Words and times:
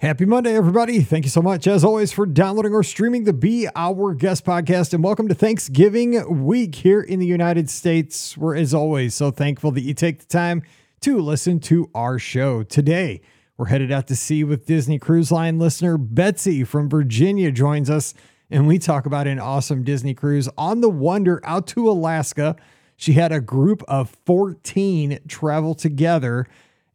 Happy 0.00 0.24
Monday, 0.24 0.54
everybody. 0.54 1.00
Thank 1.02 1.24
you 1.24 1.28
so 1.28 1.42
much, 1.42 1.66
as 1.66 1.82
always, 1.82 2.12
for 2.12 2.24
downloading 2.24 2.72
or 2.72 2.84
streaming 2.84 3.24
the 3.24 3.32
Be 3.32 3.66
Our 3.74 4.14
Guest 4.14 4.44
podcast. 4.44 4.94
And 4.94 5.02
welcome 5.02 5.26
to 5.26 5.34
Thanksgiving 5.34 6.44
week 6.44 6.76
here 6.76 7.00
in 7.00 7.18
the 7.18 7.26
United 7.26 7.68
States. 7.68 8.38
We're, 8.38 8.54
as 8.54 8.72
always, 8.72 9.16
so 9.16 9.32
thankful 9.32 9.72
that 9.72 9.80
you 9.80 9.94
take 9.94 10.20
the 10.20 10.26
time 10.26 10.62
to 11.00 11.18
listen 11.18 11.58
to 11.62 11.90
our 11.96 12.16
show. 12.16 12.62
Today, 12.62 13.22
we're 13.56 13.66
headed 13.66 13.90
out 13.90 14.06
to 14.06 14.14
sea 14.14 14.44
with 14.44 14.66
Disney 14.66 15.00
Cruise 15.00 15.32
Line 15.32 15.58
listener 15.58 15.98
Betsy 15.98 16.62
from 16.62 16.88
Virginia 16.88 17.50
joins 17.50 17.90
us, 17.90 18.14
and 18.52 18.68
we 18.68 18.78
talk 18.78 19.04
about 19.04 19.26
an 19.26 19.40
awesome 19.40 19.82
Disney 19.82 20.14
cruise 20.14 20.48
on 20.56 20.80
the 20.80 20.88
Wonder 20.88 21.40
out 21.42 21.66
to 21.66 21.90
Alaska. 21.90 22.54
She 22.96 23.14
had 23.14 23.32
a 23.32 23.40
group 23.40 23.82
of 23.88 24.16
14 24.26 25.18
travel 25.26 25.74
together 25.74 26.46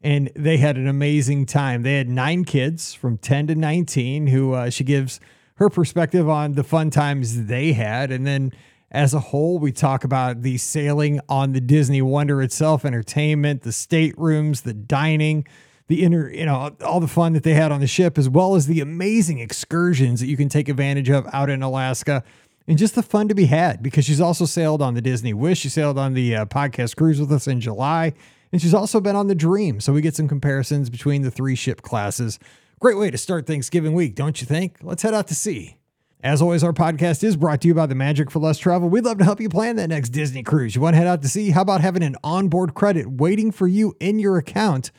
and 0.04 0.30
they 0.36 0.58
had 0.58 0.76
an 0.76 0.86
amazing 0.86 1.46
time. 1.46 1.82
They 1.82 1.96
had 1.96 2.10
nine 2.10 2.44
kids 2.44 2.92
from 2.92 3.16
10 3.16 3.46
to 3.48 3.54
19 3.54 4.26
who 4.26 4.52
uh, 4.52 4.68
she 4.68 4.84
gives 4.84 5.18
her 5.54 5.70
perspective 5.70 6.28
on 6.28 6.52
the 6.52 6.62
fun 6.62 6.90
times 6.90 7.46
they 7.46 7.72
had. 7.72 8.12
And 8.12 8.26
then 8.26 8.52
as 8.90 9.14
a 9.14 9.18
whole, 9.18 9.58
we 9.58 9.72
talk 9.72 10.04
about 10.04 10.42
the 10.42 10.58
sailing 10.58 11.20
on 11.26 11.52
the 11.52 11.60
Disney 11.60 12.02
Wonder 12.02 12.42
itself, 12.42 12.84
entertainment, 12.84 13.62
the 13.62 13.72
staterooms, 13.72 14.60
the 14.60 14.74
dining, 14.74 15.46
the 15.88 16.02
inner, 16.02 16.30
you 16.30 16.44
know, 16.44 16.76
all 16.84 17.00
the 17.00 17.08
fun 17.08 17.32
that 17.32 17.42
they 17.42 17.54
had 17.54 17.72
on 17.72 17.80
the 17.80 17.86
ship, 17.86 18.18
as 18.18 18.28
well 18.28 18.56
as 18.56 18.66
the 18.66 18.80
amazing 18.82 19.38
excursions 19.38 20.20
that 20.20 20.26
you 20.26 20.36
can 20.36 20.50
take 20.50 20.68
advantage 20.68 21.08
of 21.08 21.26
out 21.32 21.48
in 21.48 21.62
Alaska. 21.62 22.22
And 22.68 22.76
just 22.76 22.94
the 22.94 23.02
fun 23.02 23.28
to 23.28 23.34
be 23.34 23.46
had 23.46 23.82
because 23.82 24.04
she's 24.04 24.20
also 24.20 24.44
sailed 24.44 24.82
on 24.82 24.94
the 24.94 25.02
Disney 25.02 25.32
Wish. 25.32 25.60
She 25.60 25.70
sailed 25.70 25.98
on 25.98 26.12
the 26.12 26.36
uh, 26.36 26.44
podcast 26.46 26.94
cruise 26.96 27.18
with 27.18 27.32
us 27.32 27.46
in 27.46 27.60
July. 27.60 28.12
And 28.52 28.62
she's 28.62 28.74
also 28.74 29.00
been 29.00 29.16
on 29.16 29.26
the 29.26 29.34
Dream, 29.34 29.80
so 29.80 29.92
we 29.92 30.00
get 30.00 30.14
some 30.14 30.28
comparisons 30.28 30.90
between 30.90 31.22
the 31.22 31.30
three 31.30 31.56
ship 31.56 31.82
classes. 31.82 32.38
Great 32.80 32.98
way 32.98 33.10
to 33.10 33.18
start 33.18 33.46
Thanksgiving 33.46 33.94
week, 33.94 34.14
don't 34.14 34.40
you 34.40 34.46
think? 34.46 34.78
Let's 34.82 35.02
head 35.02 35.14
out 35.14 35.26
to 35.28 35.34
sea. 35.34 35.78
As 36.24 36.40
always, 36.40 36.64
our 36.64 36.72
podcast 36.72 37.22
is 37.22 37.36
brought 37.36 37.60
to 37.60 37.68
you 37.68 37.74
by 37.74 37.84
the 37.84 37.94
Magic 37.94 38.30
for 38.30 38.38
Less 38.38 38.56
Travel. 38.56 38.88
We'd 38.88 39.04
love 39.04 39.18
to 39.18 39.24
help 39.24 39.42
you 39.42 39.50
plan 39.50 39.76
that 39.76 39.88
next 39.88 40.08
Disney 40.08 40.42
cruise. 40.42 40.74
You 40.74 40.80
want 40.80 40.94
to 40.94 40.98
head 40.98 41.06
out 41.06 41.20
to 41.20 41.28
sea? 41.28 41.50
How 41.50 41.60
about 41.60 41.82
having 41.82 42.02
an 42.02 42.16
onboard 42.24 42.72
credit 42.72 43.10
waiting 43.10 43.52
for 43.52 43.66
you 43.66 43.94
in 44.00 44.18
your 44.18 44.38
account 44.38 44.90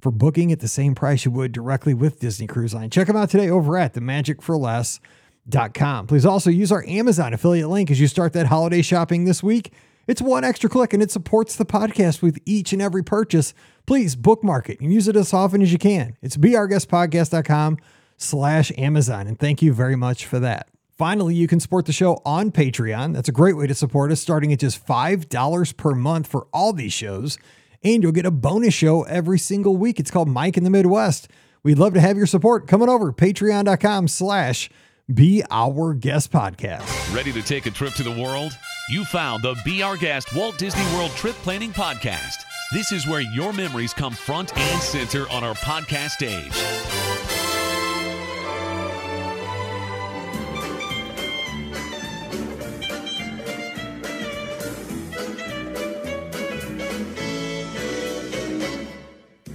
for 0.00 0.12
booking 0.12 0.52
at 0.52 0.60
the 0.60 0.68
same 0.68 0.94
price 0.94 1.24
you 1.24 1.32
would 1.32 1.50
directly 1.50 1.94
with 1.94 2.20
Disney 2.20 2.46
Cruise 2.46 2.72
Line? 2.72 2.90
Check 2.90 3.08
them 3.08 3.16
out 3.16 3.28
today 3.28 3.50
over 3.50 3.76
at 3.76 3.94
themagicforless.com. 3.94 6.06
Please 6.06 6.24
also 6.24 6.50
use 6.50 6.70
our 6.70 6.84
Amazon 6.86 7.34
affiliate 7.34 7.68
link 7.68 7.90
as 7.90 8.00
you 8.00 8.06
start 8.06 8.32
that 8.34 8.46
holiday 8.46 8.82
shopping 8.82 9.24
this 9.24 9.42
week. 9.42 9.72
It's 10.06 10.22
one 10.22 10.44
extra 10.44 10.70
click 10.70 10.92
and 10.92 11.02
it 11.02 11.10
supports 11.10 11.56
the 11.56 11.66
podcast 11.66 12.22
with 12.22 12.38
each 12.44 12.72
and 12.72 12.80
every 12.80 13.02
purchase. 13.02 13.54
Please 13.86 14.14
bookmark 14.16 14.70
it 14.70 14.80
and 14.80 14.92
use 14.92 15.08
it 15.08 15.16
as 15.16 15.32
often 15.32 15.62
as 15.62 15.72
you 15.72 15.78
can. 15.78 16.16
It's 16.22 16.36
beourguestpodcast.com 16.36 17.78
slash 18.16 18.72
Amazon. 18.78 19.26
And 19.26 19.38
thank 19.38 19.62
you 19.62 19.72
very 19.72 19.96
much 19.96 20.26
for 20.26 20.38
that. 20.40 20.68
Finally, 20.96 21.34
you 21.34 21.46
can 21.46 21.60
support 21.60 21.84
the 21.84 21.92
show 21.92 22.22
on 22.24 22.50
Patreon. 22.50 23.12
That's 23.12 23.28
a 23.28 23.32
great 23.32 23.56
way 23.56 23.66
to 23.66 23.74
support 23.74 24.10
us, 24.10 24.20
starting 24.20 24.52
at 24.52 24.60
just 24.60 24.86
$5 24.86 25.76
per 25.76 25.94
month 25.94 26.26
for 26.26 26.46
all 26.54 26.72
these 26.72 26.92
shows. 26.92 27.36
And 27.82 28.02
you'll 28.02 28.12
get 28.12 28.24
a 28.24 28.30
bonus 28.30 28.72
show 28.72 29.02
every 29.02 29.38
single 29.38 29.76
week. 29.76 30.00
It's 30.00 30.10
called 30.10 30.28
Mike 30.28 30.56
in 30.56 30.64
the 30.64 30.70
Midwest. 30.70 31.28
We'd 31.62 31.78
love 31.78 31.94
to 31.94 32.00
have 32.00 32.16
your 32.16 32.26
support. 32.26 32.66
Coming 32.66 32.88
over, 32.88 33.12
patreon.com 33.12 34.08
slash 34.08 34.70
be 35.12 35.42
Our 35.50 35.94
Guest 35.94 36.32
podcast. 36.32 37.14
Ready 37.14 37.32
to 37.32 37.42
take 37.42 37.66
a 37.66 37.70
trip 37.70 37.92
to 37.94 38.02
the 38.02 38.10
world? 38.10 38.56
You 38.88 39.04
found 39.04 39.42
the 39.42 39.60
Be 39.64 39.82
Our 39.82 39.96
Guest 39.96 40.32
Walt 40.32 40.58
Disney 40.58 40.84
World 40.94 41.10
Trip 41.16 41.34
Planning 41.36 41.72
Podcast. 41.72 42.44
This 42.72 42.92
is 42.92 43.04
where 43.04 43.20
your 43.20 43.52
memories 43.52 43.92
come 43.92 44.12
front 44.12 44.56
and 44.56 44.80
center 44.80 45.28
on 45.28 45.42
our 45.42 45.54
podcast 45.56 46.10
stage. 46.10 47.05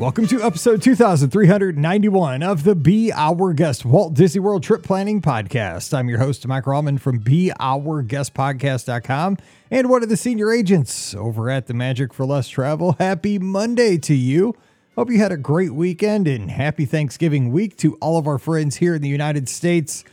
Welcome 0.01 0.25
to 0.29 0.41
episode 0.41 0.81
2391 0.81 2.41
of 2.41 2.63
the 2.63 2.73
Be 2.73 3.13
Our 3.13 3.53
Guest 3.53 3.85
Walt 3.85 4.15
Disney 4.15 4.39
World 4.39 4.63
Trip 4.63 4.81
Planning 4.81 5.21
Podcast. 5.21 5.95
I'm 5.95 6.09
your 6.09 6.17
host, 6.17 6.47
Mike 6.47 6.63
Rallman 6.63 6.99
from 6.99 7.19
BeOurGuestPodcast.com 7.19 9.37
and 9.69 9.89
one 9.91 10.01
of 10.01 10.09
the 10.09 10.17
senior 10.17 10.51
agents 10.51 11.13
over 11.13 11.51
at 11.51 11.67
the 11.67 11.75
Magic 11.75 12.15
for 12.15 12.25
Less 12.25 12.49
Travel. 12.49 12.93
Happy 12.93 13.37
Monday 13.37 13.99
to 13.99 14.15
you. 14.15 14.55
Hope 14.95 15.11
you 15.11 15.19
had 15.19 15.31
a 15.31 15.37
great 15.37 15.75
weekend 15.75 16.27
and 16.27 16.49
happy 16.49 16.85
Thanksgiving 16.85 17.51
week 17.51 17.77
to 17.77 17.93
all 17.97 18.17
of 18.17 18.25
our 18.25 18.39
friends 18.39 18.77
here 18.77 18.95
in 18.95 19.03
the 19.03 19.07
United 19.07 19.47
States. 19.47 20.03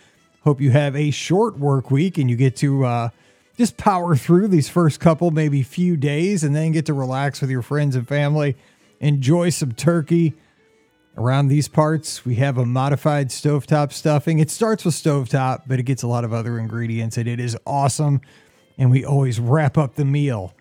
Hope 0.45 0.61
you 0.61 0.71
have 0.71 0.95
a 0.97 1.11
short 1.11 1.59
work 1.59 1.91
week 1.91 2.19
and 2.19 2.29
you 2.29 2.37
get 2.37 2.57
to 2.57 2.85
uh, 2.85 3.09
just 3.57 3.79
power 3.79 4.17
through 4.17 4.49
these 4.49 4.69
first 4.69 5.01
couple, 5.01 5.31
maybe 5.31 5.63
few 5.63 5.97
days, 5.97 6.45
and 6.45 6.55
then 6.55 6.73
get 6.73 6.85
to 6.85 6.93
relax 6.93 7.41
with 7.41 7.49
your 7.49 7.63
friends 7.63 7.97
and 7.97 8.07
family 8.07 8.55
enjoy 9.01 9.51
some 9.51 9.73
turkey. 9.73 10.35
Around 11.17 11.49
these 11.49 11.67
parts, 11.67 12.25
we 12.25 12.37
have 12.37 12.59
a 12.59 12.65
modified 12.65 13.31
stovetop 13.31 13.93
stuffing. 13.93 14.39
It 14.39 14.51
starts 14.51 14.85
with 14.85 14.95
stovetop, 14.95 15.63
but 15.67 15.81
it 15.81 15.83
gets 15.83 16.05
a 16.05 16.07
lot 16.07 16.25
of 16.25 16.33
other 16.33 16.59
ingredients, 16.59 17.17
and 17.17 17.27
it 17.27 17.41
is 17.41 17.57
awesome. 17.67 18.21
And 18.79 18.91
we 18.91 19.05
always 19.05 19.41
wrap 19.41 19.77
up 19.77 19.97
the 19.97 20.05
meal 20.05 20.55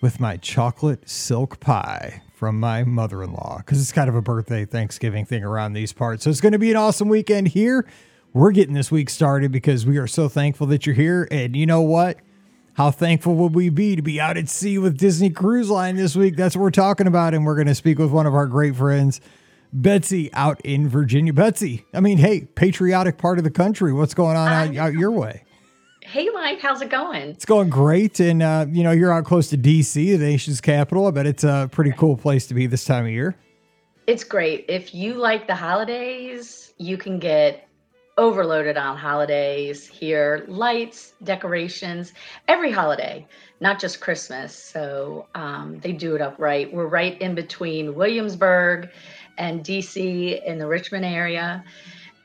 with 0.00 0.18
my 0.18 0.36
chocolate 0.36 1.08
silk 1.08 1.60
pie 1.60 2.22
from 2.34 2.58
my 2.58 2.82
mother 2.84 3.22
in 3.22 3.32
law 3.32 3.58
because 3.58 3.80
it's 3.80 3.92
kind 3.92 4.08
of 4.08 4.14
a 4.14 4.22
birthday 4.22 4.64
Thanksgiving 4.64 5.26
thing 5.26 5.44
around 5.44 5.74
these 5.74 5.92
parts. 5.92 6.24
So 6.24 6.30
it's 6.30 6.40
going 6.40 6.52
to 6.52 6.58
be 6.58 6.70
an 6.70 6.76
awesome 6.76 7.08
weekend 7.08 7.48
here. 7.48 7.86
We're 8.32 8.52
getting 8.52 8.74
this 8.74 8.90
week 8.90 9.10
started 9.10 9.52
because 9.52 9.84
we 9.84 9.98
are 9.98 10.06
so 10.06 10.28
thankful 10.28 10.66
that 10.68 10.86
you're 10.86 10.94
here. 10.94 11.28
And 11.30 11.54
you 11.54 11.66
know 11.66 11.82
what? 11.82 12.18
How 12.80 12.90
thankful 12.90 13.34
would 13.34 13.54
we 13.54 13.68
be 13.68 13.94
to 13.94 14.00
be 14.00 14.18
out 14.18 14.38
at 14.38 14.48
sea 14.48 14.78
with 14.78 14.96
Disney 14.96 15.28
Cruise 15.28 15.68
Line 15.68 15.96
this 15.96 16.16
week? 16.16 16.34
That's 16.34 16.56
what 16.56 16.62
we're 16.62 16.70
talking 16.70 17.06
about. 17.06 17.34
And 17.34 17.44
we're 17.44 17.54
going 17.54 17.66
to 17.66 17.74
speak 17.74 17.98
with 17.98 18.10
one 18.10 18.24
of 18.24 18.34
our 18.34 18.46
great 18.46 18.74
friends, 18.74 19.20
Betsy, 19.70 20.32
out 20.32 20.62
in 20.64 20.88
Virginia. 20.88 21.34
Betsy, 21.34 21.84
I 21.92 22.00
mean, 22.00 22.16
hey, 22.16 22.46
patriotic 22.54 23.18
part 23.18 23.36
of 23.36 23.44
the 23.44 23.50
country. 23.50 23.92
What's 23.92 24.14
going 24.14 24.34
on 24.34 24.48
out, 24.50 24.74
out 24.78 24.92
your 24.94 25.10
way? 25.10 25.44
Hey, 26.00 26.30
Mike, 26.30 26.62
how's 26.62 26.80
it 26.80 26.88
going? 26.88 27.28
It's 27.28 27.44
going 27.44 27.68
great. 27.68 28.18
And, 28.18 28.42
uh, 28.42 28.64
you 28.70 28.82
know, 28.82 28.92
you're 28.92 29.12
out 29.12 29.26
close 29.26 29.50
to 29.50 29.58
D.C., 29.58 30.16
the 30.16 30.24
nation's 30.24 30.62
capital. 30.62 31.06
I 31.06 31.10
bet 31.10 31.26
it's 31.26 31.44
a 31.44 31.68
pretty 31.70 31.92
cool 31.92 32.16
place 32.16 32.46
to 32.46 32.54
be 32.54 32.66
this 32.66 32.86
time 32.86 33.04
of 33.04 33.10
year. 33.10 33.36
It's 34.06 34.24
great. 34.24 34.64
If 34.70 34.94
you 34.94 35.12
like 35.12 35.46
the 35.46 35.54
holidays, 35.54 36.72
you 36.78 36.96
can 36.96 37.18
get 37.18 37.68
overloaded 38.18 38.76
on 38.76 38.96
holidays 38.96 39.86
here. 39.86 40.44
Lights 40.48 41.14
decorations 41.22 42.12
every 42.48 42.70
holiday 42.70 43.26
not 43.60 43.78
just 43.78 44.00
christmas. 44.00 44.54
So 44.54 45.26
um, 45.34 45.78
they 45.80 45.92
do 45.92 46.14
it 46.14 46.20
up 46.20 46.36
right 46.38 46.72
we're 46.72 46.86
right 46.86 47.20
in 47.20 47.34
between 47.34 47.94
williamsburg 47.94 48.88
and 49.38 49.64
dc 49.64 50.44
in 50.44 50.58
the 50.58 50.66
richmond 50.66 51.04
area 51.04 51.64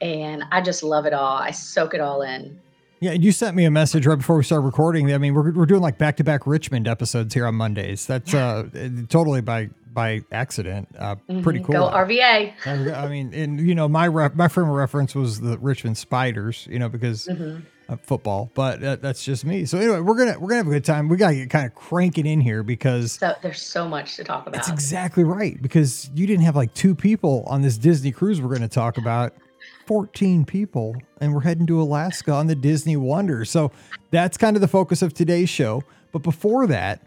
and 0.01 0.44
i 0.51 0.62
just 0.62 0.84
love 0.84 1.06
it 1.06 1.13
all. 1.13 1.38
I 1.38 1.51
soak 1.51 1.94
it 1.94 2.02
all 2.02 2.22
in. 2.22 2.59
Yeah, 3.02 3.12
and 3.12 3.23
you 3.23 3.31
sent 3.31 3.56
me 3.56 3.66
a 3.66 3.72
message 3.72 4.07
right 4.07 4.17
before 4.17 4.38
we 4.38 4.44
started 4.44 4.66
recording. 4.66 5.13
I 5.13 5.17
mean, 5.17 5.34
we're, 5.34 5.52
we're 5.52 5.66
doing 5.66 5.81
like 5.81 5.97
back 5.97 6.17
to 6.17 6.23
back 6.23 6.47
Richmond 6.47 6.88
episodes 6.88 7.34
here 7.34 7.46
on 7.46 7.56
Mondays. 7.56 8.06
That's 8.07 8.34
uh, 8.34 8.63
totally 9.09 9.41
by 9.41 9.69
by 9.95 10.22
accident. 10.31 10.89
Uh, 11.00 11.16
mm-hmm. 11.16 11.41
Pretty 11.41 11.59
cool. 11.61 11.73
Go 11.73 11.89
RVA. 11.89 12.53
I 12.67 13.07
mean, 13.07 13.33
and 13.33 13.59
you 13.59 13.73
know, 13.73 13.88
my 13.88 14.07
ref, 14.07 14.35
my 14.35 14.47
frame 14.47 14.69
of 14.69 14.75
reference 14.75 15.16
was 15.16 15.41
the 15.41 15.57
Richmond 15.57 15.97
Spiders. 15.97 16.67
You 16.69 16.78
know, 16.78 16.89
because. 16.89 17.25
Mm-hmm. 17.25 17.61
football, 18.01 18.50
but 18.55 18.81
that, 18.81 19.01
that's 19.03 19.23
just 19.23 19.45
me. 19.45 19.63
So 19.66 19.78
anyway, 19.78 20.00
we're 20.00 20.17
gonna 20.17 20.39
we're 20.39 20.50
gonna 20.50 20.57
have 20.57 20.67
a 20.67 20.72
good 20.72 20.85
time. 20.85 21.07
We 21.07 21.17
gotta 21.17 21.35
get 21.35 21.51
kind 21.51 21.67
of 21.67 21.75
cranking 21.75 22.25
in 22.25 22.41
here 22.41 22.63
because 22.63 23.13
so, 23.13 23.34
there's 23.44 23.61
so 23.61 23.88
much 23.88 24.16
to 24.16 24.23
talk 24.23 24.47
about. 24.47 24.53
That's 24.53 24.69
exactly 24.69 25.23
right. 25.23 25.61
Because 25.61 26.09
you 26.16 26.25
didn't 26.25 26.45
have 26.45 26.55
like 26.55 26.73
two 26.73 26.95
people 26.95 27.44
on 27.45 27.61
this 27.61 27.78
Disney 27.78 28.11
cruise 28.11 28.41
we're 28.41 28.53
gonna 28.53 28.67
talk 28.67 28.97
about. 28.97 29.34
14 29.85 30.46
people 30.46 30.96
and 31.22 31.34
we're 31.34 31.41
heading 31.41 31.67
to 31.67 31.79
Alaska 31.79 32.31
on 32.31 32.47
the 32.47 32.55
Disney 32.55 32.97
Wonder. 32.97 33.46
So 33.46 33.72
that's 34.09 34.35
kind 34.35 34.58
of 34.58 34.61
the 34.61 34.67
focus 34.67 35.03
of 35.03 35.14
today's 35.14 35.49
show. 35.49 35.84
But 36.11 36.23
before 36.23 36.66
that, 36.67 37.02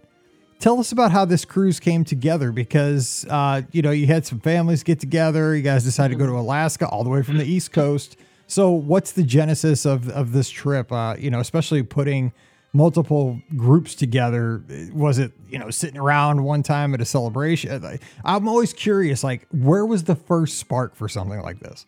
tell 0.59 0.79
us 0.81 0.93
about 0.93 1.13
how 1.13 1.25
this 1.25 1.45
cruise 1.45 1.81
came 1.81 2.05
together 2.05 2.53
because 2.53 3.25
uh, 3.31 3.63
you 3.73 3.83
know 3.83 3.91
you 3.91 4.07
had 4.07 4.27
some 4.27 4.41
families 4.41 4.83
get 4.83 5.01
together. 5.01 5.57
You 5.57 5.63
guys 5.63 5.85
decided 5.85 6.15
to 6.15 6.19
go 6.19 6.27
to 6.27 6.39
alaska 6.39 6.87
all 6.89 7.05
the 7.05 7.11
way 7.11 7.23
from 7.23 7.39
the 7.39 7.47
east 7.47 7.73
coast. 7.73 8.17
So 8.47 8.71
what's 8.71 9.13
the 9.13 9.23
genesis 9.23 9.85
of, 9.85 10.09
of 10.09 10.33
this 10.33 10.49
trip? 10.49 10.91
Uh, 10.93 11.17
you 11.19 11.31
know 11.31 11.41
especially 11.41 11.83
putting 11.83 12.33
multiple 12.73 13.41
groups 13.57 13.95
together. 13.95 14.63
Was 14.93 15.19
it 15.19 15.33
you 15.49 15.59
know 15.59 15.71
sitting 15.71 15.99
around 15.99 16.45
one 16.45 16.63
time 16.63 16.95
at 16.95 17.01
a 17.01 17.05
celebration? 17.05 17.99
I'm 18.25 18.49
always 18.49 18.73
curious 18.73 19.25
like 19.25 19.47
where 19.51 19.87
was 19.87 20.05
the 20.05 20.17
first 20.17 20.59
spark 20.59 20.95
for 20.95 21.09
something 21.09 21.41
like 21.41 21.61
this? 21.61 21.87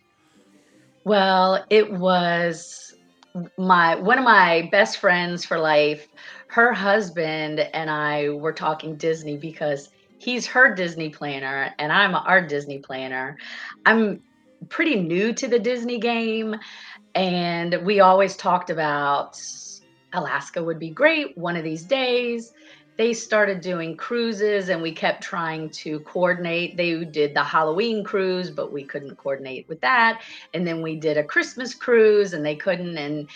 Well 1.03 1.65
it 1.69 1.91
was 1.93 2.93
my 3.57 3.95
one 3.95 4.17
of 4.17 4.23
my 4.23 4.67
best 4.71 4.97
friends 4.97 5.45
for 5.45 5.57
life 5.57 6.07
her 6.51 6.73
husband 6.73 7.61
and 7.61 7.89
I 7.89 8.27
were 8.27 8.51
talking 8.51 8.97
Disney 8.97 9.37
because 9.37 9.89
he's 10.17 10.45
her 10.47 10.75
Disney 10.75 11.09
planner 11.09 11.73
and 11.79 11.93
I'm 11.93 12.13
our 12.13 12.45
Disney 12.45 12.79
planner. 12.79 13.37
I'm 13.85 14.21
pretty 14.67 14.97
new 14.97 15.31
to 15.31 15.47
the 15.47 15.57
Disney 15.57 15.97
game. 15.97 16.57
And 17.15 17.85
we 17.85 18.01
always 18.01 18.35
talked 18.35 18.69
about 18.69 19.41
Alaska 20.11 20.61
would 20.61 20.77
be 20.77 20.89
great 20.89 21.37
one 21.37 21.55
of 21.55 21.63
these 21.63 21.83
days. 21.83 22.51
They 22.97 23.13
started 23.13 23.61
doing 23.61 23.95
cruises 23.95 24.67
and 24.67 24.81
we 24.81 24.91
kept 24.91 25.23
trying 25.23 25.69
to 25.69 26.01
coordinate. 26.01 26.75
They 26.75 27.05
did 27.05 27.33
the 27.33 27.45
Halloween 27.45 28.03
cruise, 28.03 28.51
but 28.51 28.73
we 28.73 28.83
couldn't 28.83 29.15
coordinate 29.15 29.69
with 29.69 29.79
that. 29.79 30.21
And 30.53 30.67
then 30.67 30.81
we 30.81 30.97
did 30.97 31.17
a 31.17 31.23
Christmas 31.23 31.73
cruise 31.73 32.33
and 32.33 32.45
they 32.45 32.57
couldn't. 32.57 32.97
And 32.97 33.29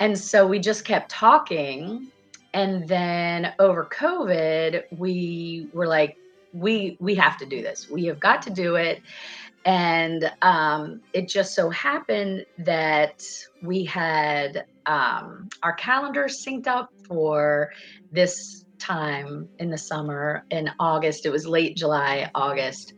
and 0.00 0.18
so 0.18 0.46
we 0.46 0.58
just 0.58 0.86
kept 0.86 1.10
talking. 1.10 2.10
And 2.54 2.88
then 2.88 3.52
over 3.58 3.84
COVID, 3.84 4.84
we 4.96 5.68
were 5.72 5.86
like, 5.86 6.16
we 6.52 6.96
we 6.98 7.14
have 7.14 7.36
to 7.38 7.46
do 7.46 7.62
this. 7.62 7.88
We 7.90 8.06
have 8.06 8.20
got 8.20 8.42
to 8.42 8.50
do 8.50 8.76
it. 8.76 9.02
And 9.64 10.32
um, 10.40 11.02
it 11.12 11.28
just 11.28 11.54
so 11.54 11.68
happened 11.68 12.46
that 12.58 13.22
we 13.62 13.84
had 13.84 14.64
um, 14.86 15.48
our 15.62 15.74
calendars 15.74 16.42
synced 16.42 16.66
up 16.66 16.90
for 17.06 17.70
this 18.10 18.64
time 18.78 19.48
in 19.58 19.70
the 19.70 19.76
summer 19.76 20.44
in 20.50 20.70
August. 20.80 21.26
It 21.26 21.30
was 21.30 21.46
late 21.46 21.76
July, 21.76 22.30
August. 22.34 22.94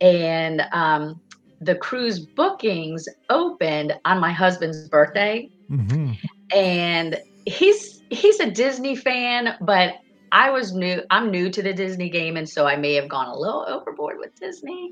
And 0.00 0.62
um, 0.72 1.20
the 1.60 1.76
cruise 1.76 2.18
bookings 2.20 3.08
opened 3.30 3.94
on 4.04 4.20
my 4.20 4.32
husband's 4.32 4.88
birthday. 4.88 5.48
Mm-hmm. 5.70 6.12
And 6.54 7.20
he's 7.46 7.91
he's 8.12 8.40
a 8.40 8.50
Disney 8.50 8.96
fan, 8.96 9.56
but 9.60 9.94
I 10.32 10.50
was 10.50 10.72
new, 10.72 11.02
I'm 11.10 11.30
new 11.30 11.50
to 11.50 11.62
the 11.62 11.72
Disney 11.72 12.08
game. 12.08 12.36
And 12.36 12.48
so 12.48 12.66
I 12.66 12.76
may 12.76 12.94
have 12.94 13.08
gone 13.08 13.28
a 13.28 13.36
little 13.36 13.64
overboard 13.68 14.18
with 14.18 14.34
Disney. 14.38 14.90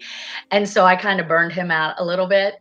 And 0.51 0.69
so 0.69 0.85
I 0.85 0.97
kind 0.97 1.21
of 1.21 1.29
burned 1.29 1.53
him 1.53 1.71
out 1.71 1.95
a 1.99 2.05
little 2.05 2.27
bit. 2.27 2.57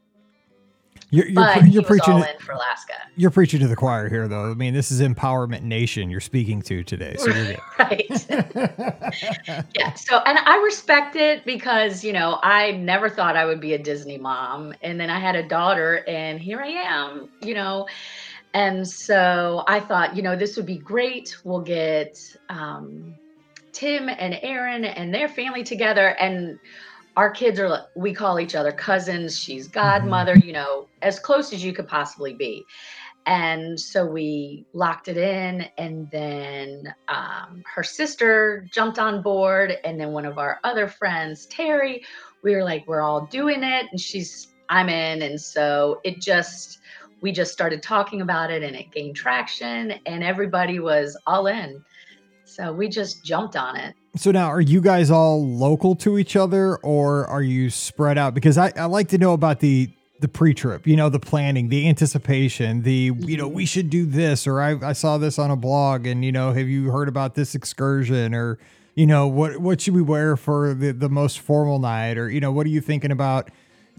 You're, 1.11 1.25
you're, 1.25 1.33
but 1.33 1.67
you're 1.67 1.83
preaching 1.83 2.13
all 2.13 2.23
in 2.23 2.37
for 2.39 2.51
Alaska. 2.51 2.93
You're 3.15 3.31
preaching 3.31 3.59
to 3.61 3.67
the 3.67 3.75
choir 3.75 4.09
here, 4.09 4.27
though. 4.27 4.51
I 4.51 4.53
mean, 4.53 4.75
this 4.75 4.91
is 4.91 5.01
empowerment 5.01 5.63
nation 5.63 6.07
you're 6.09 6.19
speaking 6.19 6.61
to 6.63 6.83
today. 6.83 7.15
So 7.17 7.31
right. 7.79 8.05
yeah. 9.75 9.93
So, 9.95 10.19
and 10.19 10.37
I 10.37 10.61
respect 10.63 11.15
it 11.15 11.45
because 11.45 12.03
you 12.03 12.13
know 12.13 12.37
I 12.43 12.71
never 12.73 13.09
thought 13.09 13.35
I 13.35 13.45
would 13.45 13.59
be 13.59 13.73
a 13.73 13.79
Disney 13.79 14.19
mom, 14.19 14.71
and 14.83 14.99
then 14.99 15.09
I 15.09 15.19
had 15.19 15.35
a 15.35 15.47
daughter, 15.47 16.03
and 16.07 16.39
here 16.39 16.61
I 16.61 16.67
am. 16.67 17.29
You 17.41 17.55
know, 17.55 17.87
and 18.53 18.87
so 18.87 19.63
I 19.67 19.79
thought, 19.79 20.15
you 20.15 20.23
know, 20.23 20.35
this 20.35 20.57
would 20.57 20.65
be 20.65 20.77
great. 20.77 21.37
We'll 21.43 21.61
get 21.61 22.19
um, 22.49 23.15
Tim 23.71 24.09
and 24.09 24.39
Aaron 24.41 24.85
and 24.85 25.13
their 25.13 25.29
family 25.29 25.63
together. 25.63 26.09
And 26.19 26.59
our 27.15 27.29
kids 27.29 27.59
are, 27.59 27.85
we 27.95 28.13
call 28.13 28.39
each 28.39 28.55
other 28.55 28.71
cousins. 28.71 29.39
She's 29.39 29.67
mm-hmm. 29.67 29.79
godmother, 29.79 30.35
you 30.35 30.53
know, 30.53 30.87
as 31.01 31.19
close 31.19 31.53
as 31.53 31.63
you 31.63 31.73
could 31.73 31.87
possibly 31.87 32.33
be. 32.33 32.65
And 33.25 33.79
so 33.79 34.07
we 34.07 34.65
locked 34.73 35.07
it 35.07 35.17
in. 35.17 35.67
And 35.77 36.09
then 36.09 36.93
um, 37.07 37.61
her 37.71 37.83
sister 37.83 38.67
jumped 38.71 38.97
on 38.97 39.21
board. 39.21 39.77
And 39.83 39.99
then 39.99 40.11
one 40.11 40.25
of 40.25 40.39
our 40.39 40.59
other 40.63 40.87
friends, 40.87 41.45
Terry, 41.45 42.03
we 42.41 42.55
were 42.55 42.63
like, 42.63 42.87
we're 42.87 43.01
all 43.01 43.27
doing 43.27 43.63
it. 43.63 43.85
And 43.91 43.99
she's, 43.99 44.47
I'm 44.69 44.89
in. 44.89 45.21
And 45.21 45.39
so 45.39 45.99
it 46.03 46.19
just, 46.19 46.79
we 47.21 47.31
just 47.31 47.51
started 47.51 47.83
talking 47.83 48.21
about 48.21 48.51
it 48.51 48.63
and 48.63 48.75
it 48.75 48.91
gained 48.91 49.15
traction 49.15 49.91
and 50.05 50.23
everybody 50.23 50.79
was 50.79 51.17
all 51.27 51.47
in. 51.47 51.83
So 52.45 52.73
we 52.73 52.87
just 52.89 53.23
jumped 53.23 53.55
on 53.55 53.75
it. 53.75 53.95
So 54.15 54.31
now 54.31 54.47
are 54.47 54.61
you 54.61 54.81
guys 54.81 55.11
all 55.11 55.45
local 55.45 55.95
to 55.97 56.17
each 56.17 56.35
other 56.35 56.77
or 56.77 57.27
are 57.27 57.43
you 57.43 57.69
spread 57.69 58.17
out? 58.17 58.33
Because 58.33 58.57
I, 58.57 58.71
I 58.75 58.85
like 58.85 59.09
to 59.09 59.17
know 59.17 59.33
about 59.33 59.59
the 59.59 59.91
the 60.21 60.27
pre-trip, 60.27 60.85
you 60.85 60.97
know, 60.97 61.07
the 61.07 61.19
planning, 61.19 61.69
the 61.69 61.87
anticipation, 61.87 62.81
the 62.81 63.13
you 63.19 63.37
know, 63.37 63.47
we 63.47 63.63
mm-hmm. 63.63 63.67
should 63.67 63.89
do 63.89 64.05
this 64.05 64.47
or 64.47 64.61
I, 64.61 64.75
I 64.89 64.91
saw 64.91 65.17
this 65.17 65.39
on 65.39 65.49
a 65.49 65.55
blog 65.55 66.05
and 66.05 66.25
you 66.25 66.31
know, 66.31 66.51
have 66.51 66.67
you 66.67 66.91
heard 66.91 67.07
about 67.07 67.35
this 67.35 67.55
excursion 67.55 68.33
or 68.33 68.59
you 68.95 69.05
know, 69.05 69.27
what 69.27 69.59
what 69.59 69.79
should 69.79 69.93
we 69.93 70.01
wear 70.01 70.35
for 70.35 70.73
the, 70.73 70.91
the 70.91 71.07
most 71.07 71.39
formal 71.39 71.79
night 71.79 72.17
or 72.17 72.29
you 72.29 72.39
know, 72.39 72.51
what 72.51 72.65
are 72.65 72.69
you 72.69 72.81
thinking 72.81 73.11
about? 73.11 73.49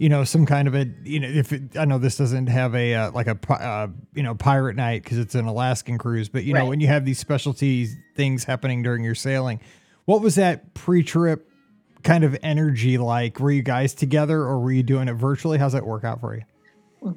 You 0.01 0.09
know 0.09 0.23
some 0.23 0.47
kind 0.47 0.67
of 0.67 0.73
a 0.73 0.87
you 1.03 1.19
know 1.19 1.27
if 1.27 1.53
it, 1.53 1.77
I 1.77 1.85
know 1.85 1.99
this 1.99 2.17
doesn't 2.17 2.47
have 2.47 2.73
a 2.73 2.95
uh, 2.95 3.11
like 3.11 3.27
a 3.27 3.37
uh, 3.53 3.87
you 4.15 4.23
know 4.23 4.33
pirate 4.33 4.75
night 4.75 5.03
because 5.03 5.19
it's 5.19 5.35
an 5.35 5.45
Alaskan 5.45 5.99
cruise, 5.99 6.27
but 6.27 6.43
you 6.43 6.55
right. 6.55 6.61
know 6.61 6.65
when 6.65 6.79
you 6.79 6.87
have 6.87 7.05
these 7.05 7.19
specialty 7.19 7.85
things 8.15 8.43
happening 8.43 8.81
during 8.81 9.03
your 9.03 9.13
sailing, 9.13 9.59
what 10.05 10.23
was 10.23 10.33
that 10.35 10.73
pre-trip 10.73 11.47
kind 12.01 12.23
of 12.23 12.35
energy 12.41 12.97
like? 12.97 13.39
Were 13.39 13.51
you 13.51 13.61
guys 13.61 13.93
together 13.93 14.39
or 14.39 14.59
were 14.59 14.71
you 14.71 14.81
doing 14.81 15.07
it 15.07 15.13
virtually? 15.13 15.59
How's 15.59 15.73
that 15.73 15.85
work 15.85 16.03
out 16.03 16.19
for 16.19 16.35
you? 16.35 16.41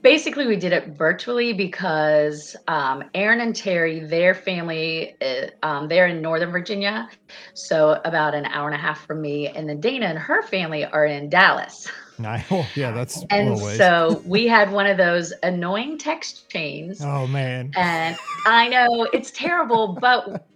Basically, 0.02 0.46
we 0.46 0.56
did 0.56 0.74
it 0.74 0.88
virtually 0.88 1.54
because 1.54 2.54
um, 2.68 3.02
Aaron 3.14 3.40
and 3.40 3.56
Terry, 3.56 4.00
their 4.00 4.34
family, 4.34 5.14
uh, 5.22 5.46
um, 5.62 5.88
they're 5.88 6.08
in 6.08 6.20
Northern 6.20 6.50
Virginia, 6.50 7.08
so 7.54 7.98
about 8.04 8.34
an 8.34 8.44
hour 8.44 8.66
and 8.66 8.74
a 8.74 8.78
half 8.78 9.06
from 9.06 9.22
me, 9.22 9.48
and 9.48 9.68
then 9.68 9.80
Dana 9.80 10.06
and 10.06 10.18
her 10.18 10.42
family 10.42 10.84
are 10.84 11.06
in 11.06 11.30
Dallas. 11.30 11.90
Oh, 12.22 12.66
yeah, 12.74 12.90
that's 12.92 13.24
and 13.30 13.58
so 13.58 14.22
we 14.24 14.46
had 14.46 14.70
one 14.70 14.86
of 14.86 14.96
those 14.96 15.32
annoying 15.42 15.98
text 15.98 16.48
chains. 16.48 17.00
Oh 17.02 17.26
man. 17.26 17.72
And 17.76 18.16
I 18.46 18.68
know 18.68 19.08
it's 19.12 19.30
terrible, 19.30 19.98
but 20.00 20.46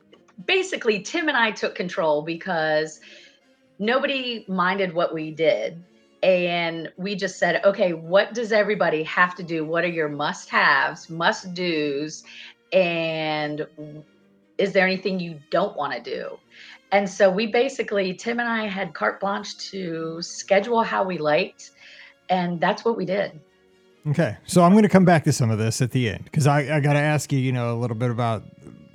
basically 0.46 1.00
Tim 1.00 1.28
and 1.28 1.36
I 1.36 1.50
took 1.50 1.74
control 1.74 2.22
because 2.22 3.00
nobody 3.78 4.44
minded 4.48 4.92
what 4.92 5.14
we 5.14 5.30
did. 5.30 5.82
And 6.22 6.90
we 6.96 7.14
just 7.14 7.38
said, 7.38 7.64
okay, 7.64 7.92
what 7.92 8.34
does 8.34 8.50
everybody 8.50 9.04
have 9.04 9.36
to 9.36 9.44
do? 9.44 9.64
What 9.64 9.84
are 9.84 9.88
your 9.88 10.08
must 10.08 10.48
haves, 10.48 11.08
must 11.08 11.54
do's? 11.54 12.24
And 12.72 13.66
is 14.58 14.72
there 14.72 14.84
anything 14.84 15.20
you 15.20 15.38
don't 15.50 15.76
want 15.76 15.92
to 15.92 16.00
do? 16.00 16.38
And 16.90 17.08
so 17.08 17.30
we 17.30 17.46
basically, 17.46 18.14
Tim 18.14 18.40
and 18.40 18.48
I 18.48 18.66
had 18.66 18.94
carte 18.94 19.20
blanche 19.20 19.56
to 19.70 20.22
schedule 20.22 20.82
how 20.82 21.04
we 21.04 21.18
liked. 21.18 21.72
And 22.30 22.60
that's 22.60 22.84
what 22.84 22.96
we 22.96 23.04
did. 23.04 23.38
Okay. 24.08 24.36
So 24.46 24.62
I'm 24.62 24.72
going 24.72 24.84
to 24.84 24.88
come 24.88 25.04
back 25.04 25.24
to 25.24 25.32
some 25.32 25.50
of 25.50 25.58
this 25.58 25.82
at 25.82 25.90
the 25.90 26.08
end 26.08 26.24
because 26.24 26.46
I, 26.46 26.76
I 26.76 26.80
got 26.80 26.94
to 26.94 26.98
ask 26.98 27.32
you, 27.32 27.38
you 27.38 27.52
know, 27.52 27.74
a 27.74 27.78
little 27.78 27.96
bit 27.96 28.10
about 28.10 28.44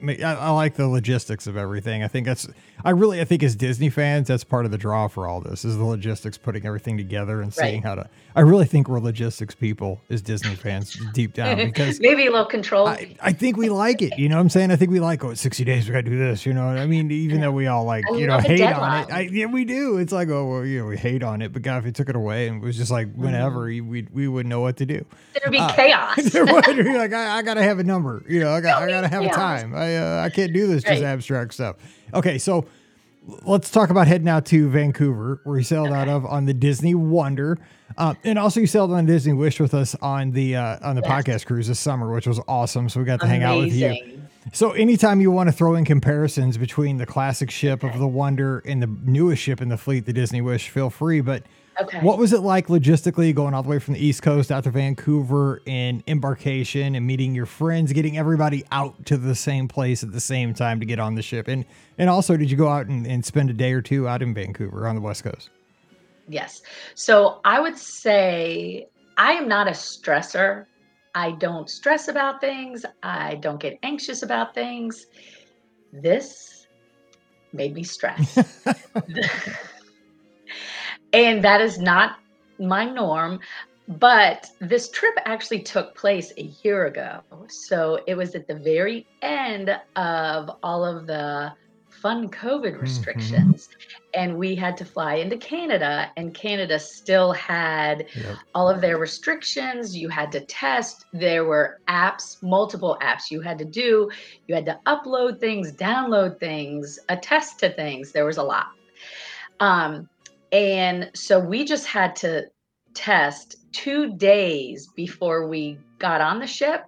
I, 0.08 0.16
I, 0.22 0.50
like 0.50 0.76
the 0.76 0.88
logistics 0.88 1.48
of 1.48 1.56
everything. 1.56 2.04
I 2.04 2.08
think 2.08 2.26
that's 2.26 2.48
I 2.86 2.90
really 2.90 3.22
I 3.22 3.26
think 3.26 3.44
as 3.44 3.56
Disney 3.56 3.90
fans 3.90 4.28
that's 4.28 4.44
part 4.44 4.66
of 4.66 4.72
the 4.72 4.78
draw 4.78 5.08
for 5.08 5.28
all 5.28 5.40
this 5.40 5.64
is 5.64 5.78
the 5.78 5.84
logistics, 5.84 6.38
putting 6.38 6.66
everything 6.66 6.98
together 6.98 7.42
and 7.42 7.54
seeing 7.54 7.76
right. 7.76 7.84
how 7.84 7.96
to. 7.96 8.10
I 8.36 8.42
really 8.42 8.66
think 8.66 8.90
we're 8.90 9.00
logistics 9.00 9.56
people 9.56 10.02
as 10.10 10.22
Disney 10.22 10.56
fans 10.56 10.98
deep 11.14 11.34
down 11.36 11.58
because 11.58 12.00
maybe 12.02 12.26
a 12.26 12.32
little 12.32 12.46
control. 12.46 12.88
I, 12.88 13.16
I, 13.22 13.32
think 13.32 13.58
we 13.58 13.70
like 13.70 14.02
it. 14.02 14.18
You 14.18 14.28
know 14.28 14.36
what 14.36 14.42
I'm 14.42 14.50
saying? 14.50 14.72
I 14.72 14.76
think 14.76 14.92
we 14.92 15.00
like 15.00 15.24
oh 15.24 15.34
60 15.34 15.64
days 15.64 15.88
we 15.88 15.94
got 15.94 16.04
to 16.04 16.10
do 16.10 16.18
this. 16.18 16.46
You 16.46 16.54
know 16.54 16.68
I 16.68 16.86
mean? 16.86 17.10
Even 17.12 17.40
though 17.40 17.52
we 17.52 17.68
all 17.68 17.86
like 17.86 18.04
you 18.12 18.28
know 18.28 18.40
hate 18.40 18.62
on 18.62 19.04
it, 19.04 19.14
I, 19.14 19.22
yeah 19.22 19.46
we 19.46 19.64
do. 19.64 19.98
It's 19.98 20.12
like 20.12 20.28
oh 20.30 20.46
well 20.46 20.66
you 20.66 20.80
know 20.80 20.88
we 20.88 20.98
hate 20.98 21.24
on 21.24 21.42
it, 21.42 21.54
but 21.54 21.62
God 21.62 21.78
if 21.78 21.86
you 21.86 21.92
took 21.92 22.10
it 22.10 22.16
away 22.16 22.48
and 22.48 22.62
it 22.62 22.66
was 22.66 22.78
just 22.78 22.92
like 22.92 23.14
whenever 23.14 23.68
mm-hmm. 23.68 23.90
we 23.90 24.08
we 24.12 24.28
wouldn't 24.28 24.50
know 24.50 24.62
what 24.62 24.78
to 24.78 24.86
do. 24.86 25.06
There'd 25.34 25.52
be 25.52 25.60
uh, 25.60 25.72
chaos. 25.76 26.18
there 26.32 26.46
would 26.46 26.66
be 26.66 26.98
like 26.98 27.14
I, 27.14 27.38
I 27.38 27.42
got 27.44 27.54
to 27.54 27.64
have 27.64 27.80
a 27.80 27.84
number. 27.84 28.24
You 28.28 28.42
know 28.42 28.52
I 28.52 28.60
got 28.60 28.82
I 28.82 28.88
got 28.88 29.02
to 29.02 29.08
have 29.08 29.24
chaos. 29.24 29.36
a 29.36 29.40
time. 29.40 29.74
I 29.74 29.96
uh, 29.98 30.24
I 30.26 30.30
can't 30.30 30.52
do 30.52 30.68
this 30.68 30.84
just 30.84 31.02
abstract 31.02 31.54
stuff. 31.54 31.78
Okay, 32.14 32.38
so 32.38 32.66
let's 33.46 33.72
talk 33.72 33.90
about 33.90 34.08
heading 34.08 34.28
out 34.28 34.46
to 34.48 34.70
Vancouver, 34.70 35.42
where 35.44 35.58
you 35.58 35.64
sailed 35.64 35.90
okay. 35.90 35.98
out 35.98 36.08
of 36.08 36.26
on 36.26 36.46
the 36.46 36.54
Disney 36.54 36.96
Wonder, 36.96 37.58
uh, 37.98 38.16
and 38.24 38.38
also 38.38 38.60
you 38.60 38.68
sailed 38.68 38.92
on 38.92 39.06
Disney 39.06 39.34
Wish 39.34 39.60
with 39.60 39.74
us 39.74 39.96
on 39.96 40.32
the 40.32 40.56
uh, 40.56 40.78
on 40.82 40.96
the 40.96 41.02
yes. 41.02 41.12
podcast 41.12 41.46
cruise 41.46 41.68
this 41.68 41.80
summer, 41.80 42.12
which 42.14 42.28
was 42.28 42.40
awesome. 42.48 42.90
So 42.90 43.00
we 43.00 43.06
got 43.06 43.20
to 43.20 43.26
Amazing. 43.26 43.42
hang 43.42 43.50
out 43.50 43.60
with 43.60 43.74
you. 43.74 44.22
So 44.52 44.72
anytime 44.72 45.22
you 45.22 45.32
want 45.32 45.48
to 45.48 45.54
throw 45.54 45.76
in 45.76 45.86
comparisons 45.86 46.58
between 46.58 46.98
the 46.98 47.06
classic 47.06 47.50
ship 47.50 47.84
okay. 47.84 47.94
of 47.94 48.00
the 48.00 48.08
Wonder 48.08 48.62
and 48.66 48.82
the 48.82 48.88
newest 49.04 49.42
ship 49.42 49.62
in 49.62 49.70
the 49.70 49.78
fleet, 49.78 50.06
the 50.06 50.14
Disney 50.14 50.42
Wish, 50.42 50.70
feel 50.70 50.90
free. 50.90 51.22
But 51.22 51.44
Okay. 51.82 52.00
What 52.02 52.18
was 52.18 52.34
it 52.34 52.42
like 52.42 52.68
logistically 52.68 53.34
going 53.34 53.54
all 53.54 53.64
the 53.64 53.70
way 53.70 53.80
from 53.80 53.96
the 53.96 54.06
East 54.06 54.22
Coast 54.22 54.52
out 54.52 54.64
to 54.66 54.72
Vancouver 54.72 55.62
in 55.66 56.04
embarkation 56.08 56.96
and 56.96 57.06
meeting 57.06 57.34
your 57.34 57.46
friends, 57.46 57.92
getting 57.94 58.18
everybody 58.18 58.64
out 58.72 59.06
to 59.08 59.18
the 59.18 59.34
same 59.34 59.68
place 59.68 60.04
at 60.04 60.12
the 60.12 60.20
same 60.20 60.54
time 60.54 60.80
to 60.80 60.86
get 60.86 61.00
on 61.00 61.16
the 61.16 61.22
ship? 61.22 61.48
And 61.48 61.66
and 61.98 62.10
also, 62.10 62.38
did 62.38 62.50
you 62.52 62.58
go 62.58 62.68
out 62.68 62.88
and, 62.88 63.08
and 63.08 63.26
spend 63.26 63.50
a 63.50 63.54
day 63.54 63.74
or 63.74 63.82
two 63.82 64.08
out 64.08 64.22
in 64.22 64.34
Vancouver 64.34 64.88
on 64.88 64.96
the 64.96 65.02
West 65.02 65.24
Coast? 65.24 65.50
Yes. 66.28 66.62
So 66.96 67.40
I 67.44 67.60
would 67.60 67.78
say 67.78 68.88
I 69.18 69.34
am 69.34 69.48
not 69.48 69.68
a 69.68 69.72
stressor. 69.72 70.66
I 71.16 71.32
don't 71.32 71.70
stress 71.70 72.08
about 72.08 72.42
things. 72.42 72.86
I 73.04 73.36
don't 73.36 73.60
get 73.60 73.78
anxious 73.84 74.24
about 74.24 74.54
things. 74.54 75.08
This 75.92 76.68
made 77.52 77.74
me 77.74 77.84
stress. 77.84 78.38
and 81.14 81.44
that 81.44 81.62
is 81.62 81.80
not 81.80 82.18
my 82.60 82.86
norm. 82.86 83.40
But 83.88 84.48
this 84.62 84.90
trip 84.92 85.14
actually 85.26 85.62
took 85.62 85.96
place 85.96 86.32
a 86.38 86.44
year 86.64 86.86
ago. 86.86 87.22
So 87.50 88.00
it 88.08 88.16
was 88.16 88.34
at 88.34 88.48
the 88.48 88.56
very 88.56 89.06
end 89.22 89.70
of 89.96 90.52
all 90.64 90.86
of 90.86 91.06
the 91.06 91.52
fun 91.90 92.30
COVID 92.30 92.76
Mhm. 92.76 92.82
restrictions. 92.82 93.70
And 94.14 94.38
we 94.38 94.56
had 94.56 94.78
to 94.78 94.86
fly 94.86 95.16
into 95.16 95.38
Canada, 95.38 96.12
and 96.18 96.34
Canada 96.34 96.80
still 96.80 97.34
had 97.34 98.06
Yep. 98.16 98.38
all 98.56 98.70
of 98.70 98.82
their 98.82 98.98
restrictions. 98.98 99.96
You 99.96 100.10
had 100.10 100.32
to 100.32 100.42
test. 100.42 101.06
There 101.14 101.46
were 101.46 101.80
apps, 101.90 102.42
multiple 102.42 102.98
apps 103.02 103.32
you 103.32 103.42
had 103.42 103.58
to 103.60 103.66
do. 103.66 104.10
You 104.48 104.56
had 104.56 104.66
to 104.66 104.80
upload 104.86 105.40
things, 105.40 105.74
download 105.74 106.40
things, 106.40 107.00
attest 107.10 107.60
to 107.60 107.70
things. 107.70 108.12
There 108.12 108.26
was 108.26 108.38
a 108.38 108.44
lot. 108.44 108.68
Um, 109.60 110.10
and 110.54 111.12
so 111.16 111.40
we 111.40 111.66
just 111.66 111.88
had 111.88 112.16
to 112.18 112.46
test 112.96 113.58
two 113.74 114.16
days 114.18 114.88
before 114.96 115.48
we 115.50 115.82
got 116.00 116.22
on 116.22 116.40
the 116.40 116.48
ship 116.48 116.82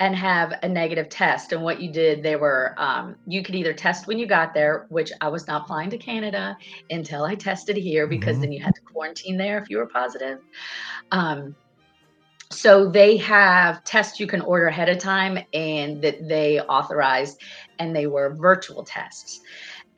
and 0.00 0.16
have 0.16 0.54
a 0.62 0.68
negative 0.68 1.08
test. 1.08 1.52
And 1.52 1.62
what 1.62 1.80
you 1.80 1.92
did, 1.92 2.22
they 2.22 2.36
were, 2.36 2.74
um, 2.78 3.16
you 3.26 3.42
could 3.42 3.56
either 3.56 3.74
test 3.74 4.06
when 4.06 4.18
you 4.18 4.26
got 4.26 4.54
there, 4.54 4.86
which 4.90 5.12
I 5.20 5.28
was 5.28 5.46
not 5.48 5.66
flying 5.66 5.90
to 5.90 5.98
Canada 5.98 6.56
until 6.90 7.24
I 7.24 7.34
tested 7.34 7.76
here 7.76 8.06
because 8.06 8.38
Mhm. 8.38 8.42
then 8.42 8.52
you 8.52 8.62
had 8.62 8.74
to 8.74 8.80
quarantine 8.92 9.36
there 9.36 9.58
if 9.58 9.68
you 9.70 9.78
were 9.78 9.88
positive. 9.88 10.38
Um, 11.12 11.56
so 12.50 12.90
they 12.90 13.18
have 13.18 13.84
tests 13.84 14.18
you 14.18 14.26
can 14.26 14.40
order 14.40 14.68
ahead 14.68 14.88
of 14.88 14.98
time 14.98 15.38
and 15.52 16.02
that 16.02 16.16
they 16.28 16.60
authorized, 16.60 17.38
and 17.78 17.94
they 17.94 18.06
were 18.06 18.36
virtual 18.40 18.84
tests. 18.84 19.40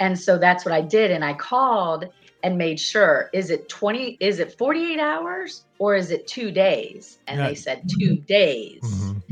And 0.00 0.18
so 0.18 0.38
that's 0.38 0.64
what 0.64 0.74
I 0.74 0.80
did. 0.80 1.10
And 1.10 1.24
I 1.24 1.34
called 1.34 2.06
and 2.42 2.58
made 2.58 2.80
sure 2.80 3.28
is 3.32 3.50
it 3.50 3.68
20, 3.68 4.16
is 4.20 4.38
it 4.40 4.56
48 4.58 5.00
hours 5.00 5.66
or 5.78 5.94
is 5.94 6.10
it 6.10 6.26
two 6.26 6.50
days? 6.50 7.18
And 7.26 7.40
Yeah. 7.40 7.44
they 7.44 7.54
said 7.54 7.82
two 8.00 8.16
days 8.16 8.82
Mhm. 8.82 9.22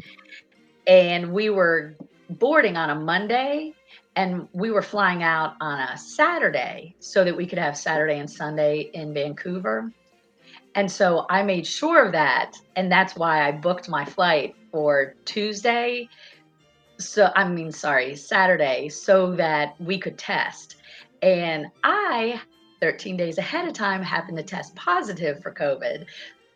and 0.86 1.32
we 1.32 1.50
were 1.50 1.96
boarding 2.28 2.76
on 2.76 2.90
a 2.90 2.94
Monday 2.94 3.74
and 4.16 4.48
we 4.52 4.70
were 4.70 4.82
flying 4.82 5.22
out 5.22 5.54
on 5.60 5.80
a 5.80 5.96
Saturday 5.96 6.96
so 6.98 7.24
that 7.24 7.36
we 7.36 7.46
could 7.46 7.58
have 7.58 7.76
Saturday 7.76 8.18
and 8.18 8.30
Sunday 8.30 8.90
in 8.92 9.14
Vancouver. 9.14 9.92
And 10.74 10.90
so 10.90 11.26
I 11.30 11.42
made 11.42 11.66
sure 11.66 12.06
of 12.06 12.12
that 12.12 12.52
and 12.76 12.90
that's 12.90 13.16
why 13.16 13.46
I 13.46 13.52
booked 13.52 13.88
my 13.88 14.04
flight 14.04 14.54
for 14.72 15.14
Tuesday. 15.26 16.08
So 17.00 17.30
I 17.34 17.48
mean 17.48 17.72
sorry, 17.72 18.16
Saturday 18.16 18.88
so 18.88 19.34
that 19.36 19.74
we 19.78 19.98
could 19.98 20.18
test. 20.18 20.76
And 21.22 21.66
I 21.84 22.40
13 22.80 23.16
days 23.16 23.38
ahead 23.38 23.66
of 23.66 23.74
time 23.74 24.02
happened 24.02 24.36
to 24.38 24.42
test 24.42 24.74
positive 24.74 25.42
for 25.42 25.52
COVID. 25.52 26.06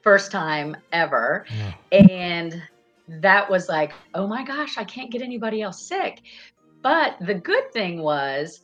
First 0.02 0.32
time 0.32 0.76
ever 0.92 1.46
Yeah. 1.56 1.72
and 1.92 2.62
that 3.08 3.50
was 3.50 3.68
like, 3.68 3.92
oh 4.14 4.26
my 4.26 4.44
gosh, 4.44 4.78
I 4.78 4.84
can't 4.84 5.10
get 5.10 5.22
anybody 5.22 5.62
else 5.62 5.82
sick. 5.82 6.22
But 6.82 7.16
the 7.20 7.34
good 7.34 7.72
thing 7.72 8.02
was, 8.02 8.60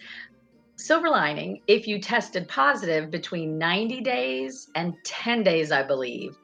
silver 0.77 1.09
lining, 1.09 1.61
if 1.67 1.87
you 1.87 2.01
tested 2.01 2.49
positive 2.49 3.11
between 3.11 3.59
90 3.59 4.01
days 4.01 4.69
and 4.75 4.95
10 5.05 5.43
days, 5.43 5.73
I 5.73 5.83
believe, 5.83 6.37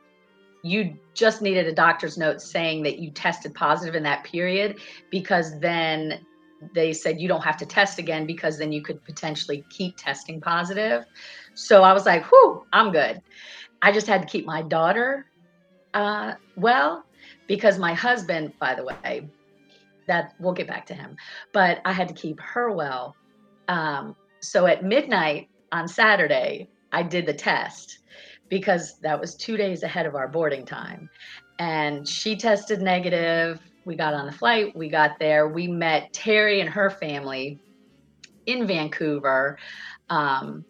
you 0.63 0.97
just 1.15 1.43
needed 1.43 1.67
a 1.67 1.73
doctor's 1.73 2.17
note 2.19 2.41
saying 2.41 2.83
that 2.83 2.99
you 2.99 3.11
tested 3.11 3.55
positive 3.55 3.95
in 3.95 4.03
that 4.03 4.25
period 4.25 4.79
because 5.11 5.59
then 5.61 6.25
they 6.75 6.93
said 6.93 7.21
you 7.21 7.29
don't 7.29 7.43
have 7.43 7.57
to 7.59 7.67
test 7.67 7.99
again 7.99 8.27
because 8.27 8.59
then 8.59 8.73
you 8.73 8.83
could 8.83 9.03
potentially 9.05 9.65
keep 9.71 9.97
testing 9.97 10.41
positive. 10.41 11.05
So 11.55 11.83
I 11.83 11.93
was 11.93 12.07
like, 12.07 12.25
whew, 12.27 12.65
I'm 12.73 12.93
good. 12.93 13.21
I 13.83 13.93
just 13.93 14.07
had 14.07 14.23
to 14.23 14.29
keep 14.29 14.47
my 14.47 14.63
daughter 14.63 15.27
uh, 15.93 16.35
well 16.57 17.05
because 17.47 17.79
my 17.79 17.95
husband, 17.95 18.53
by 18.59 18.75
the 18.75 18.85
way, 18.85 19.29
that 20.07 20.35
we'll 20.39 20.53
get 20.53 20.67
back 20.67 20.87
to 20.87 20.95
him, 20.95 21.17
but 21.53 21.81
I 21.85 21.93
had 21.93 22.09
to 22.09 22.15
keep 22.15 22.41
her 22.41 22.71
well. 22.71 23.15
Um, 23.69 24.17
so 24.41 24.67
at 24.67 24.85
midnight 24.85 25.49
on 25.73 25.89
Saturday, 25.89 26.69
I 26.93 27.03
did 27.03 27.27
the 27.27 27.35
test 27.35 27.99
because 28.49 28.99
that 29.01 29.21
was 29.21 29.35
two 29.35 29.57
days 29.57 29.83
ahead 29.83 30.07
of 30.07 30.15
our 30.15 30.29
boarding 30.29 30.67
time. 30.67 31.09
And 31.59 32.07
she 32.07 32.37
tested 32.37 32.81
negative. 32.81 33.61
We 33.85 33.97
got 33.97 34.15
on 34.15 34.27
the 34.27 34.33
flight, 34.33 34.75
we 34.75 34.89
got 34.89 35.19
there, 35.19 35.49
we 35.49 35.67
met 35.67 36.13
Terry 36.13 36.61
and 36.61 36.71
her 36.71 36.91
family 36.91 37.59
in 38.47 38.67
Vancouver. 38.67 39.59
Um, 40.09 40.65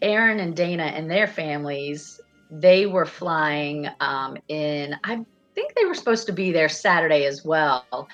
Aaron 0.00 0.40
and 0.40 0.54
Dana 0.54 0.84
and 0.84 1.10
their 1.10 1.26
families, 1.26 2.20
they 2.50 2.86
were 2.86 3.06
flying 3.06 3.88
um, 4.00 4.36
in, 4.48 4.96
I 5.04 5.24
think 5.54 5.74
they 5.74 5.84
were 5.84 5.94
supposed 5.94 6.26
to 6.26 6.32
be 6.32 6.52
there 6.52 6.68
Saturday 6.68 7.24
as 7.24 7.44
well. 7.44 8.08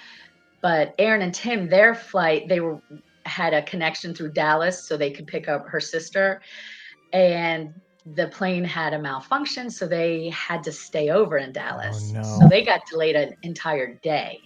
But 0.61 0.95
Aaron 0.99 1.23
and 1.23 1.35
Tim, 1.35 1.69
their 1.69 1.95
flight, 1.95 2.49
they 2.49 2.61
were 2.61 2.81
had 3.25 3.52
a 3.55 3.62
connection 3.62 4.14
through 4.14 4.33
Dallas 4.33 4.83
so 4.83 4.97
they 4.97 5.11
could 5.11 5.26
pick 5.26 5.49
up 5.49 5.69
her 5.69 5.81
sister. 5.81 6.40
And 7.12 7.75
the 8.15 8.29
plane 8.29 8.65
had 8.65 8.95
a 8.95 8.99
malfunction, 8.99 9.71
so 9.71 9.87
they 9.87 10.29
had 10.31 10.62
to 10.65 10.73
stay 10.73 11.11
over 11.11 11.38
in 11.38 11.53
Dallas. 11.53 12.11
Oh, 12.15 12.21
no. 12.21 12.23
So 12.41 12.49
they 12.49 12.65
got 12.65 12.81
delayed 12.91 13.17
an 13.17 13.35
entire 13.43 13.95
day. 14.03 14.41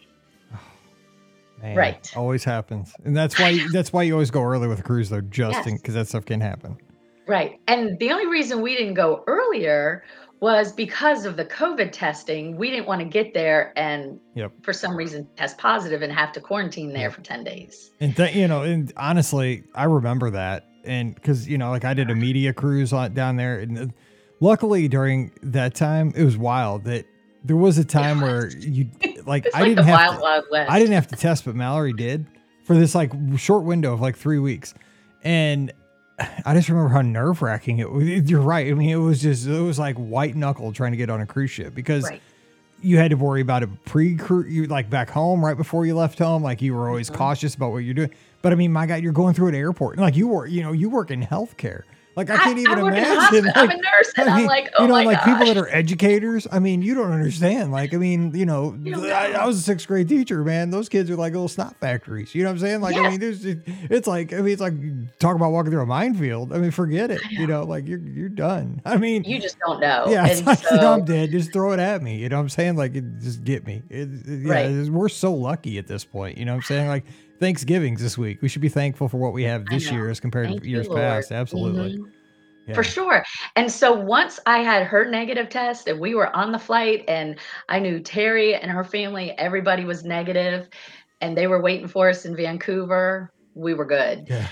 Man, 1.63 1.77
Right. 1.77 2.13
Always 2.17 2.45
happens, 2.45 2.93
and 3.05 3.17
that's 3.17 3.39
why 3.39 3.59
that's 3.73 3.93
why 3.93 4.03
you 4.03 4.15
always 4.15 4.31
go 4.31 4.43
early 4.43 4.67
with 4.69 4.81
a 4.81 4.83
cruise 4.83 5.11
though, 5.11 5.21
just 5.21 5.65
Yes. 5.67 5.73
because 5.81 5.95
that 5.95 6.09
stuff 6.09 6.25
can 6.25 6.41
happen. 6.41 6.77
Right. 7.29 7.61
And 7.69 7.99
the 8.01 8.11
only 8.11 8.27
reason 8.27 8.63
we 8.63 8.77
didn't 8.77 8.95
go 8.95 9.23
earlier 9.29 10.03
was 10.41 10.73
because 10.73 11.25
of 11.25 11.37
the 11.37 11.45
COVID 11.45 11.93
testing. 11.93 12.57
We 12.57 12.69
didn't 12.69 12.87
want 12.89 12.99
to 13.01 13.05
get 13.05 13.33
there 13.33 13.73
and 13.77 14.19
Yep. 14.35 14.51
for 14.63 14.73
some 14.73 14.97
reason 14.97 15.29
test 15.37 15.57
positive 15.57 16.03
and 16.03 16.13
have 16.13 16.33
to 16.33 16.41
quarantine 16.41 16.89
there 16.93 17.03
Yep. 17.03 17.13
for 17.13 17.21
10 17.21 17.45
days. 17.45 17.93
And 18.01 18.17
th- 18.17 18.35
you 18.35 18.49
know, 18.49 18.63
and 18.63 18.93
honestly, 18.97 19.63
I 19.77 19.85
remember 19.85 20.31
that, 20.31 20.65
and 20.85 21.15
because 21.15 21.49
you 21.49 21.59
know, 21.59 21.71
like 21.71 21.85
I 21.85 21.95
did 21.95 22.11
a 22.11 22.15
media 22.15 22.53
cruise 22.53 22.93
on 22.93 23.15
down 23.15 23.37
there, 23.37 23.61
and 23.61 23.79
uh, 23.79 23.87
luckily 24.41 24.89
during 24.89 25.33
that 25.43 25.75
time, 25.75 26.13
it 26.17 26.25
was 26.25 26.37
wild 26.37 26.85
that 26.85 27.07
there 27.45 27.57
was 27.57 27.79
a 27.79 27.85
time 27.85 28.21
where 28.21 28.51
you 28.57 28.89
like 29.27 29.47
I 29.55 29.61
like 29.61 29.69
didn't 29.69 29.85
have 29.87 30.19
Wild 30.21 30.45
to, 30.45 30.49
Wild. 30.51 30.69
I 30.69 30.79
didn't 30.79 30.95
have 30.95 31.09
to 31.09 31.17
test, 31.17 31.45
but 31.45 31.55
Mallory 31.55 31.93
did 31.93 32.27
for 32.65 32.75
this 32.75 32.95
like 32.95 33.13
short 33.37 33.65
window 33.65 33.93
of 33.93 34.01
like 34.01 34.17
three 34.17 34.39
weeks, 34.39 34.75
and 35.23 35.73
I 36.45 36.55
just 36.55 36.69
remember 36.69 36.91
how 36.91 37.03
nerve 37.03 37.43
wracking 37.43 37.79
it 37.79 37.91
was. 37.91 38.07
You're 38.31 38.41
right. 38.41 38.71
I 38.71 38.75
mean, 38.75 38.91
it 38.91 38.97
was 38.97 39.23
just 39.23 39.47
it 39.47 39.61
was 39.61 39.79
like 39.79 39.97
white 39.97 40.37
knuckle 40.37 40.73
trying 40.73 40.93
to 40.93 40.99
get 40.99 41.11
on 41.11 41.21
a 41.21 41.27
cruise 41.27 41.51
ship 41.51 41.75
because 41.75 42.05
Right. 42.05 42.23
You 42.83 42.99
had 42.99 43.11
to 43.11 43.17
worry 43.17 43.41
about 43.41 43.63
it 43.63 43.69
pre 43.85 44.19
you 44.49 44.67
like 44.67 44.91
back 44.91 45.11
home 45.11 45.45
right 45.45 45.57
before 45.57 45.87
you 45.87 45.95
left 45.95 46.19
home. 46.19 46.43
Like 46.43 46.61
you 46.63 46.75
were 46.75 46.89
always 46.89 47.11
Mhm. 47.11 47.15
cautious 47.15 47.55
about 47.55 47.73
what 47.73 47.79
you're 47.79 47.95
doing. 47.95 48.11
But 48.43 48.53
I 48.53 48.57
mean, 48.57 48.73
my 48.73 48.87
God, 48.87 49.03
you're 49.03 49.13
going 49.13 49.35
through 49.35 49.49
an 49.49 49.55
airport. 49.55 49.99
Like 49.99 50.17
you 50.17 50.29
were, 50.29 50.47
you 50.47 50.63
know, 50.63 50.73
you 50.73 50.91
work 50.91 51.11
in 51.11 51.23
healthcare. 51.23 51.83
Like 52.15 52.29
I 52.31 52.37
can't 52.37 52.59
even 52.59 52.73
I 52.73 52.81
in 52.81 52.85
a 52.85 52.87
imagine. 52.89 53.15
hospital. 53.19 53.53
I'm 53.55 53.71
a 53.71 53.75
nurse, 53.77 54.13
and 54.17 54.29
I 54.29 54.41
I'm 54.41 54.47
like, 54.47 54.71
oh 54.79 54.83
you 54.83 54.89
know, 54.89 54.95
like 54.95 55.19
gosh. 55.19 55.25
people 55.25 55.47
that 55.47 55.57
are 55.57 55.69
educators. 55.69 56.47
I 56.53 56.59
mean, 56.59 56.83
you 56.83 56.95
don't 56.95 57.11
understand. 57.11 57.73
Like, 57.73 57.95
I 57.95 57.97
mean, 57.97 58.35
you 58.35 58.45
know, 58.47 58.77
You 58.83 58.93
don't 58.97 59.07
I. 59.11 59.33
I 59.33 59.47
was 59.47 59.59
a 59.59 59.63
sixth 59.63 59.87
grade 59.89 60.09
teacher, 60.09 60.45
man. 60.45 60.71
Those 60.71 60.89
kids 60.89 61.11
are 61.11 61.17
like 61.17 61.33
little 61.33 61.49
snot 61.49 61.77
factories. 61.81 62.35
You 62.35 62.43
know 62.43 62.51
what 62.51 62.55
I'm 62.55 62.59
saying? 62.59 62.81
Like, 62.83 62.97
I 62.97 63.09
mean, 63.11 63.21
there's, 63.21 63.45
it's 63.45 64.07
like, 64.07 64.33
I 64.33 64.37
mean, 64.43 64.53
it's 64.53 64.61
like 64.61 64.75
talk 65.19 65.37
about 65.37 65.53
walking 65.53 65.71
through 65.73 65.83
a 65.83 65.87
minefield. 65.87 66.53
I 66.53 66.59
mean, 66.59 66.71
forget 66.71 67.11
it. 67.11 67.21
I 67.25 67.31
You 67.31 67.47
know, 67.47 67.65
like 67.65 67.87
you're 67.89 67.99
you're 67.99 68.29
done. 68.29 68.83
I 68.85 68.97
mean, 68.99 69.25
you 69.25 69.41
just 69.41 69.59
don't 69.59 69.81
know. 69.81 70.05
yeah, 70.09 70.27
and 70.27 70.47
like, 70.47 70.63
you 70.71 70.77
know, 70.77 70.93
I'm 70.93 71.05
dead. 71.05 71.31
Just 71.31 71.53
throw 71.53 71.73
it 71.73 71.81
at 71.81 72.03
me. 72.03 72.17
You 72.19 72.29
know 72.29 72.37
what 72.37 72.43
I'm 72.43 72.49
saying? 72.51 72.77
Like, 72.77 72.95
it, 72.95 73.05
just 73.21 73.43
get 73.45 73.67
me. 73.67 73.83
It, 73.89 74.09
it- 74.27 74.43
yeah, 74.47 74.53
Right. 74.53 74.89
we're 74.91 75.09
so 75.09 75.33
lucky 75.33 75.79
at 75.79 75.87
this 75.87 76.05
point. 76.05 76.37
You 76.39 76.45
know 76.45 76.53
what 76.53 76.57
I'm 76.57 76.63
saying? 76.63 76.89
Like, 76.89 77.05
Thanksgiving's 77.43 78.01
this 78.01 78.17
week. 78.17 78.41
We 78.41 78.49
should 78.49 78.63
be 78.63 78.69
thankful 78.69 79.09
for 79.09 79.17
what 79.17 79.33
we 79.33 79.43
have 79.43 79.67
this 79.67 79.91
year 79.91 80.09
as 80.09 80.21
compared 80.21 80.47
Thank 80.47 80.63
to 80.63 80.69
years 80.69 80.87
Lord. 80.87 81.01
past. 81.01 81.33
Absolutely. 81.33 81.99
Mhm. 81.99 82.13
Yeah. 82.69 82.75
For 82.75 82.85
sure. 82.85 83.25
And 83.57 83.69
so 83.69 83.93
once 83.93 84.39
I 84.47 84.59
had 84.59 84.87
her 84.87 85.05
negative 85.05 85.49
test 85.49 85.89
and 85.89 85.99
we 85.99 86.15
were 86.15 86.35
on 86.37 86.53
the 86.53 86.59
flight 86.61 87.05
and 87.09 87.37
I 87.69 87.81
knew 87.81 87.99
Terry 87.99 88.55
and 88.55 88.71
her 88.71 88.85
family, 88.85 89.33
everybody 89.39 89.85
was 89.85 90.05
negative 90.05 90.69
and 91.21 91.37
they 91.37 91.49
were 91.49 91.61
waiting 91.61 91.89
for 91.89 92.09
us 92.09 92.25
in 92.25 92.37
Vancouver, 92.37 93.33
we 93.57 93.75
were 93.75 93.87
good. 93.87 94.29
Yeah. 94.29 94.47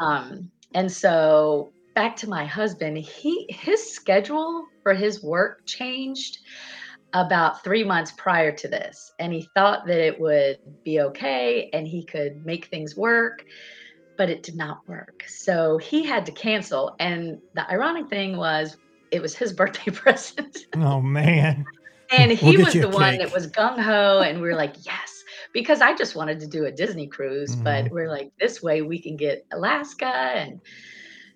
Um, 0.00 0.48
and 0.72 0.90
so 0.90 1.72
back 1.96 2.14
to 2.18 2.28
my 2.28 2.44
husband, 2.44 2.96
he 2.98 3.46
his 3.48 3.92
schedule 3.92 4.66
for 4.84 4.94
his 4.94 5.24
work 5.24 5.66
changed 5.66 6.38
about 7.16 7.64
three 7.64 7.82
months 7.82 8.12
prior 8.12 8.52
to 8.52 8.68
this. 8.68 9.12
And 9.18 9.32
he 9.32 9.48
thought 9.54 9.86
that 9.86 9.98
it 9.98 10.20
would 10.20 10.58
be 10.84 11.00
okay 11.00 11.70
and 11.72 11.86
he 11.86 12.04
could 12.04 12.44
make 12.44 12.66
things 12.66 12.96
work, 12.96 13.44
but 14.18 14.28
it 14.28 14.42
did 14.42 14.56
not 14.56 14.86
work. 14.86 15.24
So 15.26 15.78
he 15.78 16.04
had 16.04 16.26
to 16.26 16.32
cancel. 16.32 16.94
And 17.00 17.38
the 17.54 17.68
ironic 17.70 18.08
thing 18.08 18.36
was 18.36 18.76
it 19.10 19.22
was 19.22 19.34
his 19.34 19.52
birthday 19.60 19.90
present. 19.90 20.56
Oh 20.76 21.00
man. 21.00 21.64
And 22.10 22.30
We'll 22.30 22.52
he 22.52 22.56
was 22.58 22.74
the 22.74 22.88
one 22.88 23.18
that 23.18 23.32
was 23.32 23.48
gung 23.48 23.80
ho, 23.80 24.20
and 24.20 24.40
we 24.40 24.46
were 24.46 24.54
like, 24.54 24.74
yes, 24.86 25.24
because 25.52 25.80
I 25.80 25.96
just 25.96 26.14
wanted 26.14 26.38
to 26.40 26.46
do 26.46 26.66
a 26.66 26.70
Disney 26.70 27.08
cruise, 27.08 27.56
Mhm. 27.56 27.64
but 27.64 27.90
we're 27.90 28.08
like, 28.08 28.30
this 28.38 28.62
way 28.62 28.82
we 28.82 29.00
can 29.00 29.16
get 29.16 29.44
Alaska. 29.52 30.06
And 30.06 30.60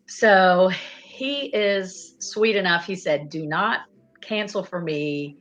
so 0.06 0.70
he 1.02 1.46
is 1.46 2.14
sweet 2.20 2.54
enough. 2.54 2.86
He 2.86 2.94
said, 2.94 3.30
do 3.30 3.46
not 3.46 3.80
cancel 4.20 4.62
for 4.62 4.80
me, 4.80 5.36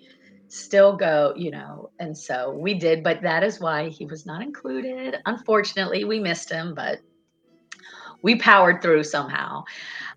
still 0.50 0.96
go, 0.96 1.34
you 1.38 1.52
know. 1.52 1.92
And 2.00 2.18
so 2.18 2.52
we 2.52 2.74
did, 2.74 3.04
but 3.04 3.22
that 3.22 3.44
is 3.44 3.60
why 3.60 3.90
he 3.90 4.06
was 4.06 4.26
not 4.26 4.42
included. 4.42 5.18
Unfortunately, 5.26 6.04
we 6.04 6.20
missed 6.20 6.52
him, 6.52 6.74
but 6.74 7.00
we 8.22 8.36
powered 8.36 8.82
through 8.82 9.04
somehow. 9.04 9.64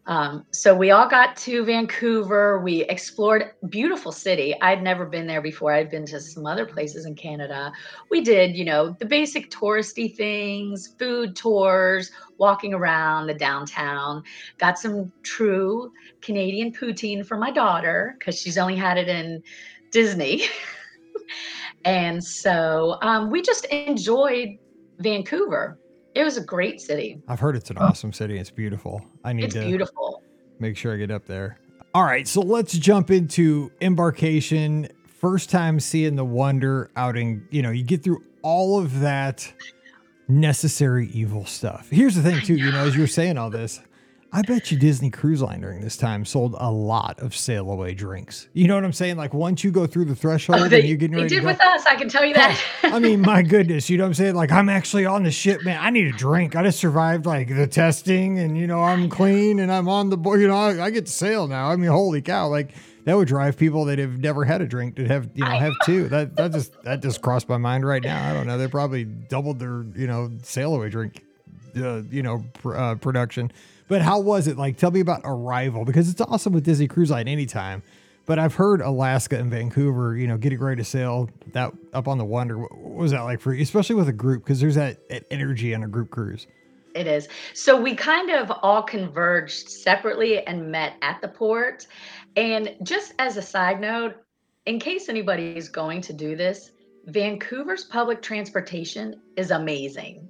Um, 0.07 0.45
so 0.51 0.75
we 0.75 0.91
all 0.91 1.09
got 1.09 1.37
to 1.37 1.65
Vancouver. 1.65 2.59
We 2.61 2.83
explored 2.87 3.53
beautiful 3.69 4.11
city. 4.11 4.61
I'd 4.61 4.83
never 4.83 5.07
been 5.07 5.29
there 5.29 5.41
before. 5.41 5.73
I'd 5.73 5.91
been 5.91 6.07
to 6.07 6.21
some 6.21 6.45
other 6.45 6.67
places 6.67 7.07
in 7.07 7.15
Canada. 7.15 7.73
We 8.11 8.21
did, 8.21 8.57
you 8.57 8.65
know, 8.65 8.97
the 8.99 9.07
basic 9.07 9.51
touristy 9.51 10.17
things, 10.17 10.95
food 10.99 11.37
tours, 11.37 12.11
walking 12.39 12.75
around 12.75 13.29
the 13.29 13.35
downtown. 13.35 14.25
Got 14.59 14.77
some 14.77 15.13
true 15.23 15.93
Canadian 16.21 16.73
poutine 16.73 17.25
for 17.25 17.37
my 17.37 17.53
daughter 17.53 18.17
because 18.19 18.37
she's 18.37 18.59
only 18.59 18.77
had 18.77 18.99
it 18.99 19.09
in 19.09 19.41
Disney. 19.93 20.43
and 21.85 22.23
so 22.23 22.99
um, 23.03 23.31
we 23.31 23.41
just 23.43 23.67
enjoyed 23.67 24.59
Vancouver. 24.99 25.79
It 26.15 26.25
was 26.25 26.37
a 26.37 26.43
great 26.45 26.81
city. 26.81 27.23
I've 27.29 27.41
heard 27.41 27.57
it's 27.57 27.71
an 27.71 27.79
awesome 27.79 28.13
city. 28.13 28.37
It's 28.39 28.51
beautiful. 28.51 29.01
I 29.25 29.33
need 29.33 29.45
It's 29.45 29.55
to 29.55 29.65
beautiful. 29.65 30.23
make 30.59 30.77
sure 30.77 30.93
I 30.93 30.97
get 30.97 31.11
up 31.11 31.25
there. 31.27 31.59
All 31.95 32.05
right, 32.05 32.27
so 32.27 32.41
let's 32.41 32.73
jump 32.77 33.11
into 33.11 33.71
embarkation. 33.81 34.89
First 35.07 35.51
time 35.51 35.79
seeing 35.79 36.17
the 36.17 36.25
wonder 36.25 36.91
outing. 36.97 37.47
You 37.51 37.63
know, 37.63 37.71
you 37.71 37.85
get 37.85 38.03
through 38.03 38.23
all 38.43 38.79
of 38.79 39.01
that 39.01 39.51
necessary 40.29 41.09
evil 41.09 41.45
stuff. 41.45 41.89
Here's 41.91 42.15
the 42.15 42.23
thing, 42.23 42.41
too. 42.41 42.57
You 42.57 42.73
know, 42.73 42.85
as 42.85 42.95
you 42.95 43.03
were 43.03 43.07
saying 43.07 43.39
all 43.39 43.51
this, 43.51 43.81
I 44.35 44.41
bet 44.41 44.71
you 44.71 44.79
Disney 44.79 45.11
Cruise 45.11 45.43
Line 45.43 45.61
during 45.61 45.83
this 45.83 45.95
time 45.99 46.25
sold 46.25 46.55
a 46.59 46.71
lot 46.71 47.21
of 47.21 47.37
sail 47.37 47.71
away 47.71 47.93
drinks. 47.93 48.49
You 48.55 48.67
know 48.67 48.75
what 48.77 48.85
I'm 48.85 48.95
saying? 48.95 49.19
Like 49.19 49.35
once 49.35 49.63
you 49.63 49.71
go 49.71 49.87
through 49.87 50.07
the 50.07 50.15
threshold 50.17 50.59
Oh, 50.59 50.65
and 50.65 50.73
you're 50.73 50.97
getting 50.97 51.11
they 51.11 51.25
ready 51.25 51.29
to 51.29 51.35
did 51.35 51.41
go. 51.43 51.49
with 51.49 51.61
us. 51.61 51.85
I 51.85 51.97
can 51.97 52.09
tell 52.09 52.25
you 52.25 52.33
that. 52.33 52.59
I 52.85 52.99
mean, 52.99 53.21
my 53.21 53.43
goodness, 53.43 53.91
you 53.91 53.99
know 53.99 54.05
what 54.05 54.09
I'm 54.09 54.15
saying? 54.15 54.35
Like, 54.35 54.51
I'm 54.51 54.71
actually 54.71 55.05
on 55.05 55.25
the 55.25 55.31
ship, 55.31 55.63
man. 55.65 55.79
I 55.79 55.91
need 55.91 56.07
a 56.07 56.17
drink. 56.17 56.57
I 56.57 56.63
just 56.63 56.79
survived 56.81 57.27
like 57.27 57.49
the 57.49 57.67
testing, 57.67 58.39
and 58.39 58.57
you 58.57 58.67
know, 58.67 58.83
I'm 58.83 59.11
clean 59.11 59.59
and 59.61 59.71
I'm 59.71 59.87
on 59.87 60.09
the 60.09 60.17
board. 60.17 60.41
You 60.41 60.49
know, 60.49 60.57
I, 60.57 60.87
I 60.87 60.89
get 60.91 61.05
to 61.07 61.13
sail 61.13 61.47
now. 61.47 61.69
I 61.69 61.77
mean, 61.77 61.91
holy 61.91 62.23
cow! 62.23 62.49
Like 62.49 62.71
that 63.05 63.15
would 63.15 63.29
drive 63.29 63.59
people 63.59 63.85
that 63.85 63.99
have 63.99 64.17
never 64.19 64.47
had 64.47 64.63
a 64.63 64.67
drink 64.67 64.97
to 64.97 65.07
have 65.09 65.29
you 65.35 65.45
know 65.45 65.51
have 65.51 65.75
two. 65.85 66.09
That 66.09 66.37
that 66.37 66.53
just 66.53 66.73
that 66.85 67.03
just 67.03 67.21
crossed 67.21 67.51
my 67.51 67.59
mind 67.59 67.87
right 67.87 68.03
now. 68.03 68.31
I 68.31 68.33
don't 68.33 68.47
know. 68.47 68.57
They 68.57 68.67
probably 68.69 69.05
doubled 69.05 69.59
their 69.59 69.85
you 69.95 70.07
know 70.07 70.31
sail 70.43 70.75
away 70.75 70.89
drink, 70.89 71.23
uh, 71.77 72.01
you 72.11 72.23
know, 72.23 72.45
pr- 72.55 72.77
uh, 72.77 72.95
production. 72.95 73.53
But 73.93 74.01
how 74.01 74.21
was 74.21 74.47
it? 74.47 74.57
Like, 74.57 74.79
tell 74.79 74.91
me 74.91 75.01
about 75.01 75.21
Arrival 75.23 75.85
because 75.85 76.09
it's 76.09 76.23
awesome 76.23 76.55
with 76.55 76.65
Disney 76.65 76.89
Cruise 76.89 77.11
Line 77.11 77.29
anytime. 77.29 77.83
But 78.25 78.39
I've 78.39 78.55
heard 78.55 78.81
Alaska 78.81 79.39
and 79.39 79.51
Vancouver, 79.51 80.17
you 80.17 80.27
know, 80.27 80.39
getting 80.39 80.61
ready 80.61 80.81
to 80.81 80.85
sail 80.85 81.29
that 81.53 81.75
up 81.93 82.09
on 82.09 82.17
the 82.17 82.25
Wonder. 82.25 82.57
What 82.57 82.73
was 82.73 83.11
that 83.11 83.21
like 83.21 83.39
for 83.39 83.53
you, 83.53 83.63
especially 83.63 83.97
with 83.97 84.09
a 84.09 84.13
group? 84.15 84.45
Because 84.45 84.63
there's 84.63 84.77
that, 84.77 85.07
that 85.11 85.25
energy 85.31 85.75
on 85.75 85.83
a 85.83 85.89
group 85.89 86.09
cruise. 86.09 86.47
It 86.95 87.07
is. 87.07 87.29
So 87.53 87.79
we 87.79 87.95
kind 87.95 88.31
of 88.31 88.51
all 88.63 88.83
converged 88.83 89.69
separately 89.69 90.43
and 90.47 90.73
met 90.73 90.95
at 91.03 91.21
the 91.21 91.29
port. 91.29 91.87
And 92.35 92.75
just 92.83 93.13
as 93.19 93.37
a 93.37 93.43
side 93.43 93.79
note, 93.79 94.15
in 94.65 94.81
case 94.81 95.11
anybody 95.11 95.55
is 95.55 95.69
going 95.69 96.01
to 96.01 96.15
do 96.15 96.35
this, 96.35 96.71
Vancouver's 97.07 97.85
public 97.85 98.23
transportation 98.23 99.21
is 99.37 99.51
amazing. 99.51 100.29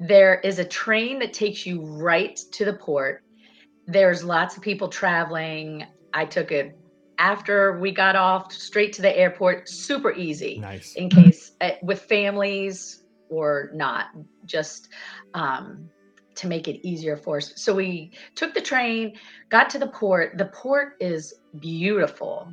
There 0.00 0.40
is 0.40 0.58
a 0.58 0.64
train 0.64 1.18
that 1.20 1.32
takes 1.32 1.66
you 1.66 1.80
right 1.82 2.36
to 2.52 2.64
the 2.64 2.72
port. 2.74 3.22
There's 3.86 4.24
lots 4.24 4.56
of 4.56 4.62
people 4.62 4.88
traveling. 4.88 5.86
I 6.12 6.24
took 6.24 6.52
it 6.52 6.76
after 7.18 7.78
we 7.78 7.92
got 7.92 8.16
off 8.16 8.52
straight 8.52 8.92
to 8.94 9.02
the 9.02 9.16
airport, 9.16 9.68
super 9.68 10.12
easy 10.12 10.58
Nice. 10.58 10.94
in 10.94 11.08
case 11.08 11.52
uh, 11.60 11.72
with 11.82 12.02
families 12.02 13.04
or 13.28 13.70
not, 13.72 14.06
just 14.44 14.88
um, 15.34 15.88
to 16.34 16.46
make 16.46 16.68
it 16.68 16.86
easier 16.86 17.16
for 17.16 17.38
us. 17.38 17.52
So 17.56 17.74
we 17.74 18.12
took 18.34 18.54
the 18.54 18.60
train, 18.60 19.16
got 19.48 19.70
to 19.70 19.78
the 19.78 19.86
port. 19.86 20.38
The 20.38 20.46
port 20.46 20.94
is 21.00 21.34
beautiful. 21.58 22.52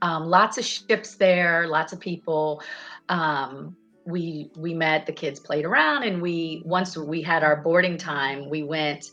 Um, 0.00 0.26
lots 0.26 0.58
of 0.58 0.64
ships 0.64 1.16
there, 1.16 1.66
lots 1.66 1.92
of 1.92 2.00
people. 2.00 2.62
Um, 3.08 3.76
we 4.08 4.50
we 4.56 4.72
met 4.72 5.04
the 5.04 5.12
kids 5.12 5.38
played 5.38 5.66
around 5.66 6.02
and 6.02 6.20
we 6.20 6.62
once 6.64 6.96
we 6.96 7.20
had 7.20 7.44
our 7.44 7.56
boarding 7.56 7.98
time 7.98 8.48
we 8.48 8.62
went 8.62 9.10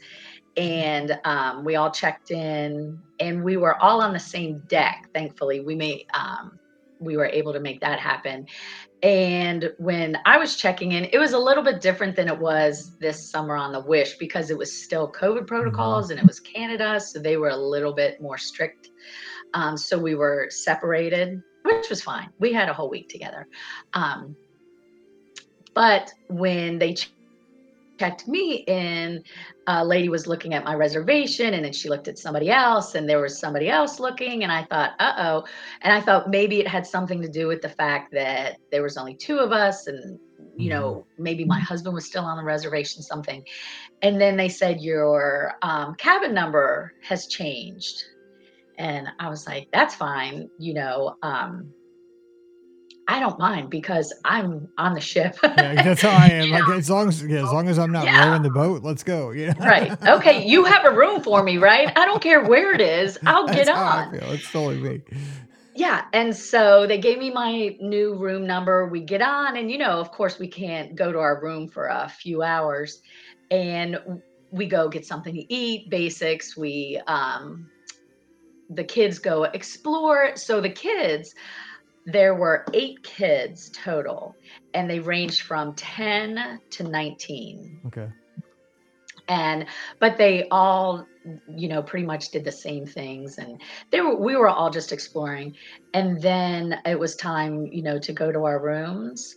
and 0.55 1.19
um, 1.25 1.65
we 1.65 1.75
all 1.75 1.91
checked 1.91 2.31
in 2.31 2.97
and 3.19 3.43
we 3.43 3.57
were 3.57 3.75
all 3.81 4.01
on 4.01 4.13
the 4.13 4.19
same 4.19 4.59
deck 4.67 5.09
thankfully. 5.13 5.59
We 5.59 5.75
made 5.75 6.05
um, 6.13 6.57
we 6.99 7.17
were 7.17 7.25
able 7.25 7.51
to 7.51 7.59
make 7.59 7.81
that 7.81 7.99
happen. 7.99 8.47
And 9.03 9.73
when 9.77 10.17
i 10.25 10.37
was 10.37 10.55
checking 10.55 10.93
in 10.93 11.03
it 11.11 11.19
was 11.19 11.33
a 11.33 11.37
little 11.37 11.63
bit 11.63 11.81
different 11.81 12.15
than 12.15 12.27
it 12.29 12.39
was 12.39 12.97
this 12.99 13.29
summer 13.29 13.55
on 13.55 13.73
the 13.73 13.81
wish 13.81 14.17
because 14.17 14.49
it 14.49 14.57
was 14.57 14.71
still 14.71 15.11
covid 15.11 15.45
protocols 15.45 16.09
and 16.09 16.19
it 16.19 16.25
was 16.25 16.39
canada 16.39 16.99
so 16.99 17.19
they 17.19 17.37
were 17.37 17.49
a 17.49 17.57
little 17.57 17.93
bit 17.93 18.21
more 18.21 18.37
strict. 18.37 18.89
Um, 19.53 19.77
so 19.77 19.99
we 19.99 20.15
were 20.15 20.47
separated 20.49 21.43
which 21.65 21.89
was 21.89 22.01
fine. 22.01 22.29
We 22.39 22.53
had 22.53 22.69
a 22.69 22.73
whole 22.73 22.89
week 22.89 23.09
together. 23.09 23.47
Um, 23.93 24.35
but 25.75 26.11
when 26.27 26.79
they 26.79 26.95
checked 27.99 28.27
me 28.27 28.63
in, 28.67 29.23
a 29.67 29.85
lady 29.85 30.09
was 30.09 30.27
looking 30.27 30.53
at 30.53 30.63
my 30.63 30.73
reservation 30.75 31.53
and 31.53 31.63
then 31.65 31.73
she 31.73 31.89
looked 31.89 32.07
at 32.07 32.17
somebody 32.17 32.49
else 32.49 32.95
and 32.95 33.07
there 33.07 33.21
was 33.21 33.37
somebody 33.37 33.69
else 33.69 33.99
looking. 33.99 34.43
And 34.43 34.51
I 34.51 34.63
thought, 34.63 34.93
uh 34.99 35.13
oh. 35.17 35.45
And 35.81 35.93
I 35.93 36.01
thought 36.01 36.29
maybe 36.29 36.59
it 36.59 36.67
had 36.67 36.85
something 36.85 37.21
to 37.21 37.29
do 37.29 37.47
with 37.47 37.61
the 37.61 37.69
fact 37.69 38.11
that 38.13 38.57
there 38.71 38.83
was 38.83 38.97
only 38.97 39.15
two 39.15 39.37
of 39.39 39.51
us 39.51 39.87
and 39.87 40.19
you 40.57 40.69
know 40.69 41.05
maybe 41.17 41.43
my 41.43 41.59
husband 41.59 41.93
was 41.93 42.05
still 42.05 42.23
on 42.23 42.37
the 42.37 42.43
reservation 42.43 43.01
something 43.01 43.43
and 44.01 44.19
then 44.19 44.37
they 44.37 44.49
said 44.49 44.79
your 44.79 45.55
um, 45.61 45.95
cabin 45.95 46.33
number 46.33 46.93
has 47.03 47.27
changed 47.27 48.05
and 48.77 49.07
i 49.19 49.29
was 49.29 49.45
like 49.47 49.67
that's 49.73 49.95
fine 49.95 50.49
you 50.57 50.73
know 50.73 51.17
um, 51.23 51.73
I 53.07 53.19
don't 53.19 53.37
mind 53.37 53.69
because 53.69 54.13
I'm 54.25 54.67
on 54.77 54.93
the 54.93 54.99
ship. 55.01 55.37
Yeah, 55.43 55.75
that's 55.83 56.01
how 56.01 56.11
I 56.11 56.27
am. 56.29 56.49
Like 56.51 56.67
as 56.69 56.89
long 56.89 57.07
as 57.09 57.23
yeah, 57.23 57.43
as 57.43 57.51
long 57.53 57.69
as 57.69 57.77
I'm 57.79 57.91
not 57.91 58.05
Yeah. 58.05 58.25
rowing 58.25 58.41
the 58.41 58.49
boat, 58.49 58.83
let's 58.83 59.03
go. 59.03 59.31
Yeah. 59.31 59.53
right. 59.59 59.91
Okay. 60.07 60.45
You 60.45 60.65
have 60.65 60.85
a 60.85 60.91
room 60.91 61.21
for 61.21 61.43
me, 61.43 61.57
right? 61.57 61.91
I 61.95 62.05
don't 62.05 62.21
care 62.21 62.43
where 62.43 62.73
it 62.73 62.81
is. 62.81 63.17
I'll 63.25 63.47
get 63.47 63.67
That's 63.67 63.69
how 63.69 63.85
I 63.85 64.03
on. 64.07 64.11
feel. 64.11 64.31
It's 64.31 64.49
totally 64.51 64.77
me. 64.77 65.01
Yeah. 65.75 66.05
And 66.13 66.35
so 66.35 66.87
they 66.87 66.97
gave 66.97 67.19
me 67.19 67.29
my 67.31 67.75
new 67.79 68.15
room 68.17 68.47
number. 68.47 68.87
We 68.87 69.01
get 69.01 69.21
on, 69.21 69.57
and 69.57 69.69
you 69.71 69.77
know, 69.77 69.99
of 69.99 70.11
course, 70.11 70.39
we 70.39 70.47
can't 70.47 70.95
go 70.95 71.11
to 71.11 71.19
our 71.19 71.41
room 71.41 71.67
for 71.67 71.87
a 71.87 72.09
few 72.09 72.41
hours. 72.41 73.01
And 73.51 73.97
we 74.51 74.65
go 74.65 74.89
get 74.89 75.05
something 75.05 75.33
to 75.35 75.53
eat, 75.53 75.89
basics. 75.89 76.57
We, 76.57 76.99
um, 77.07 77.69
the 78.69 78.83
kids 78.83 79.19
go 79.19 79.43
explore. 79.43 80.35
So 80.35 80.59
the 80.61 80.69
kids, 80.69 81.33
there 82.05 82.35
were 82.35 82.65
eight 82.73 83.01
kids 83.03 83.71
total, 83.71 84.35
and 84.73 84.89
they 84.89 84.99
ranged 84.99 85.41
from 85.41 85.73
10 85.73 86.59
to 86.71 86.83
19. 86.83 87.79
Okay. 87.87 88.07
and 89.27 89.65
but 89.99 90.17
they 90.17 90.47
all 90.51 91.05
you 91.47 91.67
know 91.67 91.81
pretty 91.81 92.05
much 92.05 92.29
did 92.29 92.43
the 92.43 92.51
same 92.51 92.85
things 92.85 93.39
and 93.39 93.59
they 93.91 93.99
were 94.01 94.15
we 94.15 94.35
were 94.35 94.49
all 94.49 94.69
just 94.69 94.91
exploring 94.91 95.55
and 95.95 96.21
then 96.21 96.79
it 96.85 96.99
was 96.99 97.15
time 97.15 97.65
you 97.65 97.81
know 97.81 97.97
to 97.97 98.13
go 98.13 98.31
to 98.31 98.43
our 98.43 98.59
rooms 98.61 99.35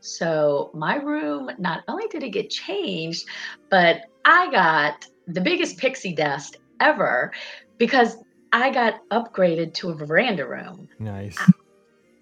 so 0.00 0.70
my 0.74 0.96
room 0.96 1.48
not 1.58 1.84
only 1.86 2.08
did 2.08 2.24
it 2.24 2.30
get 2.30 2.50
changed 2.50 3.24
but 3.70 4.00
i 4.24 4.50
got 4.50 5.06
the 5.28 5.40
biggest 5.40 5.78
pixie 5.78 6.12
dust 6.14 6.56
ever 6.80 7.30
because 7.78 8.16
i 8.52 8.70
got 8.70 8.94
upgraded 9.10 9.72
to 9.72 9.90
a 9.90 9.94
veranda 9.94 10.44
room 10.44 10.88
Nice. 10.98 11.38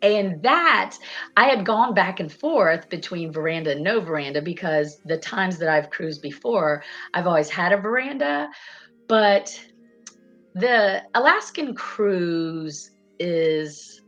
And 0.02 0.42
that 0.42 0.96
I 1.36 1.46
had 1.46 1.64
gone 1.64 1.94
back 1.94 2.20
and 2.20 2.32
forth 2.32 2.88
between 2.88 3.32
veranda 3.32 3.72
and 3.72 3.82
no 3.82 4.00
veranda 4.00 4.40
because 4.42 5.00
the 5.04 5.18
times 5.18 5.58
that 5.58 5.68
I've 5.68 5.90
cruised 5.90 6.22
before, 6.22 6.82
I've 7.14 7.26
always 7.26 7.50
had 7.50 7.72
a 7.72 7.76
veranda. 7.76 8.48
But 9.08 9.58
the 10.54 11.02
Alaskan 11.14 11.74
cruise 11.74 12.90
is 13.18 14.00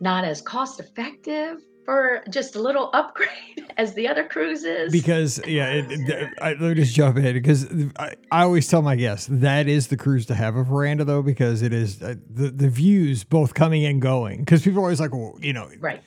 not 0.00 0.24
as 0.24 0.42
cost 0.42 0.80
effective 0.80 1.58
for 1.86 2.22
just 2.28 2.56
a 2.56 2.60
little 2.60 2.90
upgrade 2.92 3.30
as 3.78 3.94
the 3.94 4.06
other 4.08 4.24
cruises. 4.24 4.92
Because 4.92 5.40
yeah, 5.46 5.68
it, 5.68 5.86
it- 5.88 6.34
I, 6.42 6.50
let 6.50 6.60
me 6.60 6.74
just 6.74 6.94
jump 6.94 7.16
in 7.16 7.32
because 7.32 7.66
I, 7.98 8.14
I 8.30 8.42
always 8.42 8.68
tell 8.68 8.82
my 8.82 8.96
guests 8.96 9.28
that 9.30 9.68
is 9.68 9.86
the 9.86 9.96
cruise 9.96 10.26
to 10.26 10.34
have 10.34 10.56
a 10.56 10.64
veranda 10.64 11.04
though 11.04 11.22
because 11.22 11.62
it 11.62 11.72
is 11.72 12.02
uh, 12.02 12.16
the 12.28 12.50
the 12.50 12.68
views 12.68 13.24
both 13.24 13.54
coming 13.54 13.86
and 13.86 14.02
going 14.02 14.40
because 14.40 14.62
people 14.62 14.80
are 14.80 14.82
always 14.82 15.00
like 15.00 15.12
well 15.12 15.38
you 15.40 15.52
know 15.52 15.70
right. 15.78 16.02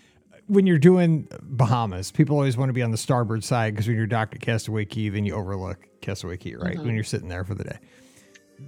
when 0.48 0.68
you're 0.68 0.78
doing 0.78 1.28
Bahamas 1.42 2.12
people 2.12 2.36
always 2.36 2.58
want 2.58 2.70
to 2.70 2.74
be 2.74 2.82
on 2.84 2.92
the 2.92 2.98
starboard 2.98 3.44
side 3.44 3.74
because 3.74 3.88
when 3.88 3.96
you're 3.96 4.06
docked 4.06 4.36
at 4.36 4.42
Castaway 4.42 4.86
Cay 4.86 5.10
then 5.10 5.26
you 5.26 5.34
overlook 5.34 5.88
Castaway 6.02 6.38
Cay 6.38 6.56
right 6.56 6.78
when 6.78 6.94
you're 6.94 7.04
sitting 7.04 7.30
there 7.30 7.44
for 7.44 7.56
the 7.56 7.64
day. 7.64 7.80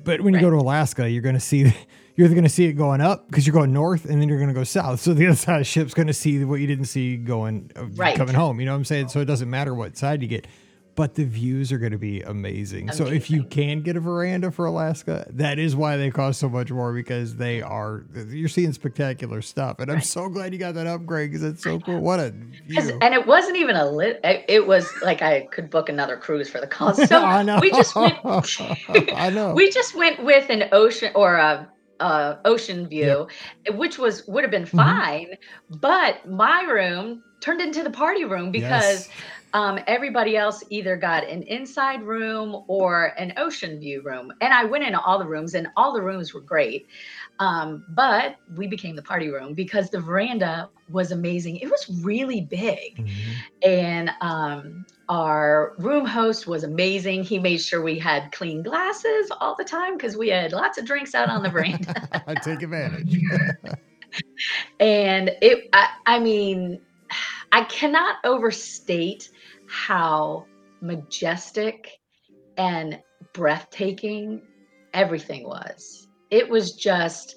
But 0.03 0.21
when 0.21 0.33
you 0.33 0.39
go 0.39 0.49
to 0.49 0.57
Alaska, 0.57 1.09
you're 1.09 1.21
going 1.21 1.35
to 1.35 1.39
see 1.41 1.73
you're 2.15 2.29
going 2.29 2.43
to 2.43 2.49
see 2.49 2.65
it 2.65 2.73
going 2.73 3.01
up 3.01 3.27
because 3.27 3.45
you're 3.47 3.53
going 3.53 3.73
north, 3.73 4.05
and 4.05 4.21
then 4.21 4.27
you're 4.29 4.37
going 4.37 4.49
to 4.49 4.53
go 4.53 4.63
south. 4.63 4.99
So 5.01 5.13
the 5.13 5.25
other 5.27 5.35
side 5.35 5.55
of 5.55 5.59
the 5.61 5.65
ship's 5.65 5.93
going 5.93 6.07
to 6.07 6.13
see 6.13 6.43
what 6.43 6.59
you 6.59 6.67
didn't 6.67 6.85
see 6.85 7.17
going 7.17 7.71
uh, 7.75 7.85
Right. 7.95 8.15
coming 8.17 8.35
home. 8.35 8.59
You 8.59 8.65
know 8.65 8.73
what 8.73 8.77
I'm 8.79 8.85
saying? 8.85 9.09
So 9.09 9.19
it 9.21 9.25
doesn't 9.25 9.49
matter 9.49 9.73
what 9.73 9.97
side 9.97 10.21
you 10.21 10.27
get. 10.27 10.47
But 10.95 11.15
the 11.15 11.23
views 11.23 11.71
are 11.71 11.77
going 11.77 11.91
to 11.93 11.97
be 11.97 12.21
amazing. 12.21 12.91
So 12.91 13.05
if 13.07 13.29
you 13.31 13.43
can 13.45 13.81
get 13.81 13.95
a 13.95 13.99
veranda 13.99 14.51
for 14.51 14.65
Alaska, 14.65 15.25
that 15.31 15.57
is 15.57 15.75
why 15.75 15.95
they 15.97 16.11
cost 16.11 16.39
so 16.39 16.49
much 16.49 16.69
more 16.71 16.93
because 16.93 17.35
they 17.37 17.61
are 17.61 18.03
you're 18.27 18.49
seeing 18.49 18.73
spectacular 18.73 19.41
stuff. 19.41 19.79
And 19.79 19.91
I'm 19.91 20.01
so 20.01 20.27
glad 20.29 20.51
you 20.53 20.59
got 20.59 20.73
that 20.75 20.87
upgrade 20.87 21.31
because 21.31 21.43
it's 21.43 21.63
so 21.63 21.79
cool. 21.79 21.99
What 22.01 22.19
a 22.19 22.31
view. 22.67 22.99
and 23.01 23.13
it 23.13 23.25
wasn't 23.25 23.57
even 23.57 23.75
a 23.75 23.89
lit. 23.89 24.19
It 24.23 24.67
was 24.67 24.91
like 25.01 25.21
I 25.21 25.41
could 25.51 25.69
book 25.69 25.87
another 25.89 26.17
cruise 26.17 26.49
for 26.49 26.59
the 26.59 26.67
cost. 26.67 27.01
So 27.07 27.23
I 27.23 27.41
know. 27.43 27.59
we 27.61 27.71
just 27.71 27.95
went. 27.95 28.17
I 29.15 29.29
know. 29.29 29.53
we 29.53 29.69
just 29.71 29.95
went 29.95 30.23
with 30.23 30.49
an 30.49 30.65
ocean 30.71 31.11
or 31.15 31.35
a, 31.35 31.69
a 31.99 32.37
ocean 32.45 32.87
view, 32.87 33.27
which 33.75 33.97
was 33.97 34.25
would 34.27 34.43
have 34.43 34.51
been 34.51 34.63
Mm-hmm. 34.63 34.77
fine, 34.77 35.27
but 35.69 36.27
my 36.29 36.61
room 36.63 37.23
turned 37.39 37.61
into 37.61 37.81
the 37.83 37.89
party 37.89 38.23
room 38.25 38.51
because 38.51 39.07
Yes. 39.07 39.09
Um, 39.53 39.79
everybody 39.87 40.37
else 40.37 40.63
either 40.69 40.95
got 40.97 41.27
an 41.27 41.43
inside 41.43 42.03
room 42.03 42.63
or 42.67 43.13
an 43.17 43.33
ocean 43.37 43.79
view 43.79 44.01
room, 44.03 44.31
and 44.41 44.53
I 44.53 44.65
went 44.65 44.83
into 44.83 45.01
all 45.01 45.19
the 45.19 45.27
rooms, 45.27 45.53
and 45.55 45.67
all 45.77 45.93
the 45.93 46.01
rooms 46.01 46.33
were 46.33 46.41
great. 46.41 46.87
Um, 47.39 47.83
but 47.87 48.37
we 48.47 48.67
became 48.67 48.95
the 48.95 49.01
party 49.03 49.29
room 49.29 49.53
because 49.55 49.89
the 49.89 49.99
veranda 49.99 50.69
was 50.87 51.11
amazing. 51.11 51.57
It 51.57 51.69
was 51.69 52.01
really 52.03 52.41
big 52.41 52.99
Mhm. 52.99 53.43
and 53.63 54.11
um, 54.21 54.85
our 55.09 55.73
room 55.79 56.05
host 56.05 56.47
was 56.47 56.63
amazing. 56.63 57.23
He 57.23 57.39
made 57.39 57.61
sure 57.61 57.81
we 57.81 57.99
had 57.99 58.31
clean 58.31 58.63
glasses 58.63 59.31
all 59.39 59.55
the 59.55 59.63
time 59.63 59.97
because 59.97 60.17
we 60.17 60.29
had 60.29 60.51
lots 60.51 60.77
of 60.77 60.85
drinks 60.85 61.13
out 61.15 61.29
on 61.29 61.43
the 61.43 61.49
veranda. 61.49 61.93
I 62.27 62.35
take 62.35 62.61
advantage. 62.63 63.17
and 64.79 65.31
it, 65.41 65.69
I, 65.73 65.89
I 66.05 66.19
mean, 66.19 66.81
I 67.51 67.63
cannot 67.65 68.17
overstate 68.23 69.29
how 69.67 70.45
majestic 70.81 71.99
and 72.57 72.99
breathtaking 73.33 74.41
everything 74.93 75.43
was. 75.43 76.07
It 76.29 76.49
was 76.49 76.73
just 76.73 77.35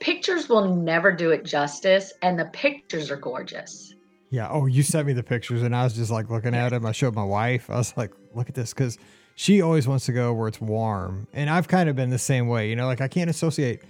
pictures 0.00 0.48
will 0.48 0.74
never 0.74 1.12
do 1.12 1.30
it 1.30 1.44
justice, 1.44 2.12
and 2.22 2.38
the 2.38 2.46
pictures 2.46 3.10
are 3.10 3.16
gorgeous. 3.16 3.94
Yeah. 4.30 4.48
Oh, 4.50 4.66
you 4.66 4.82
sent 4.82 5.06
me 5.06 5.12
the 5.12 5.22
pictures, 5.22 5.62
and 5.62 5.74
I 5.74 5.84
was 5.84 5.94
just 5.94 6.10
like 6.10 6.30
looking 6.30 6.54
at 6.54 6.70
them. 6.70 6.84
I 6.84 6.92
showed 6.92 7.14
my 7.14 7.24
wife. 7.24 7.70
I 7.70 7.76
was 7.76 7.96
like, 7.96 8.12
"Look 8.34 8.48
at 8.48 8.54
this," 8.54 8.74
because 8.74 8.98
she 9.36 9.62
always 9.62 9.86
wants 9.86 10.06
to 10.06 10.12
go 10.12 10.32
where 10.32 10.48
it's 10.48 10.60
warm, 10.60 11.28
and 11.32 11.48
I've 11.48 11.68
kind 11.68 11.88
of 11.88 11.96
been 11.96 12.10
the 12.10 12.18
same 12.18 12.48
way. 12.48 12.68
You 12.68 12.76
know, 12.76 12.86
like 12.86 13.00
I 13.00 13.08
can't 13.08 13.30
associate. 13.30 13.82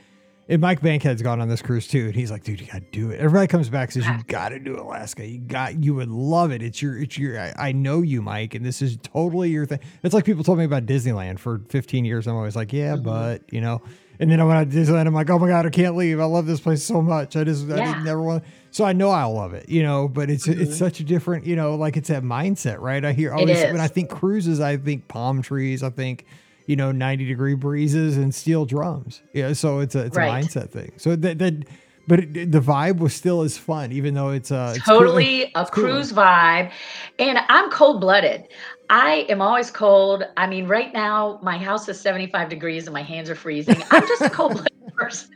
And 0.48 0.60
Mike 0.60 0.80
Bankhead's 0.80 1.22
gone 1.22 1.40
on 1.40 1.48
this 1.48 1.60
cruise 1.60 1.88
too, 1.88 2.06
and 2.06 2.14
he's 2.14 2.30
like, 2.30 2.44
"Dude, 2.44 2.60
you 2.60 2.66
got 2.68 2.74
to 2.74 2.90
do 2.92 3.10
it." 3.10 3.18
Everybody 3.18 3.48
comes 3.48 3.68
back 3.68 3.92
and 3.92 4.04
says, 4.04 4.16
"You 4.16 4.22
got 4.28 4.50
to 4.50 4.60
do 4.60 4.80
Alaska. 4.80 5.26
You 5.26 5.38
got. 5.40 5.82
You 5.82 5.94
would 5.96 6.08
love 6.08 6.52
it. 6.52 6.62
It's 6.62 6.80
your. 6.80 6.96
It's 6.96 7.18
your. 7.18 7.40
I, 7.40 7.52
I 7.58 7.72
know 7.72 8.00
you, 8.00 8.22
Mike, 8.22 8.54
and 8.54 8.64
this 8.64 8.80
is 8.80 8.96
totally 9.02 9.50
your 9.50 9.66
thing." 9.66 9.80
It's 10.04 10.14
like 10.14 10.24
people 10.24 10.44
told 10.44 10.58
me 10.58 10.64
about 10.64 10.86
Disneyland 10.86 11.40
for 11.40 11.62
15 11.68 12.04
years. 12.04 12.28
I'm 12.28 12.36
always 12.36 12.54
like, 12.54 12.72
"Yeah, 12.72 12.94
Mhm. 12.94 13.02
but 13.02 13.42
you 13.52 13.60
know." 13.60 13.82
And 14.20 14.30
then 14.30 14.40
I 14.40 14.44
went 14.44 14.58
out 14.58 14.70
to 14.70 14.76
Disneyland. 14.76 15.08
I'm 15.08 15.14
like, 15.14 15.28
"Oh 15.30 15.38
my 15.40 15.48
god, 15.48 15.66
I 15.66 15.70
can't 15.70 15.96
leave. 15.96 16.20
I 16.20 16.24
love 16.26 16.46
this 16.46 16.60
place 16.60 16.82
so 16.84 17.02
much. 17.02 17.34
I 17.36 17.42
just, 17.42 17.68
I 17.68 17.78
just 17.92 18.04
never 18.04 18.22
want." 18.22 18.44
So 18.70 18.84
I 18.84 18.92
know 18.92 19.10
I'll 19.10 19.34
love 19.34 19.52
it, 19.52 19.68
you 19.68 19.82
know. 19.82 20.06
But 20.06 20.30
it's 20.30 20.46
it's 20.46 20.70
Mhm. 20.76 20.78
such 20.78 21.00
a 21.00 21.04
different, 21.04 21.44
you 21.44 21.56
know, 21.56 21.74
like 21.74 21.96
it's 21.96 22.08
that 22.08 22.22
mindset, 22.22 22.78
right? 22.80 23.04
I 23.04 23.12
hear 23.12 23.32
always 23.32 23.60
when 23.64 23.80
I 23.80 23.88
think 23.88 24.10
cruises, 24.10 24.60
I 24.60 24.76
think 24.76 25.08
palm 25.08 25.42
trees. 25.42 25.82
I 25.82 25.90
think, 25.90 26.24
you 26.66 26.76
know, 26.76 26.92
90 26.92 27.26
degree 27.26 27.54
breezes 27.54 28.16
and 28.16 28.34
steel 28.34 28.66
drums. 28.66 29.22
Yeah, 29.32 29.52
so 29.54 29.80
it's 29.80 29.94
a 29.96 30.00
it's 30.06 30.16
Right. 30.16 30.18
a 30.18 30.20
mindset 30.22 30.70
thing. 30.70 30.92
So 30.98 31.16
that 31.16 31.38
that, 31.40 31.66
but 32.06 32.20
it, 32.20 32.52
the 32.52 32.60
vibe 32.60 32.98
was 32.98 33.14
still 33.14 33.42
as 33.42 33.58
fun, 33.58 33.92
even 33.92 34.14
though 34.14 34.30
it's 34.30 34.52
uh 34.52 34.74
it's 34.76 34.90
totally 34.90 35.52
a 35.54 35.66
It's 35.66 35.70
cruise 35.70 36.12
vibe. 36.12 36.72
And 37.18 37.38
i'm 37.48 37.70
cold 37.70 38.00
blooded 38.00 38.44
i 38.90 39.26
am 39.28 39.42
always 39.42 39.70
cold. 39.70 40.24
I 40.36 40.46
mean 40.46 40.66
right 40.68 40.92
now 40.92 41.40
my 41.42 41.58
house 41.58 41.88
is 41.88 42.00
75 42.00 42.48
degrees 42.48 42.86
and 42.86 42.94
my 42.94 43.02
hands 43.02 43.30
are 43.30 43.34
freezing. 43.36 43.84
I'm 43.90 44.06
just 44.06 44.26
a 44.26 44.30
cold 44.30 44.54
blooded 44.54 44.72
person. 44.98 45.28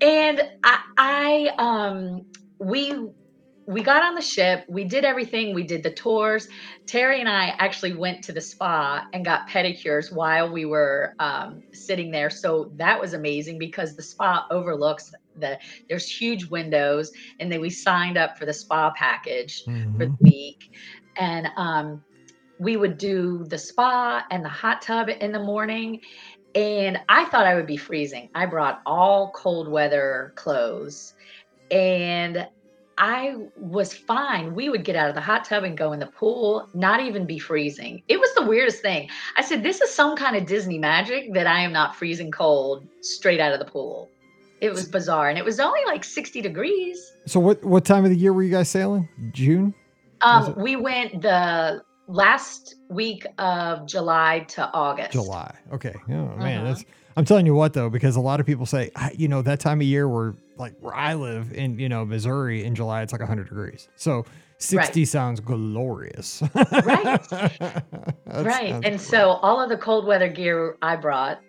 And 0.00 0.42
i 0.64 0.78
i 0.98 1.50
um 1.58 2.26
we 2.60 2.92
we 3.68 3.82
got 3.82 4.02
on 4.02 4.14
the 4.14 4.22
ship 4.22 4.64
we 4.68 4.84
did 4.84 5.04
everything 5.04 5.54
we 5.54 5.62
did 5.62 5.82
the 5.82 5.92
tours. 5.92 6.48
Terry 6.86 7.20
and 7.20 7.28
i 7.28 7.54
actually 7.58 7.92
went 7.92 8.24
to 8.24 8.32
the 8.32 8.40
spa 8.40 9.04
and 9.12 9.24
got 9.24 9.48
pedicures 9.48 10.10
while 10.10 10.50
we 10.50 10.64
were 10.64 11.14
um, 11.18 11.62
sitting 11.74 12.10
there. 12.10 12.30
So 12.30 12.72
that 12.76 12.98
was 13.00 13.12
amazing 13.12 13.58
because 13.58 13.94
the 13.94 14.02
spa 14.02 14.46
overlooks 14.50 15.12
the 15.36 15.58
there's 15.88 16.08
huge 16.08 16.46
windows 16.46 17.12
and 17.40 17.52
then 17.52 17.60
we 17.60 17.70
signed 17.70 18.16
up 18.16 18.38
for 18.38 18.46
the 18.46 18.54
spa 18.54 18.92
package 18.96 19.64
for 19.96 20.06
Mhm. 20.06 20.16
the 20.18 20.24
week. 20.24 20.60
And 21.18 21.48
um, 21.56 22.04
we 22.58 22.76
would 22.76 22.96
do 22.98 23.44
the 23.48 23.58
spa 23.58 24.24
and 24.30 24.44
the 24.44 24.48
hot 24.48 24.80
tub 24.82 25.08
in 25.10 25.32
the 25.32 25.42
morning. 25.42 26.00
And 26.54 26.98
i 27.08 27.24
thought 27.26 27.46
i 27.46 27.54
would 27.54 27.66
be 27.66 27.76
freezing. 27.76 28.30
I 28.34 28.46
brought 28.46 28.80
all 28.86 29.30
cold 29.32 29.68
weather 29.68 30.32
clothes. 30.36 31.14
And 31.70 32.48
i 32.98 33.34
was 33.56 33.94
fine 33.94 34.54
we 34.54 34.68
would 34.68 34.84
get 34.84 34.96
out 34.96 35.08
of 35.08 35.14
the 35.14 35.20
hot 35.20 35.44
tub 35.44 35.64
and 35.64 35.78
go 35.78 35.92
in 35.92 35.98
the 36.00 36.06
pool 36.06 36.68
not 36.74 37.00
even 37.00 37.24
be 37.24 37.38
freezing 37.38 38.02
it 38.08 38.18
was 38.20 38.32
the 38.34 38.42
weirdest 38.42 38.82
thing 38.82 39.08
i 39.36 39.42
said 39.42 39.62
this 39.62 39.80
is 39.80 39.90
some 39.94 40.14
kind 40.16 40.36
of 40.36 40.44
disney 40.46 40.78
magic 40.78 41.32
that 41.32 41.46
i 41.46 41.60
am 41.60 41.72
not 41.72 41.96
freezing 41.96 42.30
cold 42.30 42.86
straight 43.00 43.40
out 43.40 43.52
of 43.52 43.58
the 43.58 43.64
pool 43.64 44.10
it 44.60 44.70
was 44.72 44.88
bizarre 44.88 45.28
and 45.28 45.38
it 45.38 45.44
was 45.44 45.60
only 45.60 45.80
like 45.86 46.02
60 46.04 46.40
degrees 46.42 47.12
So 47.26 47.38
what 47.40 47.62
what 47.64 47.84
time 47.84 48.04
of 48.04 48.10
the 48.10 48.16
year 48.16 48.32
were 48.32 48.42
you 48.42 48.50
guys 48.50 48.68
sailing? 48.68 49.08
June? 49.32 49.72
Um, 50.20 50.54
we 50.56 50.74
went 50.74 51.22
the 51.22 51.82
last 52.08 52.74
week 52.88 53.24
of 53.38 53.86
July 53.86 54.40
to 54.48 54.68
August. 54.72 55.12
July. 55.12 55.54
Okay. 55.72 55.94
Oh 56.08 56.36
man, 56.38 56.64
Mhm. 56.64 56.68
that's. 56.68 56.84
I'm 57.16 57.24
telling 57.24 57.46
you 57.46 57.54
what 57.54 57.72
though, 57.74 57.90
because 57.90 58.16
a 58.16 58.20
lot 58.20 58.40
of 58.40 58.46
people 58.46 58.66
say, 58.66 58.90
you 59.14 59.28
know, 59.28 59.42
that 59.42 59.60
time 59.60 59.80
of 59.80 59.86
year 59.86 60.08
where 60.08 60.34
like 60.58 60.74
where 60.80 60.94
I 60.94 61.14
live 61.14 61.52
in, 61.52 61.78
you 61.78 61.88
know, 61.88 62.04
Missouri 62.04 62.64
in 62.64 62.74
July, 62.74 63.02
it's 63.02 63.12
like 63.12 63.20
100 63.20 63.48
degrees. 63.48 63.88
So 63.96 64.24
60 64.58 65.04
sounds 65.04 65.40
glorious. 65.40 66.42
Right. 66.54 67.32
Right. 68.26 68.72
And 68.72 68.82
great. 68.82 69.00
so 69.00 69.30
all 69.42 69.60
of 69.60 69.68
the 69.68 69.76
cold 69.76 70.06
weather 70.06 70.28
gear 70.28 70.76
I 70.82 70.96
brought, 70.96 71.40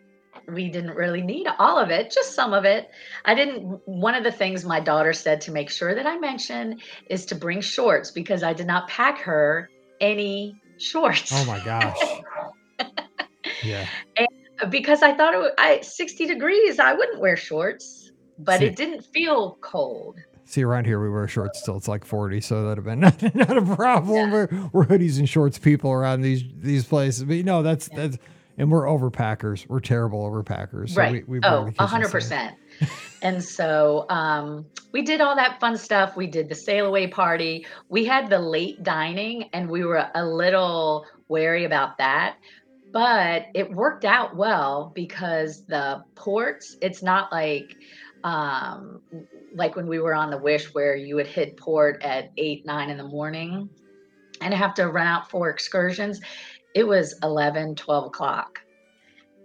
we 0.48 0.70
didn't 0.70 0.96
really 0.96 1.22
need 1.22 1.48
all 1.60 1.78
of 1.78 1.90
it, 1.90 2.12
just 2.12 2.34
some 2.34 2.54
of 2.54 2.66
it. 2.66 2.90
I 3.26 3.36
didn't. 3.36 3.82
One 3.86 4.16
of 4.16 4.24
the 4.24 4.32
things 4.32 4.64
my 4.66 4.80
daughter 4.80 5.14
said 5.14 5.42
to 5.42 5.52
make 5.52 5.70
sure 5.70 5.94
that 5.94 6.06
I 6.06 6.18
mention 6.18 6.80
is 7.10 7.26
to 7.28 7.36
bring 7.36 7.62
shorts 7.62 8.12
because 8.12 8.44
I 8.44 8.54
did 8.54 8.68
not 8.68 8.88
pack 8.88 9.20
her 9.20 9.70
any 10.00 10.56
shorts. 10.78 11.32
Oh 11.34 11.46
my 11.46 11.64
gosh. 11.64 11.98
Yeah. 13.64 13.88
because 14.70 15.02
I 15.02 15.14
thought 15.14 15.34
it 15.34 15.38
was 15.38 15.52
I, 15.58 15.82
60 15.82 16.28
degrees, 16.28 16.80
I 16.80 16.94
wouldn't 16.94 17.20
wear 17.20 17.36
shorts, 17.36 17.99
but 18.40 18.60
See- 18.60 18.68
it 18.68 18.76
didn't 18.76 19.04
feel 19.06 19.58
cold. 19.62 20.20
See, 20.46 20.64
around 20.64 20.86
here 20.86 21.00
we 21.00 21.12
wear 21.12 21.28
shorts 21.28 21.62
still. 21.62 21.78
It's 21.78 21.88
like 21.88 22.04
40, 22.04 22.42
so 22.42 22.64
that'd 22.64 22.84
have 22.84 22.86
been 22.86 23.00
not, 23.36 23.36
not 23.36 23.56
a 23.56 23.76
problem. 23.76 24.32
We're, 24.32 24.48
we're 24.72 24.86
hoodies 24.86 25.20
and 25.20 25.30
shorts 25.30 25.60
people 25.60 25.92
around 25.92 26.22
these 26.22 26.44
these 26.56 26.86
places. 26.86 27.24
But 27.26 27.46
no, 27.46 27.62
that's 27.62 27.88
Yeah. 27.92 28.08
that's 28.08 28.18
and 28.60 28.70
we're 28.70 28.84
overpackers. 28.84 29.68
We're 29.68 29.80
terrible 29.80 30.30
overpackers. 30.30 30.90
So 30.90 31.02
right. 31.02 31.12
we, 31.12 31.20
we 31.20 31.40
bring 31.40 31.54
oh, 31.54 31.68
a 31.80 31.88
100%. 31.88 32.54
And 33.22 33.42
so 33.42 34.06
um, 34.10 34.66
we 34.92 35.02
did 35.02 35.22
all 35.22 35.36
that 35.36 35.60
fun 35.62 35.78
stuff. 35.78 36.18
We 36.18 36.28
did 36.28 36.50
the 36.50 36.56
sail 36.56 36.86
away 36.86 37.08
party. 37.08 37.66
We 37.88 38.04
had 38.04 38.30
the 38.30 38.40
late 38.40 38.84
dining, 38.84 39.50
and 39.54 39.70
we 39.70 39.86
were 39.86 40.10
a 40.14 40.26
little 40.26 41.06
wary 41.30 41.64
about 41.64 41.98
that. 42.00 42.36
But 42.92 43.46
it 43.54 43.72
worked 43.72 44.04
out 44.04 44.36
well 44.36 44.92
because 44.94 45.66
the 45.66 46.04
ports, 46.16 46.76
it's 46.82 47.02
not 47.02 47.32
like 47.32 47.76
um 48.24 49.02
like 49.56 49.76
when 49.76 49.88
we 49.88 50.00
were 50.00 50.14
on 50.14 50.30
the 50.30 50.38
wish 50.38 50.74
where 50.74 50.96
you 50.96 51.16
would 51.16 51.28
hit 51.28 51.56
port 51.58 52.02
at 52.04 52.32
eight 52.38 52.66
nine 52.66 52.90
in 52.90 52.98
the 52.98 53.04
morning 53.08 53.70
and 54.42 54.54
have 54.54 54.74
to 54.74 54.88
run 54.90 55.08
out 55.08 55.30
for 55.30 55.50
excursions 55.50 56.20
it 56.76 56.84
was 56.84 57.16
11 57.24 57.76
12 57.76 58.06
o'clock 58.06 58.60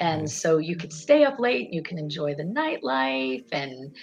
and 0.00 0.22
Nice. 0.22 0.40
so 0.40 0.58
you 0.58 0.76
could 0.76 0.92
stay 0.92 1.24
up 1.24 1.38
late 1.38 1.72
you 1.72 1.82
can 1.82 1.98
enjoy 1.98 2.34
the 2.34 2.42
nightlife 2.42 3.44
and 3.52 3.94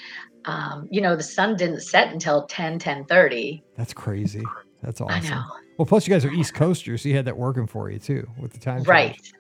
um, 0.46 0.88
you 0.90 1.02
know 1.02 1.16
the 1.16 1.22
sun 1.24 1.56
didn't 1.56 1.82
set 1.82 2.12
until 2.12 2.46
10 2.48 2.80
10 2.80 3.06
30 3.06 3.64
That's 3.78 3.94
crazy. 3.94 4.42
That's 4.82 5.00
awesome. 5.02 5.16
i 5.34 5.36
know 5.36 5.44
Well, 5.78 5.86
plus 5.86 6.08
you 6.08 6.14
guys 6.14 6.26
are 6.26 6.32
East 6.32 6.54
Coasters, 6.56 7.04
so 7.04 7.10
you 7.10 7.16
had 7.16 7.26
that 7.26 7.38
working 7.38 7.68
for 7.68 7.92
you 7.92 8.00
too 8.00 8.28
with 8.40 8.52
the 8.54 8.60
time. 8.60 8.78
change. 8.78 8.88
right 8.88 9.32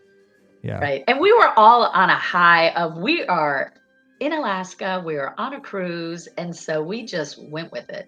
Yeah. 0.62 0.78
right 0.80 1.04
and 1.08 1.20
we 1.20 1.34
were 1.34 1.58
all 1.58 1.86
on 1.86 2.10
a 2.12 2.18
high 2.18 2.70
of 2.72 2.98
we 2.98 3.24
are 3.26 3.74
in 4.22 4.32
alaska 4.32 5.04
we 5.06 5.16
were 5.16 5.38
on 5.40 5.56
a 5.56 5.60
cruise 5.60 6.28
and 6.38 6.56
so 6.56 6.82
we 6.82 7.06
just 7.06 7.42
went 7.44 7.72
with 7.72 7.90
it 7.90 8.08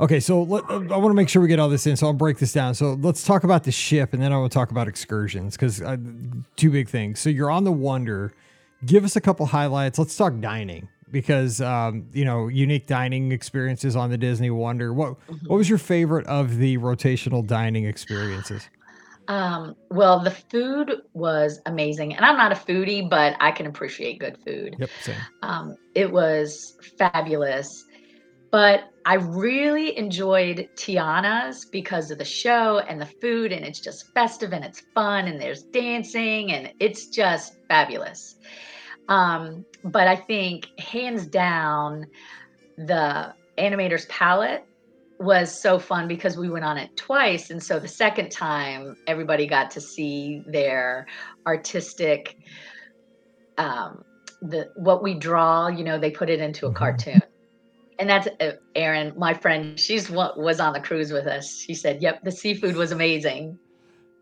Okay, 0.00 0.18
so 0.18 0.42
let, 0.42 0.64
I 0.70 0.96
want 0.96 1.10
to 1.10 1.14
make 1.14 1.28
sure 1.28 1.42
we 1.42 1.48
get 1.48 1.58
all 1.58 1.68
this 1.68 1.86
in, 1.86 1.94
so 1.94 2.06
I'll 2.06 2.14
break 2.14 2.38
this 2.38 2.54
down. 2.54 2.74
So 2.74 2.94
let's 2.94 3.22
talk 3.22 3.44
about 3.44 3.64
the 3.64 3.70
ship, 3.70 4.14
and 4.14 4.22
then 4.22 4.32
I 4.32 4.38
will 4.38 4.48
talk 4.48 4.70
about 4.70 4.88
excursions 4.88 5.56
because 5.56 5.82
uh, 5.82 5.98
two 6.56 6.70
big 6.70 6.88
things. 6.88 7.20
So 7.20 7.28
you're 7.28 7.50
on 7.50 7.64
the 7.64 7.72
Wonder. 7.72 8.32
Give 8.86 9.04
us 9.04 9.16
a 9.16 9.20
couple 9.20 9.44
highlights. 9.44 9.98
Let's 9.98 10.16
talk 10.16 10.40
dining 10.40 10.88
because 11.10 11.60
um, 11.60 12.06
you 12.14 12.24
know 12.24 12.48
unique 12.48 12.86
dining 12.86 13.30
experiences 13.30 13.94
on 13.94 14.08
the 14.08 14.16
Disney 14.16 14.48
Wonder. 14.48 14.94
What 14.94 15.16
what 15.46 15.56
was 15.56 15.68
your 15.68 15.76
favorite 15.76 16.26
of 16.28 16.56
the 16.56 16.78
rotational 16.78 17.46
dining 17.46 17.84
experiences? 17.84 18.70
Um, 19.30 19.76
well, 19.90 20.18
the 20.18 20.32
food 20.32 21.02
was 21.14 21.60
amazing, 21.64 22.16
and 22.16 22.24
I'm 22.24 22.36
not 22.36 22.50
a 22.50 22.56
foodie, 22.56 23.08
but 23.08 23.36
I 23.38 23.52
can 23.52 23.66
appreciate 23.66 24.18
good 24.18 24.36
food. 24.44 24.74
Yep, 24.76 24.90
same. 25.02 25.16
Um, 25.42 25.76
it 25.94 26.10
was 26.10 26.76
fabulous, 26.98 27.84
but 28.50 28.90
I 29.06 29.14
really 29.14 29.96
enjoyed 29.96 30.68
Tiana's 30.74 31.64
because 31.64 32.10
of 32.10 32.18
the 32.18 32.24
show 32.24 32.80
and 32.80 33.00
the 33.00 33.06
food, 33.06 33.52
and 33.52 33.64
it's 33.64 33.78
just 33.78 34.12
festive 34.14 34.52
and 34.52 34.64
it's 34.64 34.82
fun, 34.96 35.28
and 35.28 35.40
there's 35.40 35.62
dancing, 35.62 36.50
and 36.50 36.72
it's 36.80 37.06
just 37.06 37.54
fabulous. 37.68 38.34
Um, 39.08 39.64
but 39.84 40.08
I 40.08 40.16
think 40.16 40.76
hands 40.80 41.28
down, 41.28 42.06
the 42.78 43.32
animator's 43.58 44.06
palate 44.06 44.66
was 45.20 45.60
so 45.60 45.78
fun 45.78 46.08
because 46.08 46.36
we 46.36 46.48
went 46.48 46.64
on 46.64 46.78
it 46.78 46.90
twice 46.96 47.50
and 47.50 47.62
so 47.62 47.78
the 47.78 47.88
second 47.88 48.30
time 48.30 48.96
everybody 49.06 49.46
got 49.46 49.70
to 49.70 49.80
see 49.80 50.42
their 50.46 51.06
artistic 51.46 52.34
um 53.58 54.02
the 54.40 54.68
what 54.76 55.02
we 55.02 55.14
draw 55.14 55.68
you 55.68 55.84
know 55.84 55.98
they 55.98 56.10
put 56.10 56.30
it 56.30 56.40
into 56.40 56.66
a 56.66 56.70
Mhm. 56.70 56.74
cartoon 56.74 57.22
and 58.00 58.08
that's 58.08 58.28
uh, 58.40 58.52
Erin, 58.74 59.12
my 59.18 59.34
friend. 59.34 59.78
She's 59.78 60.08
what 60.08 60.38
was 60.38 60.58
on 60.58 60.72
the 60.72 60.80
cruise 60.80 61.12
with 61.12 61.26
us. 61.26 61.54
She 61.54 61.74
said, 61.74 62.00
"Yep, 62.00 62.22
the 62.24 62.32
seafood 62.32 62.74
was 62.74 62.92
amazing." 62.92 63.58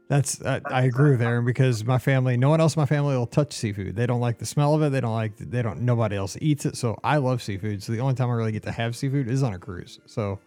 That's 0.08 0.42
I, 0.42 0.60
I 0.70 0.82
agree 0.82 1.12
with 1.12 1.22
Aaron 1.22 1.44
because 1.44 1.84
my 1.84 1.98
family, 1.98 2.36
no 2.36 2.48
one 2.48 2.60
else 2.60 2.74
in 2.74 2.80
my 2.80 2.86
family 2.86 3.16
will 3.16 3.26
touch 3.26 3.52
seafood. 3.52 3.94
They 3.94 4.06
don't 4.06 4.20
like 4.20 4.38
the 4.38 4.46
smell 4.46 4.74
of 4.74 4.82
it. 4.82 4.90
They 4.90 5.00
don't 5.00 5.14
like 5.14 5.36
they 5.36 5.62
don't 5.62 5.82
nobody 5.82 6.16
else 6.16 6.36
eats 6.40 6.66
it. 6.66 6.76
So 6.76 6.98
I 7.04 7.18
love 7.18 7.40
seafood. 7.40 7.82
So 7.82 7.92
the 7.92 8.00
only 8.00 8.14
time 8.14 8.30
I 8.30 8.32
really 8.32 8.52
get 8.52 8.64
to 8.64 8.72
have 8.72 8.96
seafood 8.96 9.28
is 9.28 9.42
on 9.44 9.52
a 9.52 9.58
cruise. 9.58 10.00
So 10.06 10.40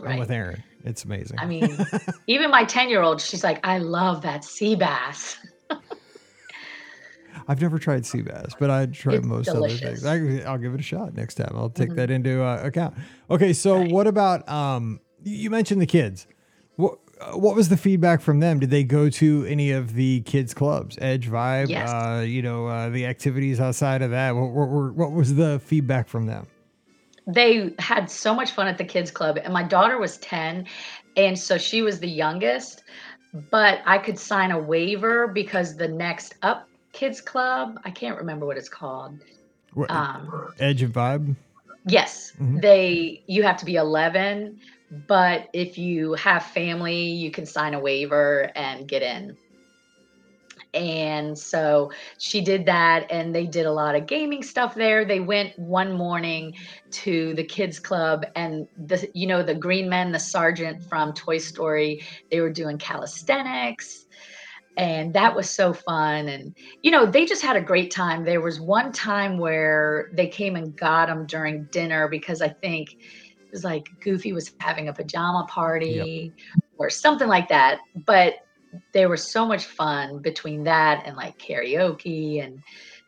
I'm 0.00 0.10
Right. 0.10 0.18
with 0.18 0.30
Aaron. 0.30 0.62
It's 0.84 1.04
amazing. 1.04 1.38
I 1.38 1.46
mean, 1.46 1.76
even 2.26 2.50
my 2.50 2.64
ten-year-old, 2.64 3.20
she's 3.20 3.44
like, 3.44 3.60
"I 3.66 3.78
love 3.78 4.22
that 4.22 4.44
sea 4.44 4.74
bass." 4.76 5.36
I've 7.48 7.60
never 7.60 7.78
tried 7.78 8.04
sea 8.06 8.22
bass, 8.22 8.52
but 8.58 8.70
I'd 8.70 8.92
try 8.94 9.14
It's 9.14 9.26
most 9.26 9.46
delicious. 9.46 9.82
other 9.82 10.18
things. 10.18 10.44
I, 10.44 10.48
I'll 10.50 10.58
give 10.58 10.74
it 10.74 10.80
a 10.80 10.82
shot 10.84 11.14
next 11.14 11.34
time. 11.34 11.52
I'll 11.54 11.70
take 11.70 11.90
Mhm. 11.90 11.96
that 11.96 12.10
into 12.10 12.42
uh, 12.42 12.60
account. 12.62 12.94
Okay, 13.30 13.52
so 13.52 13.78
Right. 13.78 13.90
what 13.90 14.06
about 14.06 14.48
um? 14.48 15.00
You 15.24 15.50
mentioned 15.50 15.80
the 15.82 15.86
kids. 15.86 16.26
What 16.76 16.98
uh, 17.20 17.36
what 17.36 17.54
was 17.54 17.68
the 17.68 17.76
feedback 17.76 18.20
from 18.20 18.40
them? 18.40 18.58
Did 18.60 18.70
they 18.70 18.84
go 18.84 19.10
to 19.10 19.44
any 19.46 19.70
of 19.72 19.94
the 19.94 20.20
kids 20.22 20.54
clubs, 20.54 20.96
Edge 21.00 21.28
Vibe? 21.28 21.68
Yes. 21.68 21.88
Uh, 21.90 22.24
you 22.26 22.40
know, 22.42 22.66
uh, 22.66 22.88
the 22.88 23.04
activities 23.06 23.60
outside 23.60 24.00
of 24.02 24.10
that. 24.12 24.34
What, 24.34 24.50
what, 24.50 24.94
what 24.94 25.12
was 25.12 25.34
the 25.34 25.60
feedback 25.64 26.08
from 26.08 26.26
them? 26.26 26.46
They 27.26 27.74
had 27.78 28.10
so 28.10 28.34
much 28.34 28.52
fun 28.52 28.66
at 28.66 28.78
the 28.78 28.84
kids 28.84 29.10
club 29.10 29.38
and 29.42 29.52
my 29.52 29.62
daughter 29.62 29.98
was 29.98 30.18
10 30.18 30.66
and 31.16 31.38
so 31.38 31.58
she 31.58 31.82
was 31.82 32.00
the 32.00 32.08
youngest 32.08 32.82
but 33.50 33.80
i 33.86 33.98
could 33.98 34.18
sign 34.18 34.50
a 34.50 34.58
waiver 34.58 35.28
because 35.28 35.76
the 35.76 35.88
next 35.88 36.34
up 36.42 36.68
kids 36.92 37.20
club 37.20 37.78
i 37.84 37.90
can't 37.90 38.18
remember 38.18 38.46
what 38.46 38.56
it's 38.56 38.68
called 38.68 39.20
What, 39.74 39.90
um 39.90 40.34
Edge 40.58 40.82
and 40.82 40.92
Vibe. 40.92 41.36
yes 41.84 42.32
Mhm. 42.40 42.60
they 42.60 43.22
you 43.26 43.42
have 43.42 43.56
to 43.56 43.64
be 43.64 43.76
11 43.76 44.58
but 44.90 45.48
if 45.52 45.78
you 45.78 46.14
have 46.14 46.44
family 46.44 47.02
you 47.12 47.30
can 47.30 47.46
sign 47.46 47.74
a 47.74 47.80
waiver 47.80 48.50
and 48.54 48.88
get 48.88 49.02
in 49.02 49.36
and 50.74 51.36
so 51.36 51.90
she 52.18 52.40
did 52.40 52.66
that 52.66 53.10
and 53.10 53.34
they 53.34 53.46
did 53.46 53.66
a 53.66 53.72
lot 53.72 53.94
of 53.94 54.06
gaming 54.06 54.42
stuff 54.42 54.74
there. 54.74 55.04
They 55.04 55.20
went 55.20 55.58
one 55.58 55.92
morning 55.92 56.54
to 56.92 57.34
the 57.34 57.44
kids 57.44 57.78
club 57.80 58.24
and 58.36 58.68
the 58.76 59.08
you 59.14 59.26
know 59.26 59.42
the 59.42 59.54
green 59.54 59.88
men 59.88 60.12
the 60.12 60.18
sergeant 60.18 60.82
from 60.84 61.12
toy 61.12 61.38
story 61.38 62.04
they 62.30 62.40
were 62.40 62.50
doing 62.50 62.78
calisthenics 62.78 64.06
and 64.76 65.12
that 65.14 65.34
was 65.34 65.50
so 65.50 65.72
fun. 65.72 66.28
And 66.28 66.56
you 66.82 66.90
know 66.90 67.04
they 67.04 67.26
just 67.26 67.42
had 67.42 67.56
a 67.56 67.60
great 67.60 67.90
time. 67.90 68.24
There 68.24 68.40
was 68.40 68.60
one 68.60 68.92
time 68.92 69.38
where 69.38 70.10
they 70.14 70.28
came 70.28 70.56
and 70.56 70.76
got 70.76 71.06
them 71.06 71.26
during 71.26 71.64
dinner 71.64 72.08
because 72.08 72.40
i 72.40 72.48
think 72.48 72.92
it 72.92 73.50
was 73.50 73.64
like 73.64 73.88
goofy 74.00 74.32
was 74.32 74.52
having 74.60 74.88
a 74.88 74.92
pajama 74.92 75.46
party 75.48 76.32
or 76.78 76.88
something 76.88 77.28
like 77.28 77.48
that. 77.48 77.80
But 78.06 78.34
there 78.92 79.08
was 79.08 79.22
so 79.22 79.44
much 79.46 79.64
fun 79.64 80.18
between 80.18 80.64
that 80.64 81.02
and 81.06 81.16
like 81.16 81.38
karaoke 81.38 82.44
and 82.44 82.62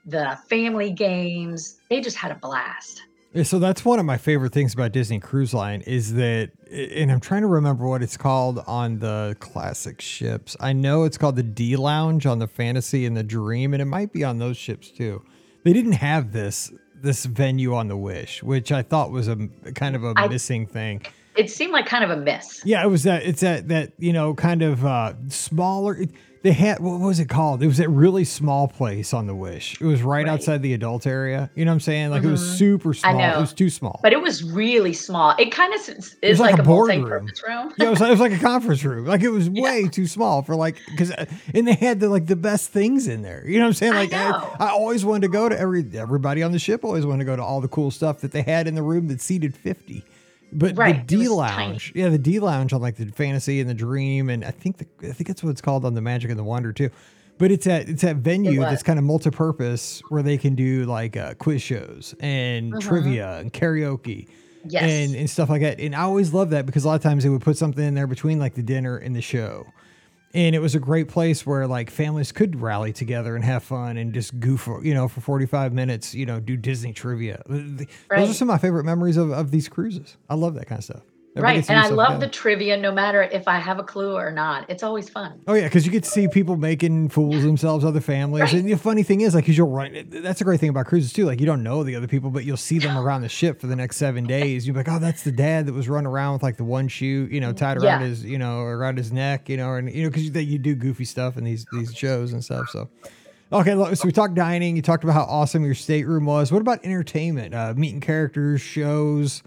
the 0.07 0.37
family 0.49 0.91
games 0.91 1.79
they 1.89 2.01
just 2.01 2.17
had 2.17 2.33
a 2.33 2.35
blast 2.37 3.03
Yeah, 3.33 3.45
so 3.45 3.59
that's 3.59 3.85
one 3.85 3.99
of 3.99 4.05
my 4.05 4.19
favorite 4.19 4.53
things 4.53 4.75
about 4.75 4.93
Disney 4.93 5.19
Cruise 5.21 5.55
Line 5.55 5.81
is 5.83 6.15
that, 6.15 6.51
and 6.71 7.11
I'm 7.11 7.21
trying 7.21 7.41
to 7.43 7.47
remember 7.49 7.87
what 7.87 8.03
it's 8.03 8.17
called 8.19 8.59
on 8.67 8.99
the 8.99 9.37
classic 9.41 10.03
ships. 10.03 10.55
I 10.61 10.75
know 10.75 11.05
it's 11.05 11.17
called 11.17 11.37
the 11.37 11.43
D 11.43 11.77
Lounge 11.77 12.27
on 12.27 12.41
the 12.41 12.47
Fantasy 12.49 13.07
and 13.07 13.17
the 13.17 13.23
Dream, 13.23 13.73
and 13.73 13.81
it 13.81 13.87
might 13.87 14.13
be 14.13 14.23
on 14.23 14.39
those 14.39 14.59
ships 14.59 14.91
too. 14.91 15.23
They 15.65 15.73
didn't 15.73 15.93
have 15.93 16.33
this 16.33 16.73
this 16.95 17.25
venue 17.25 17.75
on 17.75 17.89
the 17.89 17.97
Wish, 17.97 18.43
which 18.43 18.71
I 18.71 18.83
thought 18.83 19.11
was 19.11 19.29
a 19.29 19.37
kind 19.75 19.97
of 19.97 20.05
a 20.05 20.13
I- 20.17 20.29
missing 20.29 20.67
thing. 20.67 21.03
It 21.37 21.51
seemed 21.51 21.73
like 21.73 21.87
kind 21.87 22.05
of 22.05 22.11
a 22.11 22.17
miss 22.17 22.61
Yeah, 22.65 22.83
it 22.85 22.89
was 22.89 23.03
that. 23.05 23.23
It's 23.25 23.41
that 23.41 23.69
that 23.69 23.93
you 23.99 24.13
know 24.13 24.35
kind 24.35 24.63
of 24.63 24.85
uh 24.85 25.15
smaller. 25.29 25.97
It, 25.97 26.11
they 26.43 26.51
had 26.53 26.81
what 26.81 26.99
was 26.99 27.21
it 27.21 27.29
called? 27.29 27.63
It 27.63 27.69
was 27.69 27.77
that 27.79 27.89
really 27.89 28.25
small 28.25 28.67
place 28.67 29.15
on 29.15 29.29
the 29.29 29.35
Wish. 29.35 29.81
It 29.81 29.85
was 29.85 30.03
right, 30.03 30.27
Right. 30.27 30.29
outside 30.29 30.61
the 30.61 30.75
adult 30.75 31.07
area. 31.07 31.49
You 31.55 31.65
know 31.65 31.71
what 31.71 31.75
I'm 31.75 31.81
saying? 31.81 32.11
Like 32.11 32.25
it 32.25 32.29
was 32.29 32.43
Mhm. 32.43 32.57
super 32.59 32.95
small. 32.95 33.15
It 33.15 33.19
know. 33.19 33.37
It 33.37 33.41
was 33.41 33.53
too 33.53 33.71
small. 33.71 34.01
but 34.03 34.13
it 34.13 34.21
was 34.21 34.43
really 34.43 34.93
small 34.93 35.37
it 35.39 35.53
kind 35.53 35.73
of 35.73 35.81
is 35.89 36.17
was 36.21 36.41
like, 36.41 36.51
like 36.53 36.59
a 36.59 36.63
a, 36.63 36.65
boardroom. 36.65 37.05
room 37.05 37.73
yeah, 37.79 37.87
it 37.87 37.91
was, 37.91 38.01
it 38.01 38.11
was 38.11 38.19
like 38.19 38.33
a 38.33 38.39
conference 38.39 38.83
room. 38.85 39.07
Like 39.07 39.23
it 39.23 39.29
was 39.29 39.49
way 39.51 39.87
too 39.87 40.09
small 40.09 40.43
for 40.43 40.57
like 40.57 40.79
because 40.91 41.13
and 41.55 41.69
they 41.69 41.75
had 41.75 42.01
the 42.01 42.09
like 42.09 42.27
the 42.27 42.35
best 42.35 42.71
things 42.71 43.07
in 43.07 43.23
there. 43.23 43.45
You 43.47 43.59
know 43.61 43.67
what 43.67 43.69
I'm 43.69 43.75
saying? 43.75 43.95
Like 43.95 44.13
I, 44.13 44.31
know. 44.31 44.57
I, 44.59 44.71
always 44.71 45.05
wanted 45.05 45.23
to 45.23 45.29
go 45.29 45.49
to 45.49 45.57
every 45.57 45.89
everybody 45.95 46.43
on 46.43 46.51
the 46.51 46.59
ship 46.59 46.85
always 46.85 47.07
wanted 47.07 47.21
to 47.21 47.25
go 47.27 47.37
to 47.37 47.43
all 47.45 47.61
the 47.61 47.69
cool 47.69 47.93
stuff 47.93 48.21
that 48.23 48.33
they 48.33 48.43
had 48.43 48.67
in 48.67 48.75
the 48.75 48.83
room 48.83 49.07
that 49.09 49.21
seated 49.21 49.55
50. 49.57 50.05
But 50.53 50.77
Right, 50.77 51.07
the 51.07 51.17
D 51.17 51.29
lounge, 51.29 51.93
yeah, 51.95 52.09
the 52.09 52.19
D 52.19 52.39
lounge 52.39 52.73
on 52.73 52.81
like 52.83 52.97
the 52.97 53.07
fantasy 53.07 53.61
and 53.61 53.69
the 53.71 53.75
dream, 53.75 54.29
and 54.29 54.45
I 54.45 54.51
think 54.51 54.79
the, 54.79 54.87
I 55.09 55.13
think 55.13 55.29
that's 55.29 55.43
what 55.43 55.51
it's 55.51 55.61
called 55.63 55.85
on 55.85 55.95
the 55.95 56.01
Magic 56.03 56.31
and 56.31 56.39
the 56.39 56.45
Wonder 56.45 56.73
too. 56.73 56.91
But 57.39 57.51
it's 57.51 57.65
that 57.65 57.89
it's 57.89 58.03
that 58.03 58.17
venue 58.17 58.61
that's 58.61 58.83
kind 58.83 58.99
of 58.99 59.05
multi-purpose 59.05 60.03
where 60.11 60.23
they 60.23 60.37
can 60.39 60.55
do 60.55 60.85
like 60.85 61.17
uh, 61.17 61.35
quiz 61.35 61.63
shows 61.63 62.15
and 62.21 62.73
Mhm. 62.75 62.81
trivia 62.81 63.39
and 63.39 63.53
karaoke 63.53 64.29
yes 64.65 64.83
and, 64.85 65.17
and 65.17 65.29
stuff 65.29 65.49
like 65.51 65.63
that. 65.63 65.81
And 65.81 65.95
I 65.95 66.03
always 66.03 66.33
love 66.33 66.51
that 66.51 66.67
because 66.67 66.85
a 66.85 66.89
lot 66.89 66.95
of 66.95 67.03
times 67.03 67.25
they 67.25 67.31
would 67.31 67.41
put 67.43 67.57
something 67.57 67.85
in 67.85 67.95
there 67.95 68.07
between 68.07 68.39
like 68.39 68.55
the 68.55 68.63
dinner 68.63 68.97
and 68.97 69.17
the 69.17 69.23
show. 69.23 69.67
And 70.35 70.55
it 70.55 70.61
was 70.61 70.75
a 70.75 70.79
great 70.79 71.09
place 71.09 71.45
where 71.45 71.67
like 71.67 71.91
families 71.91 72.33
could 72.33 72.61
rally 72.61 72.93
together 72.93 73.37
and 73.37 73.45
have 73.45 73.63
fun 73.63 73.99
and 73.99 74.15
just 74.15 74.39
goof, 74.41 74.67
you 74.83 74.95
know, 74.95 75.07
for 75.09 75.21
45 75.21 75.73
minutes, 75.75 76.15
you 76.15 76.25
know, 76.25 76.41
do 76.41 76.57
Disney 76.57 76.93
trivia. 76.95 77.43
Th- 77.49 77.89
Those 78.09 78.31
are 78.31 78.35
some 78.35 78.49
of 78.49 78.55
my 78.55 78.59
favorite 78.59 78.85
memories 78.85 79.17
of, 79.19 79.31
of 79.31 79.51
these 79.51 79.69
cruises. 79.69 80.17
I 80.31 80.35
love 80.35 80.55
that 80.55 80.67
kind 80.67 80.79
of 80.79 80.85
stuff. 80.85 81.03
Everybody 81.35 81.59
right 81.61 81.71
and 81.71 81.79
i 81.79 81.89
love 81.89 82.21
the 82.21 82.29
trivia 82.29 82.77
no 82.77 82.93
matter 82.93 83.23
if 83.23 83.49
i 83.49 83.59
have 83.59 83.79
a 83.79 83.83
clue 83.83 84.15
or 84.15 84.31
not 84.31 84.69
it's 84.69 84.83
always 84.83 85.09
fun 85.09 85.41
Oh 85.47 85.55
yeah, 85.55 85.65
because 85.65 85.87
you 85.87 85.91
get 85.93 86.05
to 86.05 86.11
see 86.11 86.29
people 86.29 86.57
making 86.57 87.09
fools 87.09 87.43
themselves, 87.43 87.85
other 87.85 88.01
families, 88.03 88.43
Right. 88.43 88.53
and 88.55 88.69
the 88.71 88.77
funny 88.77 89.03
thing 89.03 89.23
is, 89.23 89.35
like, 89.35 89.45
because 89.45 89.57
you'll 89.59 89.69
run. 89.71 90.07
That's 90.11 90.41
a 90.41 90.45
great 90.45 90.61
thing 90.61 90.69
about 90.69 90.87
cruises 90.87 91.13
too. 91.13 91.25
Like, 91.25 91.41
you 91.41 91.47
don't 91.47 91.63
know 91.63 91.83
the 91.83 91.97
other 91.97 92.07
people, 92.07 92.31
but 92.31 92.45
you'll 92.45 92.57
see 92.59 92.79
them 92.79 92.97
around 92.99 93.23
the 93.23 93.29
ship 93.29 93.61
for 93.61 93.67
the 93.67 93.75
next 93.77 93.97
seven 93.97 94.25
days. 94.25 94.67
You're 94.67 94.77
like, 94.77 94.89
oh, 94.89 94.99
that's 94.99 95.23
the 95.25 95.33
dad 95.33 95.67
that 95.67 95.73
was 95.73 95.89
running 95.89 96.07
around 96.07 96.35
with 96.35 96.43
like 96.43 96.59
the 96.59 96.65
one 96.65 96.87
shoe, 96.89 97.29
you 97.31 97.41
know, 97.41 97.53
tied 97.53 97.79
around 97.79 98.01
Yeah. 98.03 98.07
his, 98.09 98.25
you 98.25 98.39
know, 98.39 98.61
around 98.61 98.99
his 98.99 99.11
neck, 99.11 99.49
you 99.49 99.57
know, 99.57 99.75
and 99.75 99.91
you 99.93 100.03
know, 100.05 100.11
because 100.11 100.25
you, 100.29 100.41
you 100.41 100.59
do 100.59 100.75
goofy 100.75 101.05
stuff 101.07 101.37
in 101.39 101.45
these 101.45 101.65
these 101.73 101.95
shows 101.95 102.33
and 102.33 102.45
stuff. 102.45 102.69
So. 102.69 102.89
Okay, 103.53 103.75
look, 103.75 103.95
so 103.97 104.07
we 104.07 104.13
talked 104.13 104.35
dining. 104.35 104.77
You 104.77 104.83
talked 104.83 105.05
about 105.05 105.15
how 105.15 105.25
awesome 105.25 105.65
your 105.65 105.75
stateroom 105.75 106.25
was. 106.27 106.51
What 106.53 106.61
about 106.63 106.85
entertainment? 106.85 107.55
Uh, 107.55 107.75
meeting 107.77 108.01
characters, 108.01 108.61
shows, 108.61 109.43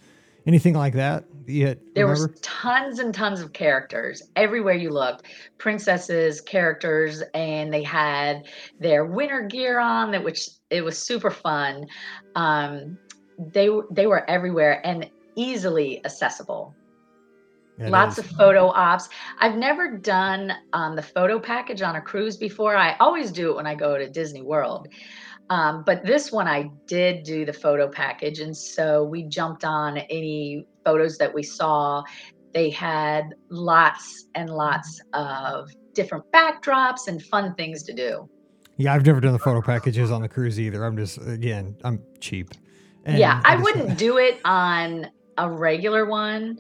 anything 0.45 0.74
like 0.76 0.93
that? 0.93 1.26
You 1.47 1.67
had, 1.67 1.79
There 1.95 2.08
remember? 2.08 2.27
was 2.27 2.39
tons 2.41 2.99
and 2.99 3.13
tons 3.13 3.41
of 3.41 3.53
characters 3.53 4.21
everywhere 4.36 4.73
you 4.75 4.89
looked. 4.89 5.23
Princesses, 5.58 6.41
characters, 6.41 7.21
and 7.34 7.73
they 7.73 7.84
had 7.84 8.45
their 8.79 9.05
winter 9.05 9.41
gear 9.43 9.79
on 9.79 10.12
that 10.12 10.23
which 10.23 10.49
it 10.69 10.81
was 10.84 10.97
super 10.97 11.31
fun. 11.31 11.88
Um, 12.36 12.97
they 13.38 13.69
they 13.91 14.08
were 14.08 14.29
everywhere 14.29 14.86
and 14.86 15.10
easily 15.36 16.03
accessible. 16.05 16.75
It 17.77 17.89
Lots 17.89 18.17
is. 18.17 18.19
of 18.19 18.25
photo 18.27 18.67
ops. 18.69 19.10
I've 19.39 19.55
never 19.58 19.97
done 19.97 20.53
um, 20.73 20.95
the 20.95 21.01
photo 21.01 21.39
package 21.39 21.81
on 21.81 21.95
a 21.95 22.01
cruise 22.01 22.38
before. 22.38 22.75
I 22.75 22.95
always 22.99 23.31
do 23.31 23.51
it 23.51 23.55
when 23.58 23.67
I 23.67 23.75
go 23.75 23.97
to 23.97 24.10
Disney 24.10 24.41
World. 24.41 24.88
Um, 25.49 25.84
but 25.86 26.03
this 26.05 26.31
one 26.31 26.47
I 26.47 26.71
did 26.88 27.23
do 27.23 27.45
the 27.45 27.53
photo 27.53 27.88
package. 27.88 28.39
And 28.39 28.55
so 28.55 29.03
we 29.03 29.23
jumped 29.23 29.63
on 29.63 29.97
any 29.97 30.65
photos 30.84 31.17
that 31.17 31.34
we 31.34 31.43
saw. 31.43 32.03
They 32.53 32.69
had 32.69 33.36
lots 33.49 34.27
and 34.36 34.49
lots 34.49 34.99
of 35.13 35.69
different 35.93 36.23
backdrops 36.31 37.08
and 37.08 37.21
fun 37.21 37.53
things 37.55 37.84
to 37.84 37.93
do. 37.93 38.29
Yeah, 38.77 38.93
I've 38.93 39.05
never 39.05 39.21
done 39.21 39.34
the 39.34 39.39
photo 39.39 39.62
packages 39.62 40.12
on 40.12 40.21
the 40.21 40.29
cruise 40.29 40.60
either. 40.60 40.84
I'm 40.84 40.97
just 40.97 41.17
again, 41.27 41.77
I'm 41.84 42.01
cheap. 42.19 42.49
And 43.05 43.17
yeah, 43.17 43.41
I 43.45 43.55
just- 43.55 43.63
wouldn't 43.63 43.97
do 43.97 44.17
it 44.17 44.39
on 44.45 45.08
a 45.38 45.49
regular 45.49 46.05
one. 46.05 46.60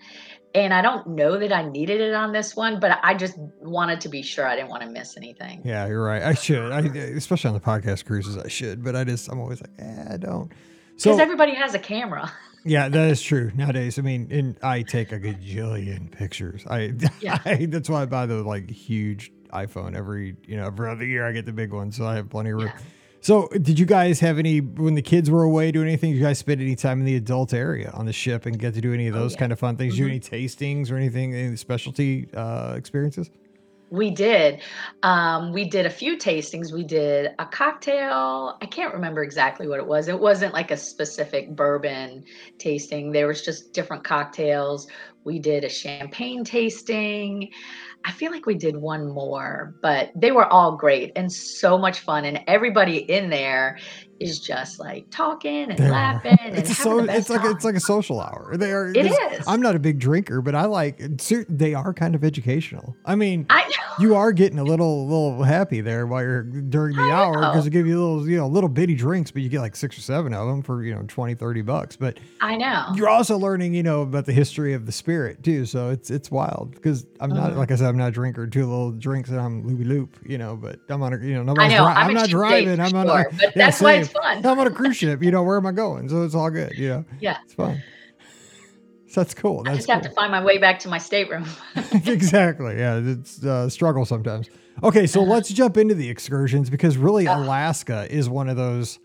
And 0.55 0.73
I 0.73 0.81
don't 0.81 1.05
know 1.07 1.37
that 1.37 1.51
I 1.51 1.67
needed 1.67 1.99
it 1.99 2.13
on 2.13 2.31
this 2.31 2.55
one, 2.55 2.79
but 2.79 2.97
I 3.03 3.13
just 3.13 3.37
wanted 3.61 3.99
to 4.01 4.09
be 4.09 4.21
sure 4.21 4.47
I 4.47 4.55
didn't 4.55 4.69
want 4.69 4.83
to 4.83 4.89
miss 4.89 5.17
anything. 5.17 5.61
Yeah, 5.65 5.85
you're 5.85 6.01
right. 6.01 6.23
I 6.23 6.33
should. 6.33 6.71
I 6.71 6.79
especially 6.79 7.49
on 7.49 7.53
the 7.55 7.59
podcast 7.59 8.05
cruises, 8.05 8.37
I 8.37 8.47
should. 8.47 8.81
But 8.81 8.95
I 8.95 9.03
just 9.03 9.29
I'm 9.29 9.39
always 9.39 9.61
like, 9.61 9.71
eh, 9.79 10.13
I 10.13 10.17
don't. 10.17 10.49
Because 10.95 11.19
everybody 11.19 11.53
has 11.55 11.73
a 11.73 11.79
camera. 11.79 12.31
Yeah, 12.67 12.89
that 12.89 13.09
is 13.11 13.21
true 13.21 13.51
nowadays. 13.53 13.99
I 13.99 14.01
mean, 14.01 14.27
and 14.31 14.57
I 14.63 14.81
take 14.81 15.11
a 15.11 15.19
gajillion 15.19 16.11
pictures. 16.11 16.65
I, 16.67 16.93
Yeah. 17.21 17.37
I 17.45 17.67
that's 17.67 17.91
why 17.91 18.01
I 18.01 18.05
buy 18.07 18.25
the 18.25 18.41
like 18.41 18.71
huge 18.71 19.31
iPhone 19.53 19.95
every 19.95 20.35
you 20.47 20.57
know 20.57 20.65
every 20.65 20.89
other 20.89 21.05
year. 21.05 21.27
I 21.27 21.31
get 21.31 21.45
the 21.45 21.53
big 21.53 21.71
one, 21.71 21.91
so 21.91 22.07
I 22.07 22.15
have 22.15 22.27
plenty 22.27 22.49
of 22.49 22.57
room. 22.57 22.71
Yeah. 22.73 22.81
So, 23.25 23.47
did 23.59 23.79
you 23.79 23.87
guys 23.87 24.19
have 24.19 24.37
any 24.37 24.59
when 24.61 24.93
the 24.93 25.01
kids 25.01 25.31
were 25.31 25.41
away 25.41 25.71
doing 25.71 25.87
anything? 25.87 26.11
Did 26.11 26.17
you 26.19 26.23
guys 26.23 26.37
spend 26.37 26.61
any 26.61 26.75
time 26.75 26.99
in 26.99 27.05
the 27.05 27.15
adult 27.15 27.55
area 27.55 27.89
on 27.95 28.05
the 28.05 28.13
ship 28.13 28.45
and 28.45 28.59
get 28.59 28.75
to 28.75 28.81
do 28.81 28.93
any 28.93 29.07
of 29.07 29.15
Oh, 29.15 29.19
those 29.21 29.31
yeah. 29.33 29.39
kind 29.39 29.51
of 29.51 29.57
fun 29.57 29.77
things? 29.77 29.95
Do 29.95 30.03
Mhm. 30.05 30.09
any 30.11 30.19
tastings 30.19 30.91
or 30.91 30.95
anything? 30.95 31.33
Any 31.33 31.55
specialty 31.55 32.27
uh, 32.35 32.75
experiences? 32.77 33.31
We 33.89 34.11
did. 34.11 34.61
Um, 35.01 35.53
we 35.53 35.67
did 35.67 35.87
a 35.87 35.89
few 35.89 36.17
tastings. 36.19 36.71
We 36.71 36.83
did 36.83 37.31
a 37.39 37.45
cocktail. 37.47 38.57
I 38.61 38.67
can't 38.67 38.93
remember 38.93 39.23
exactly 39.23 39.67
what 39.67 39.79
it 39.79 39.87
was. 39.87 40.07
It 40.07 40.19
wasn't 40.19 40.53
like 40.53 40.69
a 40.69 40.77
specific 40.77 41.55
bourbon 41.55 42.25
tasting. 42.59 43.11
There 43.11 43.25
was 43.25 43.41
just 43.41 43.73
different 43.73 44.03
cocktails. 44.03 44.87
We 45.23 45.39
did 45.39 45.63
a 45.63 45.69
champagne 45.69 46.43
tasting. 46.43 47.49
I 48.05 48.11
feel 48.11 48.31
like 48.31 48.45
we 48.45 48.53
did 48.53 48.77
one 48.77 49.07
more, 49.07 49.73
but 49.81 50.11
they 50.15 50.31
were 50.31 50.45
all 50.45 50.77
great 50.77 51.11
and 51.15 51.31
so 51.31 51.75
much 51.75 52.01
fun. 52.01 52.23
And 52.25 52.41
everybody 52.45 52.97
in 52.97 53.31
there 53.31 53.79
is 54.19 54.39
just 54.39 54.79
like 54.79 55.09
talking 55.09 55.69
and 55.69 55.77
They 55.77 55.87
are. 55.87 55.91
laughing 55.91 56.37
and 56.41 56.55
It's 56.57 56.77
so, 56.77 56.99
it's 56.99 57.29
like 57.29 57.41
time. 57.41 57.51
it's 57.51 57.65
like 57.65 57.75
a 57.75 57.79
social 57.79 58.21
hour. 58.21 58.55
They 58.57 58.71
are. 58.71 58.89
It 58.89 59.07
is. 59.07 59.45
I'm 59.47 59.61
not 59.61 59.75
a 59.75 59.79
big 59.79 59.99
drinker, 59.99 60.41
but 60.41 60.55
I 60.55 60.65
like. 60.65 60.99
They 61.49 61.73
are 61.73 61.93
kind 61.93 62.15
of 62.15 62.23
educational. 62.23 62.95
I 63.05 63.15
mean, 63.15 63.45
I 63.49 63.61
know. 63.63 64.03
you 64.03 64.15
are 64.15 64.31
getting 64.31 64.57
a 64.59 64.63
little 64.63 65.05
little 65.07 65.43
happy 65.43 65.81
there 65.81 66.07
while 66.07 66.21
you're 66.23 66.43
during 66.43 66.95
the 66.95 67.01
I 67.03 67.11
hour 67.11 67.33
because 67.39 67.65
they 67.65 67.69
give 67.69 67.87
you 67.87 67.99
little 67.99 68.29
you 68.29 68.37
know 68.37 68.47
little 68.47 68.69
bitty 68.69 68.95
drinks 68.95 69.31
but 69.31 69.41
you 69.41 69.49
get 69.49 69.59
like 69.61 69.75
six 69.75 69.97
or 69.97 70.01
seven 70.01 70.33
of 70.33 70.47
them 70.47 70.61
for 70.61 70.83
you 70.83 70.93
know 70.95 71.03
20 71.07 71.35
30 71.35 71.61
bucks 71.61 71.95
but 71.95 72.17
I 72.41 72.55
know. 72.55 72.85
you're 72.95 73.09
also 73.09 73.37
learning 73.37 73.73
you 73.73 73.83
know 73.83 74.01
about 74.01 74.25
the 74.25 74.33
history 74.33 74.73
of 74.73 74.85
the 74.85 74.91
spirit 74.91 75.43
too 75.43 75.65
so 75.65 75.89
it's 75.89 76.09
it's 76.09 76.29
wild 76.31 76.71
because 76.71 77.05
i'm 77.19 77.29
not 77.29 77.51
Mhm. 77.51 77.57
like 77.57 77.71
i 77.71 77.75
said 77.75 77.87
i'm 77.87 77.97
not 77.97 78.09
a 78.09 78.11
drinker 78.11 78.47
two 78.47 78.65
little 78.65 78.91
drinks 78.91 79.29
and 79.29 79.39
i'm 79.39 79.65
loopy 79.67 79.83
loop 79.83 80.17
you 80.25 80.37
know 80.37 80.55
but 80.55 80.79
i'm 80.89 81.01
on 81.03 81.13
a 81.13 81.17
you 81.19 81.33
know 81.33 81.43
nobody's 81.43 81.71
know, 81.73 81.85
dri- 81.85 81.93
I'm 81.93 82.07
i'm 82.07 82.13
not 82.13 82.29
driving 82.29 82.79
i'm 82.79 82.93
on 82.95 83.07
sure, 83.07 83.19
a 83.21 83.23
but 83.31 83.41
yeah, 83.41 83.51
that's 83.55 83.81
why 83.81 84.03
it's 84.05 84.13
fun. 84.13 84.45
i'm 84.45 84.59
on 84.59 84.67
a 84.67 84.71
cruise 84.71 84.97
ship 84.97 85.21
you 85.21 85.31
know 85.31 85.43
where 85.43 85.57
am 85.57 85.65
i 85.65 85.71
going 85.71 86.07
so 86.09 86.23
it's 86.23 86.35
all 86.35 86.49
good 86.49 86.77
you 86.77 86.89
know 86.89 87.05
Yeah. 87.19 87.37
it's 87.43 87.53
fun 87.53 87.81
so 89.15 89.21
that's 89.21 89.33
cool 89.33 89.61
I 89.61 89.71
that's 89.71 89.77
just 89.85 89.89
have 89.89 90.01
to 90.01 90.09
find 90.09 90.29
my 90.29 90.43
way 90.43 90.57
back 90.57 90.77
to 90.79 90.89
my 90.89 90.97
stateroom. 90.97 91.45
exactly. 92.05 92.77
Yeah, 92.77 92.99
it's 93.01 93.41
a 93.43 93.69
struggle 93.69 94.03
sometimes. 94.03 94.49
Okay, 94.83 95.07
so 95.07 95.23
let's 95.23 95.49
uh-huh. 95.49 95.55
jump 95.55 95.77
into 95.77 95.95
the 95.95 96.09
excursions 96.09 96.69
because 96.69 96.97
really 96.97 97.25
Ugh. 97.25 97.39
Alaska 97.39 98.13
is 98.13 98.27
one 98.27 98.49
of 98.49 98.57
those 98.57 98.99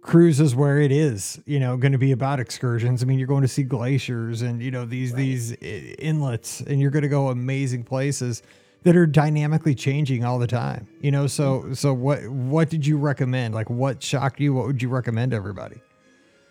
cruises 0.00 0.56
where 0.56 0.80
it 0.80 0.90
is, 0.90 1.40
you 1.46 1.60
know, 1.60 1.76
going 1.76 1.92
to 1.92 1.98
be 1.98 2.10
about 2.10 2.40
excursions. 2.40 3.04
I 3.04 3.06
mean, 3.06 3.20
you're 3.20 3.28
going 3.28 3.42
to 3.42 3.48
see 3.48 3.62
glaciers 3.62 4.42
and 4.42 4.60
you 4.60 4.72
know 4.72 4.84
these 4.84 5.12
these 5.14 5.52
inlets, 5.52 6.60
and 6.62 6.80
you're 6.80 6.90
going 6.90 7.04
to 7.04 7.08
go 7.08 7.28
amazing 7.28 7.84
places 7.84 8.42
that 8.84 8.96
are 8.96 9.06
dynamically 9.06 9.74
changing 9.74 10.24
all 10.24 10.38
the 10.38 10.46
time. 10.46 10.86
You 11.00 11.10
know, 11.10 11.26
so 11.26 11.72
so 11.72 11.92
what 11.92 12.26
what 12.28 12.68
did 12.68 12.86
you 12.86 12.98
recommend? 12.98 13.54
Like, 13.54 13.70
what 13.70 14.02
shocked 14.02 14.40
you? 14.40 14.54
What 14.54 14.66
would 14.66 14.82
you 14.82 14.88
recommend 14.88 15.32
everybody? 15.32 15.80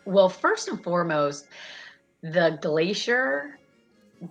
Well, 0.05 0.29
first 0.29 0.67
and 0.67 0.83
foremost, 0.83 1.47
the 2.21 2.57
glacier 2.61 3.59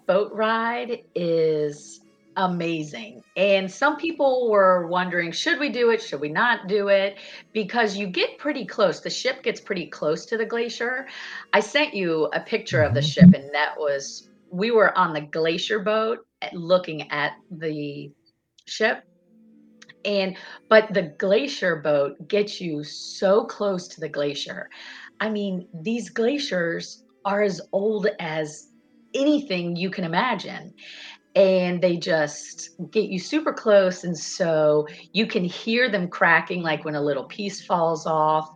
boat 0.06 0.32
ride 0.32 1.02
is 1.14 2.00
amazing. 2.36 3.22
And 3.36 3.70
some 3.70 3.96
people 3.96 4.50
were 4.50 4.86
wondering, 4.86 5.32
should 5.32 5.58
we 5.58 5.68
do 5.68 5.90
it? 5.90 6.00
Should 6.00 6.20
we 6.20 6.28
not 6.28 6.68
do 6.68 6.88
it? 6.88 7.18
Because 7.52 7.96
you 7.96 8.06
get 8.06 8.38
pretty 8.38 8.64
close. 8.64 9.00
The 9.00 9.10
ship 9.10 9.42
gets 9.42 9.60
pretty 9.60 9.86
close 9.86 10.24
to 10.26 10.36
the 10.36 10.46
glacier. 10.46 11.06
I 11.52 11.60
sent 11.60 11.92
you 11.92 12.26
a 12.32 12.40
picture 12.40 12.82
of 12.82 12.94
the 12.94 13.00
Mhm. 13.00 13.12
ship, 13.12 13.34
and 13.34 13.52
that 13.52 13.74
was 13.78 14.29
we 14.50 14.70
were 14.70 14.96
on 14.96 15.12
the 15.12 15.20
glacier 15.20 15.78
boat 15.78 16.26
at- 16.42 16.54
looking 16.54 17.10
at 17.10 17.32
the 17.50 18.10
ship. 18.66 19.04
And 20.04 20.36
but 20.68 20.92
the 20.94 21.14
glacier 21.18 21.76
boat 21.76 22.28
gets 22.28 22.60
you 22.60 22.82
so 22.84 23.44
close 23.44 23.86
to 23.88 24.00
the 24.00 24.08
glacier. 24.08 24.70
I 25.20 25.28
mean, 25.28 25.68
these 25.82 26.08
glaciers 26.08 27.04
are 27.24 27.42
as 27.42 27.60
old 27.72 28.08
as 28.18 28.68
anything 29.14 29.76
you 29.76 29.90
can 29.90 30.04
imagine. 30.04 30.72
And 31.36 31.80
they 31.80 31.96
just 31.96 32.70
get 32.90 33.10
you 33.10 33.18
super 33.18 33.52
close. 33.52 34.04
And 34.04 34.16
so 34.16 34.86
you 35.12 35.26
can 35.26 35.44
hear 35.44 35.90
them 35.90 36.08
cracking 36.08 36.62
like 36.62 36.84
when 36.84 36.96
a 36.96 37.02
little 37.02 37.24
piece 37.24 37.64
falls 37.64 38.06
off. 38.06 38.50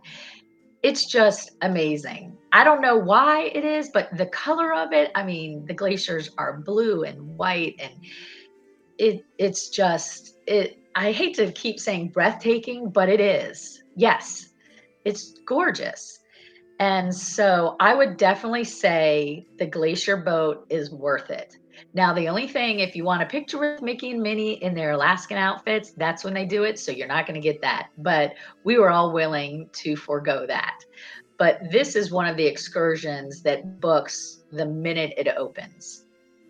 It's 0.83 1.05
just 1.05 1.51
amazing. 1.61 2.34
I 2.55 2.63
don't 2.63 2.79
know 2.79 2.95
why 2.95 3.51
it 3.53 3.65
is, 3.65 3.89
but 3.89 4.15
the 4.15 4.27
color 4.27 4.73
of 4.73 4.93
it, 4.93 5.11
I 5.13 5.23
mean, 5.23 5.65
the 5.65 5.73
glaciers 5.73 6.29
are 6.37 6.61
blue 6.61 7.03
and 7.03 7.37
white 7.37 7.75
and 7.79 7.91
it 8.97 9.25
it's 9.37 9.67
just 9.67 10.37
it 10.47 10.77
I 10.95 11.11
hate 11.11 11.35
to 11.35 11.51
keep 11.51 11.81
saying 11.81 12.11
breathtaking, 12.13 12.91
but 12.91 13.09
it 13.09 13.19
is. 13.19 13.83
Yes. 13.97 14.53
It's 15.03 15.33
gorgeous. 15.45 16.21
And 16.79 17.13
so 17.13 17.75
I 17.81 17.93
would 17.93 18.15
definitely 18.15 18.63
say 18.63 19.45
the 19.59 19.65
glacier 19.65 20.15
boat 20.15 20.65
is 20.69 20.91
worth 20.91 21.29
it. 21.31 21.57
Now, 21.93 22.13
the 22.13 22.29
only 22.29 22.47
thing, 22.47 22.79
if 22.79 22.95
you 22.95 23.03
want 23.03 23.21
a 23.21 23.25
picture 23.25 23.59
with 23.59 23.81
Mickey 23.81 24.11
and 24.11 24.21
Minnie 24.21 24.63
in 24.63 24.73
their 24.73 24.91
Alaskan 24.91 25.37
outfits, 25.37 25.91
that's 25.91 26.23
when 26.23 26.33
they 26.33 26.45
do 26.45 26.63
it. 26.63 26.79
So 26.79 26.93
you're 26.93 27.05
not 27.07 27.27
going 27.27 27.35
to 27.35 27.45
get 27.45 27.61
that. 27.61 27.89
But 27.97 28.33
we 28.63 28.77
were 28.77 28.91
all 28.91 29.11
willing 29.11 29.69
to 29.73 29.97
forego 29.97 30.45
that. 30.47 30.85
But 31.37 31.71
this 31.71 31.95
is 31.95 32.11
one 32.11 32.27
of 32.27 32.37
the 32.37 32.45
excursions 32.45 33.41
that 33.41 33.81
books 33.81 34.39
the 34.51 34.65
minute 34.65 35.13
it 35.17 35.27
opens. 35.29 36.05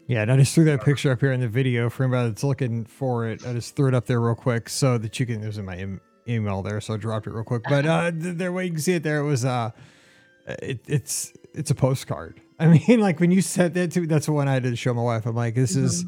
Yeah, 0.08 0.21
and 0.21 0.32
I 0.32 0.38
just 0.38 0.54
threw 0.54 0.65
that 0.65 0.84
picture 0.84 1.12
up 1.12 1.19
here 1.19 1.32
in 1.32 1.39
the 1.39 1.48
video 1.48 1.89
for 1.89 2.04
anybody 2.04 2.30
that's 2.30 2.43
looking 2.43 2.86
for 2.86 3.28
it. 3.28 3.45
I 3.45 3.54
just 3.54 3.76
threw 3.76 3.88
it 3.88 3.95
up 3.95 4.06
there 4.06 4.21
real 4.21 4.36
quick 4.36 4.69
so 4.69 5.00
that 5.00 5.19
you 5.19 5.26
can. 5.26 5.41
It 5.41 5.48
was 5.48 5.58
in 5.58 5.65
my 5.65 5.78
em- 5.78 6.02
email 6.28 6.62
there, 6.62 6.80
so 6.80 6.93
I 6.93 6.98
dropped 6.98 7.26
it 7.26 7.32
real 7.32 7.43
quick. 7.43 7.63
But 7.67 7.88
uh, 7.88 8.12
th- 8.12 8.36
there, 8.38 8.52
way 8.52 8.65
you 8.65 8.71
can 8.71 8.80
see 8.80 8.93
it 8.93 9.02
there, 9.02 9.19
it 9.19 9.26
was 9.26 9.43
uh, 9.43 9.71
it, 10.45 10.82
it's 10.88 11.34
it's 11.56 11.71
a 11.71 11.76
postcard. 11.76 12.39
I 12.60 12.67
mean, 12.67 13.00
like 13.00 13.19
when 13.19 13.32
you 13.32 13.41
said 13.41 13.74
that 13.74 13.91
to 13.91 14.02
me, 14.02 14.08
that's 14.08 14.28
the 14.28 14.32
one 14.32 14.48
I 14.48 14.54
had 14.54 14.63
to 14.63 14.76
show 14.76 14.93
my 14.93 15.02
wife. 15.02 15.26
I'm 15.26 15.36
like, 15.36 15.56
this 15.56 15.76
is 15.76 16.06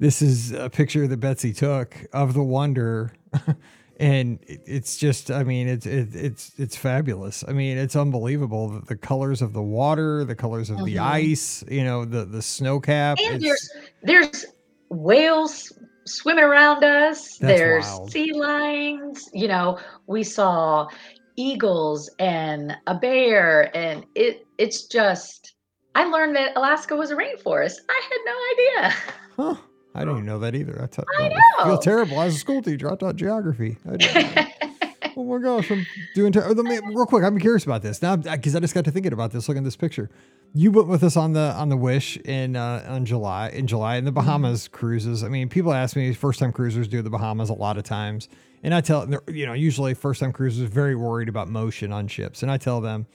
this 0.00 0.22
is 0.22 0.50
a 0.50 0.68
picture 0.68 1.06
that 1.06 1.18
Betsy 1.18 1.52
took 1.52 1.96
of 2.12 2.34
the 2.34 2.42
Wonder. 2.42 3.12
And 4.00 4.38
it's 4.48 4.96
just, 4.96 5.30
I 5.30 5.44
mean, 5.44 5.68
it's 5.68 5.84
it, 5.84 6.08
it's 6.14 6.52
it's 6.58 6.74
fabulous. 6.74 7.44
I 7.46 7.52
mean, 7.52 7.76
it's 7.76 7.94
unbelievable. 7.94 8.70
The, 8.70 8.86
the 8.86 8.96
colors 8.96 9.42
of 9.42 9.52
the 9.52 9.62
water, 9.62 10.24
the 10.24 10.34
colors 10.34 10.70
of 10.70 10.78
the 10.86 10.96
Mhm. 10.96 11.02
ice, 11.02 11.62
you 11.68 11.84
know, 11.84 12.06
the 12.06 12.24
the 12.24 12.40
snow 12.40 12.80
cap. 12.80 13.18
And 13.22 13.42
there's 13.42 13.70
there's 14.02 14.46
whales 14.88 15.70
swimming 16.06 16.44
around 16.44 16.82
us. 16.82 17.36
There's 17.36 17.84
wild. 17.84 18.10
sea 18.10 18.32
lions. 18.32 19.28
You 19.34 19.48
know, 19.48 19.78
we 20.06 20.24
saw 20.24 20.88
eagles 21.36 22.10
and 22.18 22.74
a 22.86 22.94
bear, 22.94 23.70
and 23.76 24.06
it 24.14 24.46
it's 24.56 24.84
just. 24.86 25.52
I 25.94 26.04
learned 26.04 26.36
that 26.36 26.56
Alaska 26.56 26.96
was 26.96 27.10
a 27.10 27.16
rainforest. 27.16 27.80
I 27.88 28.00
had 28.08 28.18
no 28.24 28.36
idea. 28.52 28.96
Huh. 29.36 29.56
I 29.94 30.00
didn't 30.00 30.14
even 30.14 30.26
know 30.26 30.38
that 30.40 30.54
either. 30.54 30.80
I, 30.82 30.86
ta- 30.86 31.02
I 31.18 31.26
I 31.58 31.64
feel 31.64 31.74
know. 31.74 31.80
terrible. 31.80 32.20
As 32.20 32.34
a 32.36 32.38
school 32.38 32.62
teacher, 32.62 32.90
I 32.92 32.96
taught 32.96 33.16
geography. 33.16 33.76
I 33.88 34.52
oh 35.16 35.24
my 35.24 35.38
gosh, 35.42 35.70
I'm 35.70 35.84
doing 36.14 36.32
ter- 36.32 36.48
let 36.48 36.64
me- 36.64 36.78
real 36.94 37.06
quick. 37.06 37.24
I'm 37.24 37.38
curious 37.38 37.64
about 37.64 37.82
this 37.82 38.00
now 38.02 38.16
because 38.16 38.54
I 38.54 38.60
just 38.60 38.74
got 38.74 38.84
to 38.84 38.90
thinking 38.90 39.12
about 39.12 39.32
this. 39.32 39.48
Looking 39.48 39.62
at 39.62 39.64
this 39.64 39.76
picture, 39.76 40.08
you 40.54 40.70
went 40.70 40.88
with 40.88 41.02
us 41.02 41.16
on 41.16 41.32
the 41.32 41.52
on 41.56 41.68
the 41.70 41.76
Wish 41.76 42.16
in 42.18 42.54
uh, 42.56 42.84
on 42.88 43.04
July 43.04 43.48
in 43.48 43.66
July 43.66 43.96
in 43.96 44.04
the 44.04 44.12
Bahamas 44.12 44.68
cruises. 44.68 45.24
I 45.24 45.28
mean, 45.28 45.48
people 45.48 45.72
ask 45.72 45.96
me 45.96 46.12
first 46.14 46.38
time 46.38 46.52
cruisers 46.52 46.86
do 46.88 47.02
the 47.02 47.10
Bahamas 47.10 47.50
a 47.50 47.54
lot 47.54 47.76
of 47.76 47.82
times, 47.84 48.28
and 48.62 48.72
I 48.74 48.80
tell 48.80 49.08
you 49.28 49.46
know 49.46 49.54
usually 49.54 49.94
first 49.94 50.20
time 50.20 50.32
cruisers 50.32 50.64
are 50.64 50.68
very 50.72 50.94
worried 50.94 51.28
about 51.28 51.48
motion 51.48 51.92
on 51.92 52.06
ships, 52.06 52.42
and 52.42 52.50
I 52.50 52.56
tell 52.58 52.80
them 52.80 53.06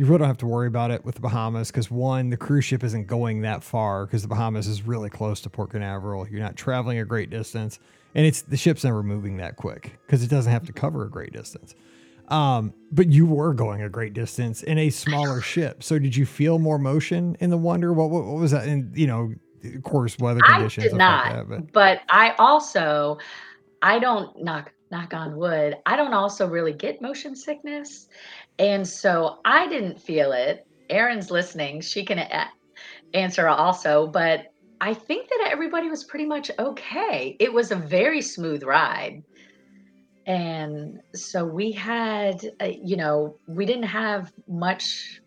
you 0.00 0.06
really 0.06 0.20
don't 0.20 0.28
have 0.28 0.38
to 0.38 0.46
worry 0.46 0.66
about 0.66 0.90
it 0.90 1.04
with 1.04 1.16
the 1.16 1.20
Bahamas 1.20 1.70
because 1.70 1.90
one, 1.90 2.30
the 2.30 2.36
cruise 2.38 2.64
ship 2.64 2.82
isn't 2.82 3.06
going 3.06 3.42
that 3.42 3.62
far 3.62 4.06
because 4.06 4.22
the 4.22 4.28
Bahamas 4.28 4.66
is 4.66 4.86
really 4.86 5.10
close 5.10 5.42
to 5.42 5.50
Port 5.50 5.72
Canaveral. 5.72 6.26
You're 6.26 6.40
not 6.40 6.56
traveling 6.56 7.00
a 7.00 7.04
great 7.04 7.28
distance, 7.28 7.78
and 8.14 8.24
it's 8.24 8.40
the 8.40 8.56
ship's 8.56 8.82
never 8.82 9.02
moving 9.02 9.36
that 9.36 9.56
quick 9.56 9.98
because 10.06 10.22
it 10.22 10.28
doesn't 10.28 10.50
have 10.50 10.64
to 10.64 10.72
cover 10.72 11.04
a 11.04 11.10
great 11.10 11.34
distance. 11.34 11.74
Um, 12.28 12.72
but 12.90 13.12
you 13.12 13.26
were 13.26 13.52
going 13.52 13.82
a 13.82 13.90
great 13.90 14.14
distance 14.14 14.62
in 14.62 14.78
a 14.78 14.88
smaller 14.88 15.42
ship. 15.42 15.82
So 15.82 15.98
did 15.98 16.16
you 16.16 16.24
feel 16.24 16.58
more 16.58 16.78
motion 16.78 17.36
in 17.40 17.50
the 17.50 17.58
Wonder? 17.58 17.92
What 17.92 18.08
what, 18.08 18.24
what 18.24 18.40
was 18.40 18.52
that? 18.52 18.66
And 18.66 18.96
you 18.96 19.06
know, 19.06 19.34
of 19.62 19.82
course, 19.82 20.18
weather 20.18 20.40
conditions. 20.40 20.86
I 20.86 20.88
did 20.88 20.96
not, 20.96 21.26
like 21.26 21.34
that, 21.34 21.48
but 21.50 21.72
but 21.74 22.00
I 22.08 22.34
also, 22.38 23.18
I 23.82 23.98
don't 23.98 24.42
knock 24.42 24.72
knock 24.90 25.14
on 25.14 25.36
wood. 25.36 25.76
I 25.86 25.96
don't 25.96 26.14
also 26.14 26.48
really 26.48 26.72
get 26.72 27.00
motion 27.00 27.36
sickness, 27.36 28.08
and 28.60 28.86
so 28.88 29.40
I 29.46 29.68
didn't 29.68 30.00
feel 30.00 30.32
it. 30.32 30.68
Erin's 30.90 31.32
listening; 31.32 31.82
she 31.82 32.06
can 32.06 32.20
a- 32.20 32.50
answer 33.14 33.48
also. 33.48 34.06
But 34.08 34.46
I 34.80 34.94
think 34.94 35.28
that 35.30 35.48
everybody 35.52 35.88
was 35.90 36.04
pretty 36.04 36.26
much 36.26 36.50
okay. 36.58 37.36
It 37.40 37.52
was 37.52 37.72
a 37.72 37.76
very 37.76 38.22
smooth 38.22 38.64
ride. 38.64 39.24
And 40.26 41.00
so 41.14 41.44
we 41.44 41.72
had, 41.72 42.44
uh, 42.62 42.70
you 42.82 42.96
know, 42.96 43.38
we 43.48 43.66
didn't 43.66 43.84
have 43.84 44.32
much 44.48 45.20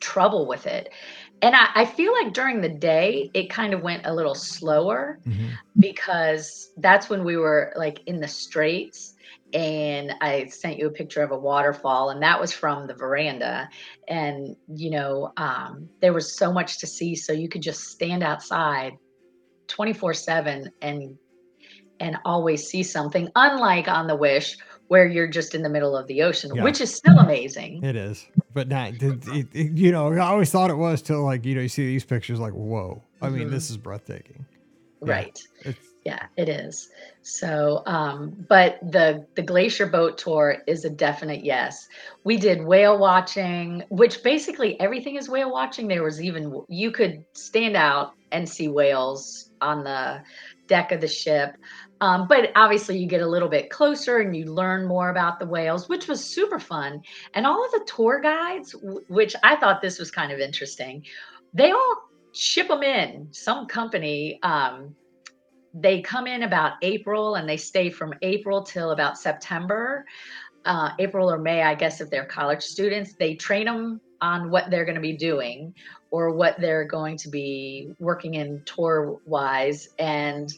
trouble 0.00 0.46
with 0.46 0.66
it. 0.66 0.90
And 1.42 1.56
I, 1.56 1.68
I 1.74 1.86
feel 1.86 2.12
like 2.12 2.34
during 2.34 2.60
the 2.62 2.68
day, 2.70 3.30
it 3.34 3.50
kind 3.50 3.74
of 3.74 3.82
went 3.82 4.06
a 4.06 4.14
little 4.14 4.34
slower 4.34 5.20
Mhm. 5.26 5.58
because 5.78 6.70
that's 6.78 7.10
when 7.10 7.24
we 7.24 7.36
were 7.36 7.72
like 7.76 8.00
in 8.06 8.20
the 8.20 8.28
straits. 8.28 9.13
And 9.54 10.12
I 10.20 10.46
sent 10.46 10.78
you 10.78 10.88
a 10.88 10.90
picture 10.90 11.22
of 11.22 11.30
a 11.30 11.38
waterfall, 11.38 12.10
and 12.10 12.20
that 12.22 12.40
was 12.40 12.52
from 12.52 12.86
the 12.88 12.94
veranda. 12.94 13.68
And, 14.08 14.56
you 14.66 14.90
know, 14.90 15.32
um, 15.36 15.88
there 16.00 16.12
was 16.12 16.36
so 16.36 16.52
much 16.52 16.80
to 16.80 16.86
see. 16.88 17.14
So 17.14 17.32
you 17.32 17.48
could 17.48 17.62
just 17.62 17.82
stand 17.84 18.22
outside 18.24 18.92
24 19.68 20.12
7 20.14 20.70
and 20.82 21.16
and 22.00 22.16
always 22.24 22.66
see 22.66 22.82
something 22.82 23.28
unlike 23.36 23.86
on 23.88 24.08
the 24.08 24.16
wish 24.16 24.56
where 24.88 25.06
you're 25.06 25.28
just 25.28 25.54
in 25.54 25.62
the 25.62 25.68
middle 25.70 25.96
of 25.96 26.06
the 26.08 26.22
ocean 26.22 26.50
Yeah. 26.54 26.62
which 26.64 26.80
is 26.80 26.92
still 26.94 27.18
amazing 27.18 27.82
It 27.84 27.94
is, 27.96 28.26
but 28.52 28.66
not. 28.68 28.94
It, 29.00 29.26
it, 29.28 29.46
it- 29.54 29.78
you 29.78 29.92
know, 29.92 30.12
I 30.12 30.18
always 30.18 30.50
thought 30.50 30.70
it 30.70 30.76
was 30.76 31.00
till 31.02 31.22
like 31.24 31.44
you 31.46 31.54
know 31.54 31.60
you 31.62 31.68
see 31.68 31.86
these 31.86 32.04
pictures 32.04 32.40
like 32.40 32.52
whoa. 32.52 33.04
I 33.22 33.30
mean, 33.30 33.46
Mhm. 33.48 33.52
this 33.52 33.70
is 33.70 33.76
breathtaking. 33.78 34.44
Yeah. 35.06 35.12
right 35.14 35.38
It's 35.64 35.86
yeah 36.04 36.26
it 36.36 36.48
is. 36.48 36.90
So 37.22 37.82
um 37.86 38.46
but 38.48 38.78
the 38.82 39.26
the 39.34 39.42
glacier 39.42 39.86
boat 39.86 40.18
tour 40.18 40.58
is 40.66 40.84
a 40.84 40.90
definite 40.90 41.44
yes. 41.44 41.88
We 42.24 42.36
did 42.36 42.62
whale 42.62 42.98
watching 42.98 43.82
which 43.88 44.22
basically 44.22 44.78
everything 44.80 45.16
is 45.16 45.28
whale 45.28 45.52
watching. 45.52 45.88
There 45.88 46.02
was 46.02 46.22
even 46.22 46.62
you 46.68 46.90
could 46.90 47.24
stand 47.32 47.76
out 47.76 48.14
and 48.32 48.48
see 48.48 48.68
whales 48.68 49.50
on 49.60 49.84
the 49.84 50.22
deck 50.66 50.92
of 50.92 51.00
the 51.00 51.08
ship. 51.08 51.56
Um, 52.00 52.26
but 52.28 52.50
obviously 52.56 52.98
you 52.98 53.06
get 53.06 53.22
a 53.22 53.26
little 53.26 53.48
bit 53.48 53.70
closer 53.70 54.18
and 54.18 54.36
you 54.36 54.46
learn 54.46 54.86
more 54.86 55.10
about 55.10 55.38
the 55.38 55.46
whales 55.46 55.88
which 55.88 56.08
was 56.08 56.22
super 56.22 56.58
fun. 56.58 57.02
And 57.34 57.46
all 57.46 57.64
of 57.64 57.70
the 57.72 57.86
tour 57.86 58.20
guides 58.20 58.74
which 59.08 59.34
i 59.42 59.56
thought 59.56 59.80
this 59.80 59.98
was 59.98 60.10
kind 60.10 60.32
of 60.32 60.38
interesting 60.38 61.04
they 61.54 61.70
all 61.70 62.08
ship 62.32 62.68
them 62.68 62.82
in 62.82 63.28
some 63.30 63.66
company 63.66 64.38
um, 64.42 64.94
they 65.74 66.00
come 66.00 66.26
in 66.26 66.44
about 66.44 66.74
April 66.82 67.34
and 67.34 67.48
they 67.48 67.56
stay 67.56 67.90
from 67.90 68.14
April 68.22 68.62
till 68.62 68.92
about 68.92 69.18
September, 69.18 70.06
uh, 70.64 70.90
April 70.98 71.30
or 71.30 71.38
May, 71.38 71.62
I 71.62 71.74
guess, 71.74 72.00
if 72.00 72.10
they're 72.10 72.24
college 72.24 72.62
students. 72.62 73.14
They 73.14 73.34
train 73.34 73.66
them 73.66 74.00
on 74.20 74.50
what 74.50 74.70
they're 74.70 74.84
going 74.84 74.94
to 74.94 75.00
be 75.00 75.16
doing 75.16 75.74
or 76.10 76.30
what 76.30 76.60
they're 76.60 76.84
going 76.84 77.16
to 77.18 77.28
be 77.28 77.92
working 77.98 78.34
in 78.34 78.62
tour 78.64 79.20
wise. 79.26 79.88
And 79.98 80.52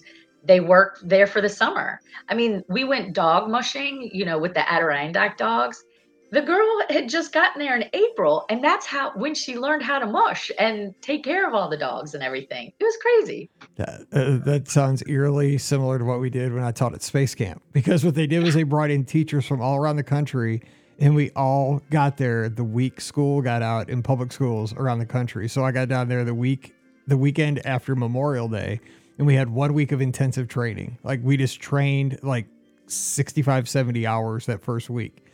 they 0.45 0.61
work 0.61 1.01
there 1.03 1.27
for 1.27 1.41
the 1.41 1.49
summer. 1.49 2.01
I 2.29 2.35
mean, 2.35 2.63
we 2.69 2.85
went 2.85 3.15
dog 3.15 3.51
mushing, 3.51 4.11
you 4.13 4.25
know, 4.25 4.39
with 4.39 4.55
the 4.55 4.71
Adirondack 4.71 5.39
dogs. 5.39 5.83
The 6.31 6.43
girl 6.43 6.83
had 6.91 7.09
just 7.09 7.33
gotten 7.33 7.61
there 7.61 7.77
in 7.77 7.89
April, 7.93 8.45
and 8.51 8.63
that's 8.63 8.85
how 8.85 9.13
when 9.15 9.35
she 9.35 9.57
learned 9.57 9.83
how 9.83 9.99
to 9.99 10.07
mush 10.07 10.51
and 10.59 10.95
take 11.01 11.23
care 11.23 11.47
of 11.47 11.55
all 11.55 11.69
the 11.69 11.77
dogs 11.77 12.15
and 12.15 12.23
everything. 12.23 12.73
It 12.79 12.85
was 12.85 12.97
crazy. 13.01 13.51
that, 13.77 14.07
uh, 14.13 14.45
that 14.45 14.69
sounds 14.69 15.05
eerily 15.07 15.57
similar 15.59 15.99
to 15.99 16.05
what 16.05 16.21
we 16.21 16.29
did 16.31 16.53
when 16.53 16.65
I 16.65 16.73
taught 16.73 16.95
at 16.95 17.03
space 17.03 17.35
camp. 17.35 17.63
Because 17.73 18.05
what 18.05 18.15
they 18.15 18.27
did 18.27 18.43
was 18.43 18.55
they 18.55 18.65
brought 18.65 18.91
in 18.91 19.05
teachers 19.05 19.47
from 19.47 19.61
all 19.61 19.77
around 19.77 19.97
the 19.97 20.03
country, 20.03 20.63
and 20.99 21.15
we 21.15 21.31
all 21.31 21.81
got 21.91 22.17
there 22.17 22.49
the 22.49 22.65
week 22.65 23.01
school 23.01 23.41
got 23.41 23.63
out 23.63 23.89
in 23.89 24.03
public 24.03 24.33
schools 24.33 24.73
around 24.75 24.99
the 24.99 25.07
country. 25.07 25.49
So 25.49 25.65
I 25.65 25.71
got 25.71 25.89
down 25.89 26.09
there 26.09 26.25
the 26.25 26.35
week, 26.35 26.75
the 27.07 27.17
weekend 27.17 27.65
after 27.65 27.95
Memorial 27.95 28.49
Day, 28.49 28.81
and 29.19 29.27
we 29.27 29.35
had 29.35 29.49
one 29.49 29.75
week 29.75 29.93
of 29.93 30.01
intensive 30.01 30.49
training. 30.49 30.99
Like 31.05 31.21
we 31.23 31.37
just 31.37 31.61
trained 31.61 32.19
like 32.23 32.47
65, 32.89 33.69
70 33.69 34.07
hours 34.07 34.47
that 34.47 34.63
first 34.63 34.91
week. 34.91 35.26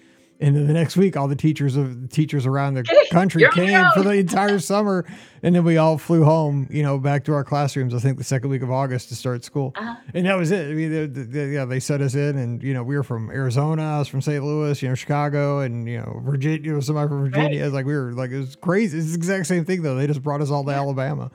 And 0.43 0.57
then 0.57 0.67
the 0.67 0.73
next 0.73 0.97
week, 0.97 1.17
all 1.17 1.29
the 1.29 1.37
teachers 1.37 1.77
of 1.77 2.11
teachers 2.11 2.45
around 2.47 2.75
the 2.75 2.83
country 3.13 3.43
You're 3.43 3.53
on 3.53 3.57
your 3.59 3.67
came 3.81 3.87
for 3.95 4.03
the 4.03 4.15
entire 4.17 4.59
summer, 4.59 5.07
and 5.43 5.55
then 5.55 5.63
we 5.65 5.77
all 5.77 5.97
flew 5.99 6.25
home, 6.25 6.67
you 6.71 6.83
know, 6.83 6.99
back 6.99 7.25
to 7.27 7.33
our 7.33 7.45
classrooms. 7.45 7.95
I 7.95 7.99
think 8.01 8.19
the 8.19 8.25
second 8.25 8.51
week 8.51 8.63
of 8.63 8.71
August 8.71 9.09
to 9.11 9.15
start 9.15 9.45
school, 9.45 9.73
Uh-huh. 9.77 9.95
and 10.15 10.27
that 10.27 10.37
was 10.37 10.51
it. 10.51 10.69
I 10.69 10.75
mean, 10.75 10.91
the, 10.93 11.07
the, 11.07 11.25
the- 11.25 11.47
yeah, 11.47 11.65
they 11.65 11.79
set 11.81 12.01
us 12.01 12.15
in, 12.15 12.37
and 12.37 12.63
you 12.63 12.75
know, 12.75 12.83
we 12.83 12.97
were 12.97 13.03
from 13.05 13.31
Arizona, 13.31 13.83
I 13.97 13.99
was 14.01 14.09
from 14.09 14.21
St. 14.21 14.43
Louis, 14.45 14.83
you 14.83 14.89
know, 14.89 14.95
Chicago, 14.97 15.61
and 15.61 15.89
you 15.89 15.99
know, 15.99 16.21
Virginia. 16.25 16.61
You 16.63 16.73
know, 16.75 16.81
somebody 16.81 17.09
from 17.09 17.21
Virginia. 17.31 17.65
Was 17.65 17.73
like 17.73 17.87
we 17.87 17.95
were 17.95 18.13
like 18.13 18.31
it 18.33 18.39
was 18.39 18.57
crazy. 18.57 18.99
It's 18.99 19.11
the 19.11 19.15
exact 19.17 19.47
same 19.47 19.65
thing 19.65 19.83
though. 19.83 19.95
They 19.95 20.07
just 20.07 20.23
brought 20.23 20.41
us 20.41 20.51
all 20.51 20.65
to 20.65 20.71
Alabama. 20.73 21.31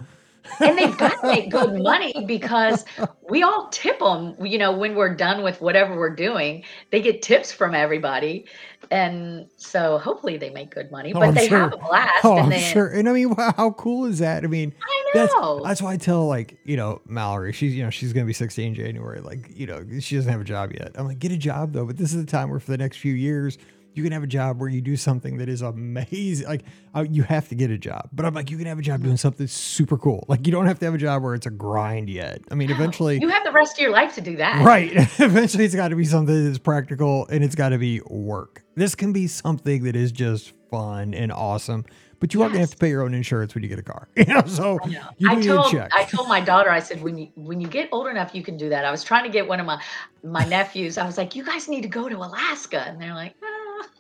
And 0.59 0.77
they've 0.77 0.97
got 0.97 1.19
to 1.21 1.27
make 1.27 1.49
good 1.51 1.81
money 1.81 2.13
because 2.27 2.85
we 3.29 3.43
all 3.43 3.67
tip 3.69 3.99
them 3.99 4.35
you 4.45 4.57
know 4.57 4.71
when 4.71 4.95
we're 4.95 5.13
done 5.15 5.43
with 5.43 5.61
whatever 5.61 5.97
we're 5.97 6.15
doing 6.15 6.63
they 6.91 7.01
get 7.01 7.21
tips 7.21 7.51
from 7.51 7.73
everybody 7.75 8.45
and 8.91 9.47
so 9.57 9.97
hopefully 9.97 10.37
they 10.37 10.49
make 10.49 10.69
good 10.73 10.89
money 10.91 11.11
Oh, 11.13 11.19
but 11.19 11.29
I'm 11.29 11.33
they 11.33 11.47
sure. 11.47 11.59
have 11.59 11.73
a 11.73 11.77
blast 11.77 12.23
Oh, 12.23 12.33
and 12.37 12.45
I'm 12.45 12.49
then 12.49 12.73
sure. 12.73 12.87
And 12.87 13.09
I 13.09 13.13
mean, 13.13 13.29
wow, 13.37 13.53
how 13.57 13.71
cool 13.71 14.05
is 14.05 14.19
that? 14.19 14.43
I 14.43 14.47
mean, 14.47 14.73
i 14.81 15.11
that's 15.13 15.33
know 15.33 15.61
that's 15.63 15.81
why 15.81 15.93
I 15.93 15.97
tell 15.97 16.27
like 16.27 16.57
you 16.63 16.77
know 16.77 17.01
Mallory, 17.05 17.53
she's 17.53 17.75
you 17.75 17.83
know 17.83 17.89
she's 17.89 18.13
gonna 18.13 18.25
be 18.25 18.33
16 18.33 18.67
in 18.67 18.75
January. 18.75 19.19
Like 19.21 19.49
you 19.53 19.65
know 19.65 19.83
she 19.99 20.15
doesn't 20.15 20.31
have 20.31 20.41
a 20.41 20.45
job 20.45 20.73
yet. 20.73 20.91
I'm 20.95 21.07
like, 21.07 21.19
get 21.19 21.31
a 21.31 21.37
job 21.37 21.73
though. 21.73 21.85
But 21.85 21.97
this 21.97 22.13
is 22.13 22.23
the 22.23 22.29
time 22.29 22.49
where 22.49 22.59
for 22.59 22.71
the 22.71 22.77
next 22.77 22.97
few 22.97 23.13
years 23.13 23.57
you 23.97 24.03
can 24.03 24.11
have 24.11 24.23
a 24.23 24.27
job 24.27 24.59
where 24.59 24.69
you 24.69 24.81
do 24.81 24.95
something 24.95 25.37
that 25.37 25.49
is 25.49 25.61
amazing. 25.61 26.47
Like 26.47 26.63
uh, 26.95 27.05
you 27.09 27.23
have 27.23 27.49
to 27.49 27.55
get 27.55 27.71
a 27.71 27.77
job, 27.77 28.09
but 28.13 28.25
I'm 28.25 28.33
like, 28.33 28.51
you 28.51 28.57
can 28.57 28.67
have 28.67 28.79
a 28.79 28.83
job 28.83 29.03
doing 29.03 29.17
something 29.17 29.47
super 29.47 29.97
cool. 29.97 30.23
Like 30.27 30.45
you 30.45 30.51
don't 30.51 30.67
have 30.67 30.79
to 30.79 30.85
have 30.85 30.93
a 30.93 30.99
job 30.99 31.23
where 31.23 31.33
it's 31.33 31.45
a 31.45 31.51
grind 31.51 32.09
yet. 32.09 32.41
I 32.51 32.55
mean, 32.55 32.69
eventually. 32.69 33.19
you 33.19 33.29
have 33.29 33.43
the 33.43 33.51
rest 33.51 33.73
of 33.73 33.79
your 33.79 33.91
life 33.91 34.15
to 34.15 34.21
do 34.21 34.37
that 34.37 34.63
Right. 34.63 34.91
Eventually, 35.19 35.65
it's 35.65 35.75
got 35.75 35.89
to 35.89 35.95
be 35.95 36.05
something 36.05 36.45
that's 36.45 36.57
practical 36.57 37.27
and 37.27 37.43
it's 37.43 37.55
got 37.55 37.69
to 37.69 37.77
be 37.77 38.01
work. 38.07 38.63
This 38.75 38.95
can 38.95 39.13
be 39.13 39.27
something 39.27 39.83
that 39.83 39.95
is 39.95 40.11
just 40.11 40.53
fun 40.69 41.13
and 41.13 41.31
awesome, 41.31 41.85
but 42.19 42.33
you 42.33 42.41
are 42.41 42.47
going 42.47 42.55
to 42.55 42.59
have 42.61 42.71
to 42.71 42.77
pay 42.77 42.89
your 42.89 43.03
own 43.03 43.13
insurance 43.13 43.53
when 43.55 43.63
you 43.63 43.69
get 43.69 43.79
a 43.79 43.83
car. 43.83 44.07
You 44.17 44.25
know, 44.25 44.43
so 44.45 44.79
I 44.83 44.87
know. 44.87 45.09
you 45.17 45.29
I 45.29 45.41
told 45.41 45.71
check. 45.71 45.91
I 45.93 46.03
told 46.03 46.27
my 46.27 46.41
daughter 46.41 46.69
I 46.69 46.79
said 46.79 47.01
when 47.01 47.17
you 47.17 47.29
when 47.35 47.61
you 47.61 47.67
get 47.67 47.89
old 47.91 48.07
enough 48.07 48.35
you 48.35 48.43
can 48.43 48.57
do 48.57 48.69
that. 48.69 48.83
I 48.83 48.91
was 48.91 49.03
trying 49.03 49.23
to 49.23 49.29
get 49.29 49.47
one 49.47 49.59
of 49.59 49.65
my 49.65 49.81
my 50.23 50.45
nephews. 50.49 50.97
I 50.97 51.05
was 51.05 51.17
like, 51.17 51.35
you 51.35 51.45
guys 51.45 51.67
need 51.69 51.81
to 51.81 51.87
go 51.87 52.09
to 52.09 52.17
Alaska, 52.17 52.81
and 52.87 53.01
they're 53.01 53.13
like, 53.13 53.35
ah. 53.43 53.56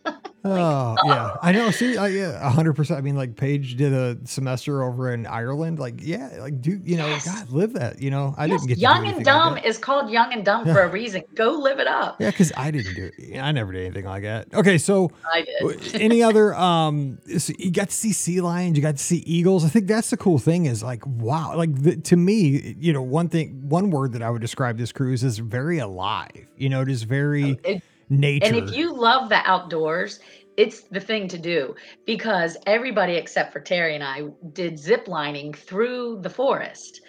Oh 0.49 0.95
yeah, 1.05 1.35
I 1.41 1.51
know. 1.51 1.71
See, 1.71 1.97
uh, 1.97 2.05
yeah, 2.05 2.37
a 2.45 2.49
hundred 2.49 2.73
percent. 2.73 2.97
I 2.97 3.01
mean, 3.01 3.17
like 3.17 3.35
Paige 3.35 3.75
did 3.75 3.91
a 3.91 4.17
semester 4.23 4.81
over 4.81 5.11
in 5.11 5.25
Ireland. 5.25 5.77
Like, 5.77 5.95
yeah, 5.97 6.37
like 6.39 6.61
do 6.61 6.79
you 6.85 6.95
know? 6.95 7.07
Yes. 7.07 7.25
God, 7.25 7.49
live 7.49 7.73
that. 7.73 8.01
You 8.01 8.11
know, 8.11 8.33
I 8.37 8.45
Yes, 8.45 8.61
didn't 8.61 8.67
get 8.69 8.75
to 8.75 8.79
young 8.81 9.07
and 9.07 9.15
like 9.17 9.25
dumb 9.25 9.55
that. 9.55 9.65
is 9.65 9.77
called 9.77 10.09
young 10.09 10.31
and 10.31 10.45
dumb 10.45 10.63
for 10.63 10.83
a 10.83 10.87
reason. 10.91 11.23
Go 11.35 11.51
live 11.59 11.79
it 11.79 11.87
up. 11.87 12.21
Yeah, 12.21 12.29
because 12.29 12.53
I 12.55 12.71
didn't 12.71 12.93
do 12.93 13.11
it. 13.17 13.37
I 13.39 13.51
never 13.51 13.73
did 13.73 13.85
anything 13.87 14.05
like 14.05 14.23
that. 14.23 14.47
Okay, 14.53 14.77
so 14.77 15.11
I 15.33 15.41
did. 15.41 15.95
any 15.95 16.23
other? 16.23 16.53
Um, 16.55 17.17
so 17.37 17.51
you 17.59 17.71
got 17.71 17.89
to 17.89 17.95
see 17.95 18.13
sea 18.13 18.39
lions. 18.39 18.77
You 18.77 18.81
got 18.83 18.95
to 18.95 19.03
see 19.03 19.17
eagles. 19.25 19.65
I 19.65 19.69
think 19.69 19.87
that's 19.87 20.11
the 20.11 20.17
cool 20.17 20.39
thing. 20.39 20.65
Is 20.67 20.81
like 20.81 21.05
wow. 21.07 21.57
Like 21.57 21.75
the, 21.75 21.97
to 21.97 22.15
me, 22.15 22.75
you 22.79 22.93
know, 22.93 23.01
one 23.01 23.27
thing, 23.27 23.67
one 23.67 23.89
word 23.89 24.13
that 24.13 24.21
I 24.21 24.29
would 24.29 24.41
describe 24.41 24.77
this 24.77 24.93
cruise 24.93 25.25
is 25.25 25.39
very 25.39 25.79
alive. 25.79 26.47
You 26.55 26.69
know, 26.69 26.81
it 26.81 26.89
is 26.89 27.03
very 27.03 27.59
It- 27.65 27.83
nature. 28.09 28.45
and 28.45 28.55
if 28.55 28.75
you 28.75 28.93
love 28.93 29.29
the 29.29 29.41
outdoors, 29.47 30.19
it's 30.57 30.81
the 30.81 30.99
thing 30.99 31.27
to 31.27 31.37
do 31.37 31.75
because 32.05 32.57
everybody 32.65 33.13
except 33.13 33.53
for 33.53 33.59
Terry 33.59 33.95
and 33.95 34.03
I 34.03 34.23
did 34.53 34.79
zip 34.79 35.07
lining 35.07 35.53
through 35.53 36.19
the 36.21 36.29
forest. 36.29 37.01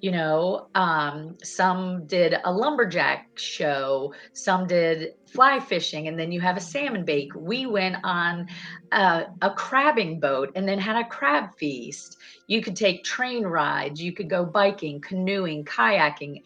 You 0.00 0.10
know, 0.10 0.68
um, 0.74 1.36
some 1.42 2.06
did 2.06 2.34
a 2.44 2.52
lumberjack 2.52 3.38
show, 3.38 4.12
some 4.34 4.66
did 4.66 5.14
fly 5.26 5.60
fishing, 5.60 6.08
and 6.08 6.18
then 6.18 6.30
you 6.30 6.40
have 6.42 6.58
a 6.58 6.60
salmon 6.60 7.06
bake. 7.06 7.32
We 7.34 7.64
went 7.64 7.96
on 8.04 8.48
uh, 8.92 9.24
a 9.40 9.50
crabbing 9.50 10.20
boat 10.20 10.52
and 10.56 10.68
then 10.68 10.78
had 10.78 10.96
a 10.96 11.08
crab 11.08 11.54
feast. 11.56 12.18
You 12.48 12.60
could 12.60 12.76
take 12.76 13.02
train 13.02 13.44
rides, 13.44 14.02
you 14.02 14.12
could 14.12 14.28
go 14.28 14.44
biking, 14.44 15.00
canoeing, 15.00 15.64
kayaking, 15.64 16.42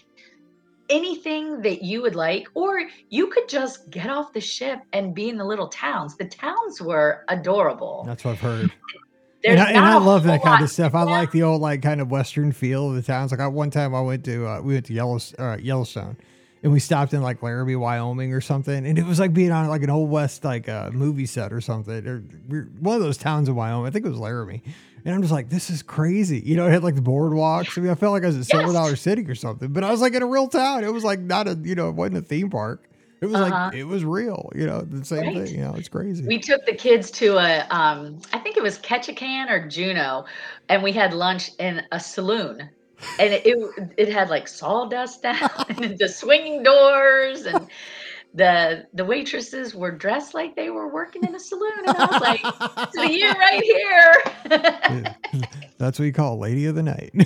anything 0.89 1.63
that 1.63 1.83
you 1.83 2.03
would 2.03 2.15
like, 2.15 2.49
or 2.55 2.83
you 3.09 3.29
could 3.29 3.49
just 3.49 3.91
get 3.91 4.09
off 4.09 4.33
the 4.33 4.41
ship 4.41 4.81
and 4.93 5.15
be 5.15 5.29
in 5.29 5.37
the 5.37 5.45
little 5.45 5.69
towns. 5.69 6.17
The 6.17 6.27
towns 6.27 6.81
were 6.81 7.25
adorable. 7.29 8.05
that's 8.07 8.25
what 8.25 8.33
I've 8.33 8.41
heard. 8.41 8.73
There's 9.43 9.61
and 9.61 9.69
I, 9.69 9.71
and 9.71 9.85
I 9.85 9.99
love 9.99 10.25
that 10.25 10.43
kind 10.43 10.65
of 10.65 10.71
stuff. 10.71 10.95
I 10.95 11.03
like 11.05 11.31
the 11.31 11.45
old 11.45 11.61
like 11.61 11.81
kind 11.81 12.01
of 12.01 12.11
western 12.11 12.51
feel 12.51 12.89
of 12.89 12.97
the 12.97 13.03
towns. 13.03 13.31
Like 13.31 13.41
I, 13.41 13.47
one 13.47 13.71
time 13.71 13.95
I 13.95 14.01
went 14.01 14.25
to 14.25 14.47
uh, 14.47 14.61
we 14.61 14.75
went 14.75 14.87
to 14.87 14.93
Yellow, 14.93 15.21
uh, 15.39 15.57
Yellowstone, 15.61 16.17
and 16.65 16.73
we 16.73 16.81
stopped 16.81 17.15
in 17.15 17.23
like 17.23 17.41
Laramie, 17.41 17.77
Wyoming, 17.77 18.35
or 18.35 18.41
something, 18.41 18.85
and 18.85 18.99
it 18.99 19.05
was 19.05 19.21
like 19.21 19.33
being 19.33 19.53
on 19.53 19.69
like 19.69 19.85
an 19.85 19.91
old 19.91 20.11
west 20.11 20.43
like 20.43 20.69
uh, 20.69 20.91
movie 20.93 21.27
set 21.27 21.53
or 21.53 21.61
something, 21.61 22.05
or 22.05 22.25
one 22.81 22.97
of 22.97 23.01
those 23.01 23.17
towns 23.17 23.49
in 23.49 23.55
Wyoming. 23.55 23.87
I 23.87 23.91
think 23.91 24.05
it 24.05 24.09
was 24.09 24.19
Laramie. 24.19 24.63
And 25.09 25.15
I'm 25.15 25.23
just 25.23 25.33
like, 25.33 25.49
this 25.49 25.71
is 25.71 25.83
crazy. 25.83 26.41
You 26.45 26.55
know, 26.57 26.67
it 26.67 26.71
had 26.71 26.85
like 26.85 26.95
the 26.95 27.01
boardwalks. 27.01 27.79
I 27.79 27.81
mean, 27.81 27.91
I 27.91 27.95
felt 27.95 28.13
like 28.13 28.25
I 28.25 28.27
was 28.27 28.37
at 28.37 28.45
Silver 28.45 28.67
Yes. 28.67 28.75
Dollar 28.75 28.95
City 28.95 29.25
or 29.27 29.35
something, 29.35 29.73
but 29.73 29.83
I 29.83 29.91
was 29.91 30.03
like 30.03 30.13
in 30.13 30.21
a 30.23 30.27
real 30.27 30.49
town. 30.49 30.85
It 30.85 30.93
was 30.93 31.03
like 31.03 31.19
not 31.19 31.49
a, 31.49 31.55
you 31.63 31.75
know, 31.75 31.89
it 31.89 31.95
wasn't 31.95 32.19
a 32.19 32.21
theme 32.21 32.51
park. 32.51 32.85
It 33.23 33.27
was 33.27 33.41
Uh-huh. 33.41 33.69
like, 33.71 33.75
it 33.75 33.85
was 33.85 34.05
real, 34.05 34.53
you 34.55 34.67
know, 34.67 34.83
the 34.83 35.03
same 35.07 35.21
Right. 35.25 35.47
thing. 35.47 35.55
You 35.55 35.63
know, 35.65 35.77
it's 35.79 35.89
crazy. 35.89 36.27
We 36.27 36.39
took 36.39 36.67
the 36.67 36.75
kids 36.75 37.11
to 37.13 37.39
a, 37.39 37.67
um, 37.71 38.21
I 38.35 38.39
think 38.39 38.59
it 38.59 38.63
was 38.63 38.79
Ketchikan 38.81 39.49
or 39.51 39.67
Juneau, 39.67 40.27
and 40.69 40.83
we 40.83 40.93
had 40.93 41.15
lunch 41.15 41.53
in 41.59 41.83
a 41.91 41.99
saloon. 41.99 42.69
and 43.19 43.33
it 43.33 43.47
it, 43.47 43.93
it 43.97 44.09
had 44.11 44.29
like 44.29 44.47
sawdust 44.47 45.23
down 45.23 45.49
and 45.71 45.97
the 45.99 46.09
swinging 46.09 46.63
doors 46.63 47.47
and 47.47 47.67
the 48.39 48.87
the 48.95 49.05
waitresses 49.05 49.75
were 49.75 49.91
dressed 49.91 50.33
like 50.33 50.55
they 50.55 50.71
were 50.71 50.87
working 50.87 51.25
in 51.25 51.35
a 51.35 51.41
saloon 51.41 51.73
and 51.79 51.89
I 51.89 52.07
was 52.07 52.21
like, 52.21 52.41
"So 52.95 53.03
you 53.03 53.29
right 53.33 53.63
here." 53.63 54.15
That's 55.79 55.99
what 55.99 56.05
you 56.05 56.13
call 56.13 56.39
lady 56.39 56.67
of 56.67 56.77
the 56.77 56.85
night. 56.85 57.11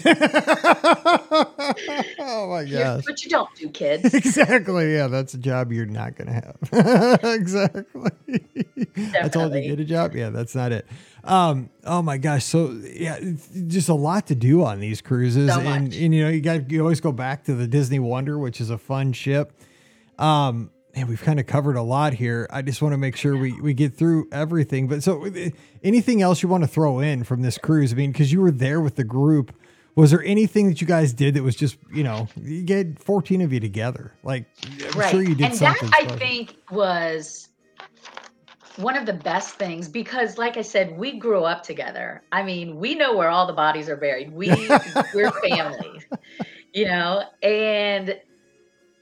oh 2.19 2.49
my 2.49 2.65
gosh. 2.65 3.05
what 3.07 3.23
you 3.23 3.29
don't 3.31 3.55
do, 3.55 3.69
kids. 3.69 4.15
Exactly. 4.33 4.95
Yeah, 4.95 5.09
that's 5.09 5.35
a 5.35 5.39
job 5.39 5.73
you're 5.73 5.85
not 5.85 6.17
going 6.17 6.29
to 6.29 6.33
have. 6.33 6.57
exactly. 7.25 8.11
I 9.21 9.29
told 9.29 9.53
you 9.53 9.61
get 9.61 9.81
a 9.81 9.85
job. 9.85 10.15
Yeah, 10.15 10.31
that's 10.31 10.55
not 10.55 10.73
it. 10.73 10.87
Um, 11.25 11.69
oh 11.85 12.01
my 12.01 12.17
gosh. 12.17 12.45
So 12.45 12.71
yeah, 12.85 13.21
just 13.67 13.91
a 13.91 13.95
lot 13.95 14.29
to 14.29 14.35
do 14.35 14.65
on 14.65 14.81
these 14.81 15.03
cruises. 15.03 15.53
So 15.53 15.61
and, 15.61 15.89
much. 15.89 15.97
and 15.97 16.15
you 16.15 16.25
know, 16.25 16.31
you 16.31 16.41
got 16.41 16.71
you 16.71 16.81
always 16.81 17.01
go 17.01 17.13
back 17.13 17.45
to 17.45 17.55
the 17.55 17.67
Disney 17.67 17.99
Wonder, 17.99 18.39
which 18.39 18.63
is 18.63 18.71
a 18.71 18.79
fun 18.79 19.13
ship. 19.13 19.53
Um, 20.19 20.71
and 20.95 21.09
we've 21.09 21.23
kind 21.23 21.41
of 21.41 21.47
covered 21.47 21.77
a 21.77 21.83
lot 21.83 22.15
here. 22.15 22.47
I 22.51 22.63
just 22.63 22.83
want 22.83 22.93
to 22.93 22.99
make 22.99 23.17
sure 23.17 23.37
we, 23.37 23.59
we 23.61 23.75
get 23.75 23.97
through 23.97 24.29
everything. 24.31 24.89
But 24.89 25.03
so 25.03 25.27
uh, 25.27 25.51
anything 25.83 26.23
else 26.23 26.43
you 26.43 26.49
want 26.49 26.65
to 26.65 26.69
throw 26.69 27.01
in 27.01 27.25
from 27.25 27.43
this 27.43 27.59
cruise? 27.59 27.93
I 27.93 27.97
mean, 27.97 28.13
because 28.13 28.33
you 28.33 28.41
were 28.41 28.51
there 28.51 28.81
with 28.81 28.97
the 28.97 29.05
group. 29.05 29.55
Was 29.95 30.11
there 30.11 30.23
anything 30.23 30.69
that 30.69 30.81
you 30.81 30.87
guys 30.87 31.13
did 31.13 31.35
that 31.35 31.43
was 31.43 31.55
just, 31.55 31.77
you 31.93 32.03
know, 32.03 32.27
you 32.41 32.63
get 32.63 32.99
14 32.99 33.43
of 33.43 33.53
you 33.53 33.61
together? 33.61 34.15
Like, 34.23 34.47
I'm 34.65 34.99
right. 34.99 35.11
sure 35.11 35.23
you 35.23 35.35
did 35.35 35.55
something. 35.55 35.85
and 35.85 35.93
that 35.93 36.01
something. 36.01 36.15
I 36.15 36.19
think 36.19 36.57
was 36.71 37.49
one 38.77 38.97
of 38.97 39.05
the 39.05 39.13
best 39.13 39.57
things 39.57 39.89
because 39.89 40.39
like 40.39 40.57
I 40.57 40.63
said, 40.63 40.97
we 40.97 41.19
grew 41.19 41.45
up 41.45 41.63
together. 41.63 42.23
I 42.33 42.43
mean, 42.43 42.79
we 42.79 42.95
know 42.95 43.15
where 43.17 43.29
all 43.29 43.47
the 43.47 43.53
bodies 43.53 43.89
are 43.89 43.97
buried. 43.97 44.33
We 44.33 44.49
we're 45.15 45.31
family. 45.49 46.01
You 46.73 46.87
know, 46.87 47.25
and 47.43 48.19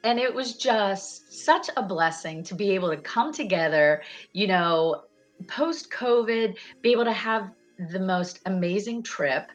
and 0.05 0.19
it 0.19 0.35
was 0.35 0.55
just 0.55 1.33
such 1.45 1.69
a 1.77 1.83
blessing 1.83 2.43
to 2.45 2.55
be 2.55 2.71
able 2.71 2.91
to 2.91 2.97
come 2.97 3.33
together, 3.33 4.03
you 4.33 4.47
know, 4.47 5.05
post 5.49 5.91
COVID, 5.91 6.57
be 6.83 6.93
able 6.93 7.05
to 7.05 7.13
have 7.13 7.51
the 7.91 8.01
most 8.01 8.41
amazing 8.47 9.03
trip 9.03 9.51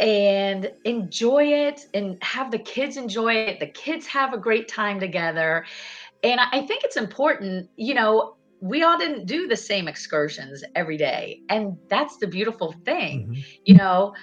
and 0.00 0.70
enjoy 0.84 1.44
it 1.44 1.86
and 1.94 2.22
have 2.22 2.50
the 2.50 2.58
kids 2.58 2.96
enjoy 2.96 3.34
it. 3.34 3.60
The 3.60 3.66
kids 3.68 4.06
have 4.06 4.32
a 4.34 4.38
great 4.38 4.68
time 4.68 4.98
together. 4.98 5.64
And 6.22 6.40
I 6.40 6.62
think 6.66 6.84
it's 6.84 6.96
important, 6.96 7.68
you 7.76 7.94
know, 7.94 8.34
we 8.60 8.82
all 8.82 8.98
didn't 8.98 9.26
do 9.26 9.46
the 9.46 9.56
same 9.56 9.88
excursions 9.88 10.64
every 10.74 10.96
day. 10.96 11.40
And 11.48 11.76
that's 11.88 12.16
the 12.16 12.26
beautiful 12.26 12.72
thing. 12.84 13.28
Mhm. 13.28 13.44
You 13.64 13.74
know, 13.76 14.14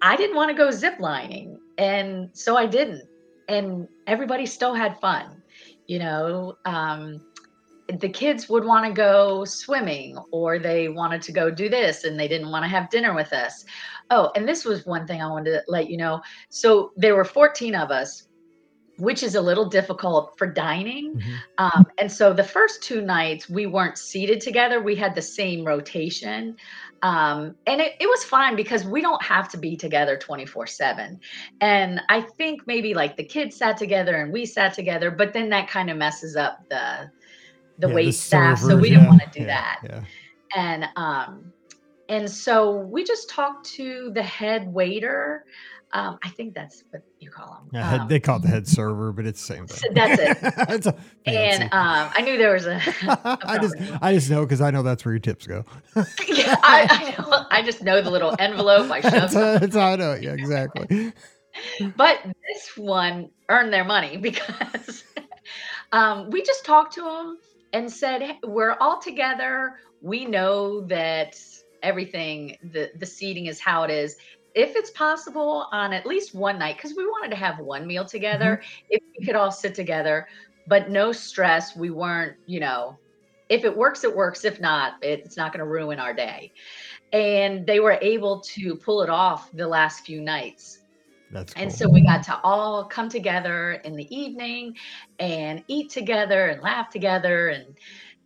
I 0.00 0.16
didn't 0.16 0.36
want 0.36 0.50
to 0.50 0.56
go 0.56 0.70
zip 0.70 0.98
lining. 1.00 1.58
And 1.76 2.30
so 2.32 2.56
I 2.56 2.66
didn't. 2.66 3.09
And 3.50 3.88
everybody 4.06 4.46
still 4.46 4.74
had 4.74 4.98
fun. 5.00 5.42
You 5.86 5.98
know, 5.98 6.56
um, 6.64 7.20
the 7.98 8.08
kids 8.08 8.48
would 8.48 8.64
want 8.64 8.86
to 8.86 8.92
go 8.92 9.44
swimming 9.44 10.16
or 10.30 10.58
they 10.60 10.88
wanted 10.88 11.20
to 11.22 11.32
go 11.32 11.50
do 11.50 11.68
this 11.68 12.04
and 12.04 12.18
they 12.18 12.28
didn't 12.28 12.50
want 12.50 12.64
to 12.64 12.68
have 12.68 12.88
dinner 12.90 13.12
with 13.12 13.32
us. 13.32 13.64
Oh, 14.10 14.30
and 14.36 14.48
this 14.48 14.64
was 14.64 14.86
one 14.86 15.06
thing 15.06 15.20
I 15.20 15.26
wanted 15.26 15.50
to 15.50 15.62
let 15.66 15.90
you 15.90 15.96
know. 15.96 16.20
So 16.48 16.92
there 16.96 17.16
were 17.16 17.24
14 17.24 17.74
of 17.74 17.90
us, 17.90 18.28
which 18.98 19.22
is 19.24 19.34
a 19.34 19.40
little 19.40 19.68
difficult 19.68 20.36
for 20.38 20.46
dining. 20.46 21.14
Mhm. 21.14 21.34
Um, 21.58 21.86
and 21.98 22.10
so 22.10 22.32
the 22.32 22.44
first 22.44 22.82
two 22.82 23.00
nights 23.00 23.48
we 23.48 23.66
weren't 23.66 23.98
seated 23.98 24.40
together. 24.40 24.80
We 24.80 24.94
had 24.94 25.14
the 25.14 25.22
same 25.22 25.64
rotation. 25.64 26.56
Um, 27.02 27.54
and 27.66 27.80
it, 27.80 27.94
it 27.98 28.06
was 28.06 28.24
fine 28.24 28.56
because 28.56 28.84
we 28.84 29.00
don't 29.00 29.22
have 29.22 29.48
to 29.50 29.56
be 29.56 29.76
together 29.76 30.16
24 30.18 30.66
7. 30.66 31.18
And 31.60 32.00
I 32.08 32.20
think 32.20 32.66
maybe 32.66 32.94
like 32.94 33.16
the 33.16 33.24
kids 33.24 33.56
sat 33.56 33.76
together 33.76 34.16
and 34.16 34.32
we 34.32 34.44
sat 34.44 34.74
together, 34.74 35.10
but 35.10 35.32
then 35.32 35.48
that 35.50 35.68
kind 35.68 35.90
of 35.90 35.96
messes 35.96 36.36
up 36.36 36.60
the 36.68 37.10
the 37.78 37.88
Yeah, 37.88 37.94
wait 37.94 38.12
staff. 38.12 38.58
So 38.58 38.68
servers, 38.68 38.82
we 38.82 38.90
didn't 38.90 39.06
want 39.06 39.20
to 39.22 39.38
do 39.38 39.46
yeah, 39.46 39.46
that 39.46 39.80
Yeah. 39.84 40.04
and 40.54 40.88
um 40.96 41.52
and 42.10 42.28
so 42.28 42.76
we 42.76 43.04
just 43.04 43.30
talked 43.30 43.64
to 43.76 44.10
the 44.14 44.22
head 44.22 44.70
waiter 44.72 45.44
um 45.92 46.18
i 46.22 46.28
think 46.28 46.54
that's 46.54 46.84
what 46.90 47.02
you 47.18 47.30
call 47.30 47.52
them. 47.52 47.70
Yeah, 47.72 47.88
head, 47.90 48.00
um, 48.02 48.08
they 48.08 48.20
call 48.20 48.36
it 48.36 48.42
the 48.42 48.48
head 48.48 48.66
server, 48.66 49.12
but 49.12 49.26
it's 49.26 49.40
the 49.46 49.54
same 49.54 49.66
thing. 49.66 49.90
that's 49.94 50.20
it 50.20 50.38
it's 50.68 50.86
a 50.86 50.92
fancy. 51.24 51.62
and 51.62 51.62
um 51.64 52.10
i 52.14 52.20
knew 52.22 52.36
there 52.38 52.52
was 52.52 52.66
a, 52.66 52.76
a 53.06 53.38
I 53.44 53.58
just. 53.58 53.76
I 54.02 54.12
just 54.14 54.30
know 54.30 54.44
because 54.44 54.60
I 54.60 54.70
know 54.70 54.82
that's 54.82 55.04
where 55.04 55.12
your 55.12 55.20
tips 55.20 55.46
go. 55.46 55.64
yeah, 56.28 56.56
I, 56.62 56.86
I, 56.90 57.10
know- 57.20 57.46
I 57.50 57.62
just 57.62 57.82
know 57.82 58.00
the 58.02 58.10
little 58.10 58.34
envelope 58.38 58.90
i 58.90 59.00
that's, 59.00 59.32
shoved 59.32 59.34
how, 59.34 59.58
that's 59.58 59.76
how 59.76 59.88
I 59.92 59.96
know 59.96 60.12
it. 60.12 60.22
Yeah, 60.22 60.32
exactly. 60.32 61.12
but 61.96 62.20
this 62.24 62.76
one 62.76 63.30
earned 63.48 63.72
their 63.72 63.84
money 63.84 64.16
because 64.16 65.04
um, 65.92 66.30
we 66.30 66.42
just 66.42 66.64
talked 66.64 66.94
to 66.94 67.02
them 67.02 67.38
and 67.72 67.90
said 67.90 68.22
"Hey, 68.22 68.38
we're 68.44 68.76
all 68.80 69.00
together 69.00 69.74
we 70.00 70.24
know 70.24 70.80
that 70.82 71.38
everything 71.82 72.56
the 72.72 72.90
the 72.96 73.06
seating 73.06 73.46
is 73.46 73.60
how 73.60 73.82
it 73.84 73.90
is 73.90 74.16
if 74.54 74.76
it's 74.76 74.90
possible 74.90 75.66
on 75.72 75.92
at 75.92 76.06
least 76.06 76.34
one 76.34 76.58
night 76.58 76.76
because 76.76 76.96
we 76.96 77.06
wanted 77.06 77.30
to 77.30 77.36
have 77.36 77.58
one 77.58 77.86
meal 77.86 78.04
together 78.04 78.60
mm-hmm. 78.62 78.86
if 78.90 79.02
we 79.18 79.24
could 79.24 79.36
all 79.36 79.52
sit 79.52 79.74
together 79.74 80.26
but 80.66 80.90
no 80.90 81.12
stress 81.12 81.76
we 81.76 81.90
weren't 81.90 82.36
you 82.46 82.60
know 82.60 82.98
if 83.50 83.64
it 83.64 83.76
works 83.76 84.04
it 84.04 84.16
works 84.16 84.46
if 84.46 84.60
not 84.60 84.94
it's 85.02 85.36
not 85.36 85.52
going 85.52 85.58
to 85.58 85.66
ruin 85.66 85.98
our 85.98 86.14
day. 86.14 86.52
And 87.12 87.66
they 87.66 87.80
were 87.80 87.98
able 88.00 88.40
to 88.40 88.76
pull 88.76 89.02
it 89.02 89.10
off 89.10 89.50
the 89.52 89.66
last 89.66 90.06
few 90.06 90.22
nights. 90.22 90.78
That's 91.32 91.54
cool. 91.54 91.62
and 91.62 91.72
so 91.72 91.88
we 91.88 92.00
got 92.00 92.22
to 92.24 92.40
all 92.42 92.84
come 92.84 93.08
together 93.08 93.74
in 93.84 93.94
the 93.94 94.16
evening 94.16 94.76
and 95.18 95.62
eat 95.68 95.90
together 95.90 96.46
and 96.46 96.62
laugh 96.62 96.90
together 96.90 97.48
and 97.48 97.76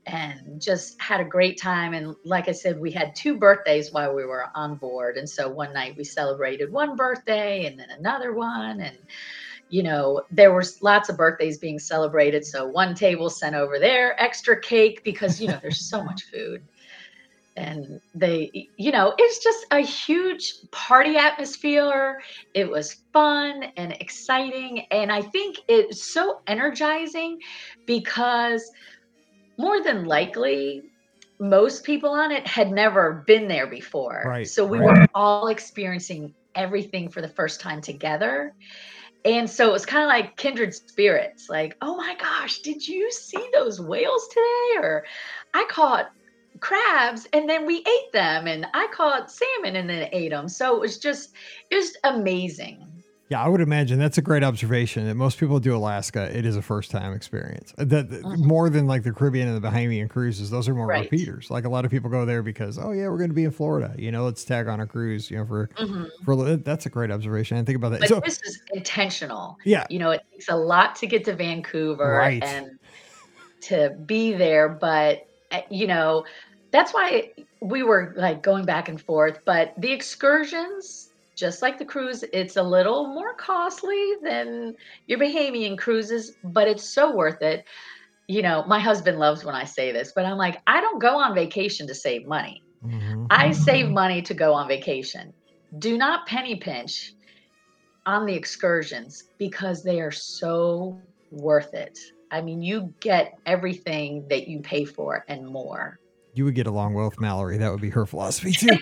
and 0.07 0.61
just 0.61 1.01
had 1.01 1.21
a 1.21 1.25
great 1.25 1.61
time. 1.61 1.95
And 1.95 2.15
like 2.25 2.49
I 2.49 2.53
said, 2.53 2.79
we 2.79 2.91
had 2.91 3.15
two 3.15 3.37
birthdays 3.37 3.93
while 3.93 4.15
we 4.15 4.25
were 4.25 4.47
on 4.55 4.77
board. 4.77 5.17
And 5.17 5.29
so 5.29 5.49
one 5.49 5.73
night 5.73 5.97
we 5.97 6.05
celebrated 6.05 6.71
one 6.73 6.97
birthday 6.97 7.67
and 7.67 7.79
then 7.79 7.91
another 7.91 8.33
one. 8.35 8.81
And 8.81 8.99
you 9.71 9.83
know, 9.83 10.23
there 10.31 10.55
was 10.55 10.83
lots 10.83 11.09
of 11.09 11.17
birthdays 11.17 11.59
being 11.59 11.79
celebrated. 11.79 12.45
So 12.45 12.67
one 12.67 12.95
table 12.95 13.31
sent 13.31 13.57
over 13.57 13.79
their 13.79 14.21
extra 14.23 14.61
cake 14.61 15.03
because 15.05 15.41
you 15.41 15.49
know 15.49 15.59
there's 15.63 15.89
so 15.89 16.03
much 16.05 16.23
food 16.33 16.63
and 17.57 18.01
they 18.15 18.69
you 18.77 18.91
know 18.91 19.15
it's 19.19 19.43
just 19.43 19.65
a 19.71 19.79
huge 19.79 20.55
party 20.73 21.17
atmosphere 21.17 22.21
it 22.53 22.69
was 22.69 22.97
fun 23.13 23.65
and 23.77 23.93
exciting 24.01 24.81
and 24.91 25.13
i 25.13 25.23
think 25.23 25.59
it's 25.69 26.13
so 26.13 26.41
energizing 26.49 27.39
because 27.87 28.73
more 29.57 29.83
than 29.83 30.05
likely 30.05 30.83
most 31.39 31.85
people 31.85 32.11
on 32.11 32.31
it 32.31 32.47
had 32.47 32.71
never 32.71 33.25
been 33.27 33.49
there 33.49 33.67
before. 33.67 34.25
Right, 34.27 34.49
so 34.49 34.65
we 34.65 34.79
right. 34.79 35.01
were 35.01 35.09
all 35.15 35.49
experiencing 35.49 36.35
everything 36.55 37.09
for 37.09 37.21
the 37.21 37.29
first 37.29 37.61
time 37.61 37.81
together. 37.81 38.55
And 39.25 39.49
so 39.49 39.69
it 39.69 39.73
was 39.73 39.87
kind 39.87 40.03
of 40.05 40.09
like 40.09 40.37
kindred 40.37 40.75
spirits 40.75 41.49
like 41.49 41.77
oh 41.81 41.97
my 41.97 42.15
gosh 42.19 42.59
did 42.59 42.87
you 42.87 43.11
see 43.11 43.43
those 43.55 43.81
whales 43.81 44.29
today? 44.29 44.87
Or 44.87 45.05
i 45.55 45.65
caught 45.71 46.11
crabs 46.61 47.27
and 47.33 47.49
then 47.49 47.67
we 47.67 47.79
ate 47.79 48.13
them 48.13 48.47
and 48.47 48.67
i 48.75 48.87
caught 48.93 49.31
salmon 49.31 49.77
and 49.77 49.89
then 49.91 50.09
ate 50.13 50.31
them 50.31 50.49
so 50.49 50.77
it 50.77 50.81
was 50.81 50.99
just 50.99 51.33
it 51.71 51.75
was 51.75 51.97
amazing 52.05 52.87
Yeah, 53.31 53.43
I 53.43 53.49
would 53.49 53.63
imagine 53.63 53.99
that's 53.99 54.19
a 54.19 54.23
great 54.23 54.45
observation 54.45 55.07
that 55.07 55.15
most 55.15 55.39
people 55.41 55.59
do 55.59 55.75
Alaska. 55.75 56.37
It 56.37 56.45
is 56.45 56.57
a 56.57 56.63
first 56.63 56.91
time 56.91 57.15
experience. 57.15 57.73
That 57.79 58.11
Mhm. 58.11 58.39
more 58.39 58.69
than 58.69 58.87
like 58.87 59.03
the 59.03 59.13
Caribbean 59.13 59.49
and 59.49 59.57
the 59.63 59.67
Bahamian 59.67 60.11
cruises, 60.11 60.51
those 60.51 60.69
are 60.69 60.75
more 60.75 60.87
Right. 60.87 61.11
repeaters. 61.11 61.51
Like 61.51 61.65
a 61.65 61.71
lot 61.71 61.87
of 61.87 61.91
people 61.91 62.11
go 62.11 62.27
there 62.27 62.43
because 62.43 62.79
oh 62.79 62.93
yeah, 62.93 63.09
we're 63.09 63.17
going 63.17 63.31
to 63.31 63.35
be 63.35 63.45
in 63.45 63.51
Florida. 63.51 63.95
You 63.97 64.13
know, 64.13 64.25
let's 64.25 64.45
tag 64.45 64.69
on 64.69 64.79
a 64.81 64.87
cruise. 64.87 65.31
You 65.31 65.39
know, 65.39 65.47
for 65.47 65.69
Mhm. 65.81 66.07
for 66.25 66.57
that's 66.57 66.85
a 66.85 66.91
great 66.91 67.11
observation. 67.11 67.57
I 67.57 67.63
think 67.63 67.77
about 67.77 67.91
that. 67.93 68.01
but 68.01 68.09
so 68.09 68.21
this 68.21 68.39
is 68.45 68.61
intentional 68.75 69.57
yeah, 69.65 69.87
you 69.89 69.99
know 69.99 70.11
it 70.11 70.21
takes 70.33 70.49
a 70.51 70.57
lot 70.57 70.95
to 70.97 71.07
get 71.07 71.25
to 71.25 71.35
vancouver 71.35 72.11
Right. 72.19 72.43
and 72.45 72.79
to 73.63 73.97
be 74.05 74.35
there 74.35 74.69
but 74.69 75.21
uh, 75.51 75.61
you 75.71 75.87
know 75.87 76.25
that's 76.73 76.93
why 76.93 77.31
we 77.63 77.83
were 77.83 78.13
like 78.17 78.43
going 78.43 78.67
back 78.67 78.89
and 78.91 79.01
forth 79.01 79.39
but 79.47 79.73
the 79.79 79.91
excursions 79.93 81.04
just 81.37 81.63
like 81.63 81.79
the 81.79 81.85
cruise 81.85 82.25
it's 82.33 82.57
a 82.57 82.63
little 82.63 83.09
more 83.09 83.35
costly 83.35 84.15
than 84.23 84.75
your 85.07 85.19
bahamian 85.19 85.77
cruises 85.77 86.37
but 86.45 86.69
it's 86.69 86.95
so 86.95 87.15
worth 87.15 87.43
it 87.43 87.65
you 88.29 88.43
know 88.43 88.65
my 88.67 88.79
husband 88.79 89.19
loves 89.19 89.45
when 89.45 89.55
i 89.55 89.65
say 89.65 89.93
this 89.93 90.13
but 90.15 90.25
i'm 90.25 90.39
like 90.39 90.61
i 90.67 90.81
don't 90.81 91.01
go 91.01 91.17
on 91.19 91.35
vacation 91.35 91.87
to 91.87 91.95
save 91.95 92.27
money 92.27 92.61
Mhm. 92.85 93.27
I 93.31 93.53
save 93.53 93.91
money 93.91 94.23
to 94.23 94.35
go 94.35 94.53
on 94.53 94.69
vacation. 94.69 95.33
Do 95.79 95.97
not 95.97 96.27
penny 96.27 96.57
pinch 96.57 97.15
on 98.07 98.27
the 98.27 98.35
excursions 98.35 99.25
because 99.39 99.83
they 99.83 100.01
are 100.01 100.11
so 100.11 101.01
worth 101.31 101.73
it. 101.75 101.99
I 102.31 102.41
mean, 102.43 102.63
you 102.63 102.95
get 103.01 103.39
everything 103.47 104.27
that 104.29 104.49
you 104.49 104.61
pay 104.61 104.85
for 104.85 105.25
and 105.29 105.47
more. 105.47 105.99
you 106.35 106.45
would 106.45 106.55
get 106.55 106.67
along 106.67 106.95
well 106.95 107.09
with 107.09 107.21
Mallory. 107.21 107.57
That 107.59 107.71
would 107.71 107.81
be 107.81 107.91
her 107.91 108.07
philosophy 108.07 108.53
too. 108.59 108.79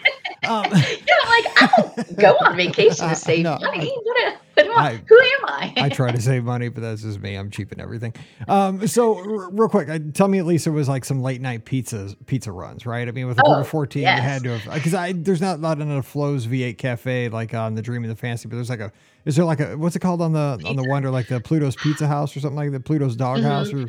um, 0.49 0.65
Yeah, 0.73 1.22
like, 1.33 1.62
I 1.62 1.66
don't 1.76 2.18
go 2.18 2.33
on 2.47 2.57
vacation 2.57 3.09
to 3.09 3.14
save 3.16 3.43
No, 3.45 3.59
money. 3.61 3.91
I- 3.91 3.97
What 4.03 4.16
a- 4.35 4.37
what 4.55 4.66
am 4.66 4.78
I- 4.78 4.91
I- 4.91 5.03
who 5.09 5.18
am 5.18 5.45
I? 5.47 5.72
I 5.78 5.89
try 5.89 6.12
to 6.12 6.20
save 6.20 6.45
money, 6.45 6.68
but 6.68 6.83
that's 6.83 7.01
just 7.03 7.20
me. 7.20 7.37
I'm 7.37 7.51
cheap 7.51 7.72
in 7.72 7.80
everything. 7.80 8.12
Um, 8.49 8.87
so 8.87 9.16
r- 9.16 9.51
real 9.51 9.68
quick, 9.68 9.89
uh, 9.89 9.99
tell 10.12 10.28
me 10.28 10.39
at 10.39 10.45
least 10.47 10.66
it 10.66 10.70
was 10.70 10.89
like 10.91 11.07
some 11.07 11.22
late 11.22 11.41
night 11.41 11.64
pizzas, 11.64 12.14
pizza 12.26 12.53
runs, 12.53 12.85
right? 12.85 13.09
I 13.09 13.11
mean, 13.12 13.26
with 13.26 13.39
a 13.39 13.43
group 13.43 13.57
Oh, 13.57 13.61
of 13.61 13.68
14, 13.68 14.03
yes. 14.03 14.16
you 14.18 14.22
had 14.22 14.43
to 14.45 14.59
have 14.59 14.74
because 14.74 14.93
I 14.95 15.12
there's 15.12 15.41
not 15.41 15.59
not 15.61 15.80
enough 15.80 16.07
Flo's 16.07 16.47
V8 16.47 16.76
Cafe 16.76 17.30
like 17.30 17.55
on 17.55 17.74
the 17.74 17.83
Dream 17.83 18.05
of 18.05 18.11
the 18.11 18.16
Fantasy, 18.16 18.47
but 18.49 18.57
there's 18.57 18.68
like 18.70 18.80
a 18.80 18.93
is 19.24 19.37
there 19.37 19.45
like 19.47 19.61
a 19.61 19.76
what's 19.78 19.97
it 19.97 20.01
called 20.01 20.20
on 20.20 20.33
the 20.35 20.62
on 20.66 20.76
the 20.76 20.85
Wonder 20.87 21.11
like 21.11 21.28
the 21.28 21.41
Pluto's 21.41 21.74
Pizza 21.76 22.07
House 22.07 22.37
or 22.37 22.41
something 22.41 22.57
like 22.57 22.72
that? 22.72 22.85
Pluto's 22.85 23.16
Dog 23.16 23.39
Mhm. 23.39 23.43
House 23.45 23.72
or, 23.72 23.89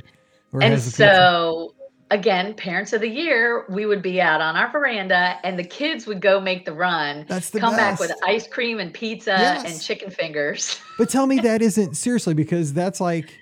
or 0.53 0.63
and 0.63 0.75
pizza? 0.75 0.91
so 0.91 1.72
again 2.13 2.53
parents 2.53 2.93
of 2.93 3.01
the 3.01 3.09
year 3.09 3.65
we 3.69 3.85
would 3.85 4.01
be 4.01 4.21
out 4.21 4.39
on 4.39 4.55
our 4.55 4.71
veranda 4.71 5.37
and 5.43 5.57
the 5.57 5.63
kids 5.63 6.05
would 6.05 6.21
go 6.21 6.39
make 6.39 6.63
the 6.65 6.73
run 6.73 7.25
That's 7.27 7.49
the 7.49 7.59
come 7.59 7.75
back 7.75 7.99
with 7.99 8.11
ice 8.25 8.47
cream 8.47 8.79
and 8.79 8.93
pizza 8.93 9.33
and 9.33 9.81
chicken 9.81 10.09
fingers 10.09 10.79
But 10.97 11.09
tell 11.09 11.25
me 11.25 11.39
that 11.39 11.61
isn't 11.61 11.95
seriously 11.95 12.33
because 12.33 12.73
that's 12.73 13.01
like 13.01 13.33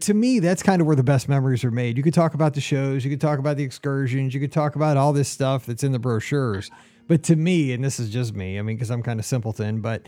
to 0.00 0.14
me 0.14 0.40
that's 0.40 0.62
kind 0.62 0.80
of 0.80 0.86
where 0.86 0.96
the 0.96 1.02
best 1.02 1.28
memories 1.28 1.64
are 1.64 1.70
made. 1.70 1.96
You 1.96 2.02
could 2.02 2.14
talk 2.14 2.34
about 2.34 2.54
the 2.54 2.60
shows, 2.60 3.04
you 3.04 3.10
could 3.10 3.20
talk 3.20 3.38
about 3.38 3.56
the 3.56 3.64
excursions, 3.64 4.34
you 4.34 4.40
could 4.40 4.52
talk 4.52 4.76
about 4.76 4.96
all 4.96 5.12
this 5.12 5.28
stuff 5.28 5.66
that's 5.66 5.82
in 5.82 5.92
the 5.92 5.98
brochures. 5.98 6.70
But 7.08 7.22
to 7.24 7.36
me, 7.36 7.72
and 7.72 7.82
this 7.82 7.98
is 7.98 8.10
just 8.10 8.34
me, 8.34 8.58
I 8.58 8.62
mean 8.62 8.76
because 8.76 8.90
I'm 8.90 9.02
kind 9.02 9.18
of 9.18 9.26
simpleton, 9.26 9.80
but 9.80 10.06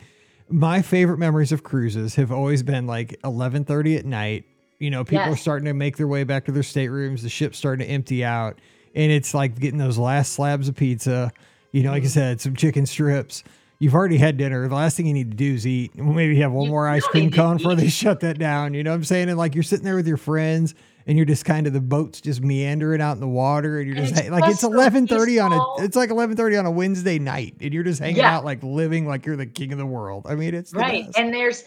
my 0.49 0.83
favorite 0.83 1.19
memories 1.19 1.53
of 1.53 1.63
cruises 1.63 2.15
have 2.17 2.31
always 2.31 2.63
been 2.63 2.87
like 2.87 3.19
11:30 3.25 3.99
at 3.99 4.07
night. 4.07 4.45
You 4.83 4.91
know, 4.91 5.05
people 5.05 5.33
are 5.33 5.37
starting 5.37 5.67
to 5.67 5.75
make 5.75 5.97
their 5.97 6.09
way 6.09 6.25
back 6.25 6.47
to 6.47 6.53
their 6.53 6.65
staterooms, 6.65 7.23
the 7.23 7.29
ship's 7.29 7.57
starting 7.57 7.87
to 7.87 7.93
empty 7.93 8.25
out, 8.25 8.59
and 8.97 9.13
it's 9.13 9.33
like 9.33 9.57
getting 9.59 9.79
those 9.79 9.97
last 9.97 10.33
slabs 10.33 10.67
of 10.69 10.75
pizza, 10.75 11.31
you 11.71 11.85
know, 11.85 11.93
like 11.93 12.03
I 12.03 12.07
mm-hmm. 12.07 12.13
said, 12.13 12.41
some 12.41 12.57
chicken 12.57 12.85
strips. 12.85 13.45
You've 13.79 13.95
already 13.95 14.17
had 14.17 14.37
dinner. 14.37 14.67
The 14.69 14.75
last 14.75 14.97
thing 14.97 15.07
you 15.07 15.15
need 15.15 15.31
to 15.31 15.37
do 15.37 15.55
is 15.55 15.67
eat. 15.67 15.97
Maybe 15.97 16.37
have 16.41 16.51
one 16.51 16.67
You 16.67 16.71
more 16.71 16.89
ice 16.89 17.07
cream 17.07 17.31
cone 17.31 17.59
before 17.59 17.77
they 17.77 17.89
shut 17.89 18.21
that 18.21 18.39
down. 18.39 18.75
You 18.75 18.83
know 18.83 18.91
what 18.91 18.97
I'm 18.97 19.05
saying? 19.05 19.29
And 19.29 19.39
like 19.39 19.55
you're 19.55 19.63
sitting 19.63 19.85
there 19.85 19.97
with 19.97 20.07
your 20.07 20.17
friends 20.17 20.75
and 21.07 21.17
you're 21.17 21.27
just 21.27 21.45
kind 21.45 21.67
of 21.67 21.73
the 21.73 21.81
boat's 21.81 22.21
just 22.21 22.43
meandering 22.43 23.01
out 23.01 23.13
in 23.13 23.21
the 23.21 23.29
water 23.29 23.79
and 23.79 23.89
you're 23.89 23.97
And 23.97 24.07
just 24.09 24.21
it's 24.21 24.31
like 24.31 24.51
it's 24.51 24.63
11:30 24.63 25.45
on 25.45 25.53
a 25.53 25.85
it's 25.85 25.97
like 25.97 26.11
11:30 26.11 26.59
on 26.59 26.67
a 26.67 26.71
Wednesday 26.71 27.19
night 27.19 27.57
and 27.61 27.73
you're 27.73 27.83
just 27.83 28.01
hanging 28.01 28.19
Yeah. 28.19 28.37
out 28.37 28.45
like 28.45 28.63
living 28.63 29.07
like 29.07 29.27
you're 29.27 29.37
the 29.37 29.47
king 29.47 29.73
of 29.73 29.79
the 29.79 29.87
world. 29.87 30.27
I 30.29 30.35
mean, 30.35 30.55
it's 30.55 30.73
right 30.73 31.09
and 31.17 31.33
there's 31.33 31.65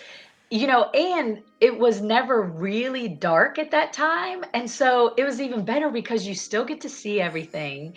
you 0.51 0.67
know 0.67 0.89
and 0.91 1.41
it 1.59 1.77
was 1.77 2.01
never 2.01 2.43
really 2.43 3.07
dark 3.07 3.57
at 3.57 3.71
that 3.71 3.91
time 3.93 4.43
and 4.53 4.69
so 4.69 5.13
it 5.17 5.23
was 5.23 5.41
even 5.41 5.65
better 5.65 5.89
because 5.89 6.27
you 6.27 6.35
still 6.35 6.63
get 6.63 6.79
to 6.81 6.89
see 6.89 7.19
everything 7.19 7.95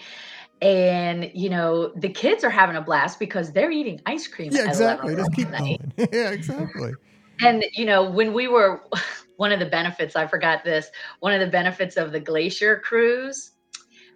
and 0.61 1.31
you 1.35 1.49
know 1.49 1.93
the 1.97 2.09
kids 2.09 2.43
are 2.45 2.51
having 2.51 2.77
a 2.77 2.81
blast 2.81 3.19
because 3.19 3.53
they're 3.53 3.71
eating 3.71 4.01
ice 4.07 4.27
cream 4.27 4.51
yeah, 4.53 4.63
at 4.63 4.69
exactly. 4.69 5.13
11 5.13 5.25
Just 5.25 5.37
keep 5.37 5.51
night. 5.51 5.97
going. 5.97 6.09
yeah, 6.13 6.31
exactly. 6.31 6.93
And 7.41 7.65
you 7.75 7.85
know, 7.85 8.11
when 8.11 8.33
we 8.33 8.49
were 8.49 8.83
one 9.37 9.53
of 9.53 9.61
the 9.61 9.67
benefits, 9.67 10.17
I 10.17 10.27
forgot 10.27 10.65
this, 10.65 10.91
one 11.21 11.33
of 11.33 11.41
the 11.41 11.47
benefits 11.47 11.97
of 11.97 12.13
the 12.13 12.21
glacier 12.21 12.81
cruise, 12.81 13.53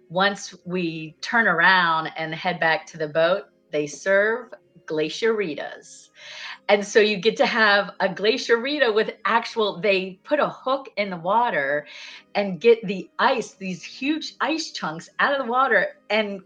once 0.09 0.53
we 0.65 1.15
turn 1.21 1.47
around 1.47 2.11
and 2.17 2.35
head 2.35 2.59
back 2.59 2.85
to 2.87 2.97
the 2.97 3.07
boat, 3.07 3.45
they 3.71 3.87
serve 3.87 4.53
glacieritas. 4.85 6.09
And 6.69 6.85
so 6.85 6.99
you 6.99 7.17
get 7.17 7.35
to 7.37 7.45
have 7.45 7.91
a 7.99 8.07
glacierita 8.07 8.93
with 8.93 9.11
actual, 9.25 9.79
they 9.79 10.19
put 10.23 10.39
a 10.39 10.49
hook 10.49 10.89
in 10.95 11.09
the 11.09 11.17
water 11.17 11.85
and 12.35 12.59
get 12.59 12.85
the 12.87 13.09
ice, 13.19 13.53
these 13.53 13.83
huge 13.83 14.35
ice 14.39 14.71
chunks 14.71 15.09
out 15.19 15.37
of 15.37 15.45
the 15.45 15.51
water, 15.51 15.97
and 16.09 16.41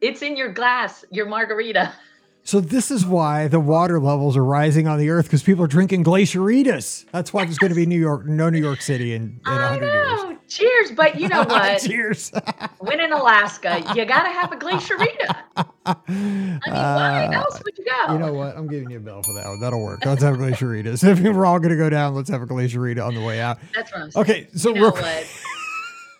it's 0.00 0.22
in 0.22 0.36
your 0.36 0.52
glass, 0.52 1.04
your 1.10 1.26
margarita. 1.26 1.94
So 2.44 2.60
this 2.60 2.90
is 2.90 3.06
why 3.06 3.46
the 3.48 3.60
water 3.60 4.00
levels 4.00 4.36
are 4.36 4.44
rising 4.44 4.88
on 4.88 4.98
the 4.98 5.10
earth 5.10 5.26
because 5.26 5.42
people 5.44 5.64
are 5.64 5.68
drinking 5.68 6.02
glacieritas. 6.04 7.04
That's 7.12 7.32
why 7.32 7.44
there's 7.44 7.58
going 7.58 7.70
to 7.70 7.76
be 7.76 7.86
New 7.86 7.98
York, 8.00 8.26
no 8.26 8.50
New 8.50 8.58
York 8.60 8.80
City 8.80 9.14
in, 9.14 9.22
in 9.22 9.40
I 9.44 9.70
100 9.78 9.84
years. 9.86 10.06
know. 10.24 10.38
Cheers. 10.48 10.90
But 10.90 11.18
you 11.20 11.28
know 11.28 11.44
what? 11.48 11.80
Cheers. 11.82 12.32
when 12.80 13.00
in 13.00 13.12
Alaska, 13.12 13.78
you 13.94 14.04
got 14.04 14.24
to 14.24 14.28
have 14.30 14.52
a 14.52 14.56
glacierita. 14.56 15.44
I 15.86 15.96
mean, 16.08 16.60
why 16.66 17.26
Uh, 17.26 17.30
else 17.32 17.62
would 17.64 17.78
you 17.78 17.84
go? 17.84 18.12
You 18.12 18.18
know 18.18 18.32
what? 18.32 18.56
I'm 18.56 18.66
giving 18.66 18.90
you 18.90 18.96
a 18.98 19.00
bell 19.00 19.22
for 19.22 19.32
that 19.34 19.46
one. 19.46 19.60
That'll 19.60 19.80
work. 19.82 20.04
Let's 20.04 20.22
have 20.22 20.36
glacieritas. 20.36 21.02
If 21.08 21.20
we're 21.20 21.46
all 21.46 21.58
going 21.60 21.70
to 21.70 21.76
go 21.76 21.88
down, 21.90 22.14
let's 22.14 22.28
have 22.28 22.42
a 22.42 22.46
glacierita 22.46 23.06
on 23.06 23.14
the 23.14 23.22
way 23.22 23.40
out. 23.40 23.58
That's 23.74 23.92
what 23.92 24.02
I'm 24.02 24.10
saying. 24.10 24.22
Okay, 24.24 24.46
so 24.56 24.70
you 24.70 24.74
know 24.74 24.80
real 24.82 24.92
quick-? 24.92 25.26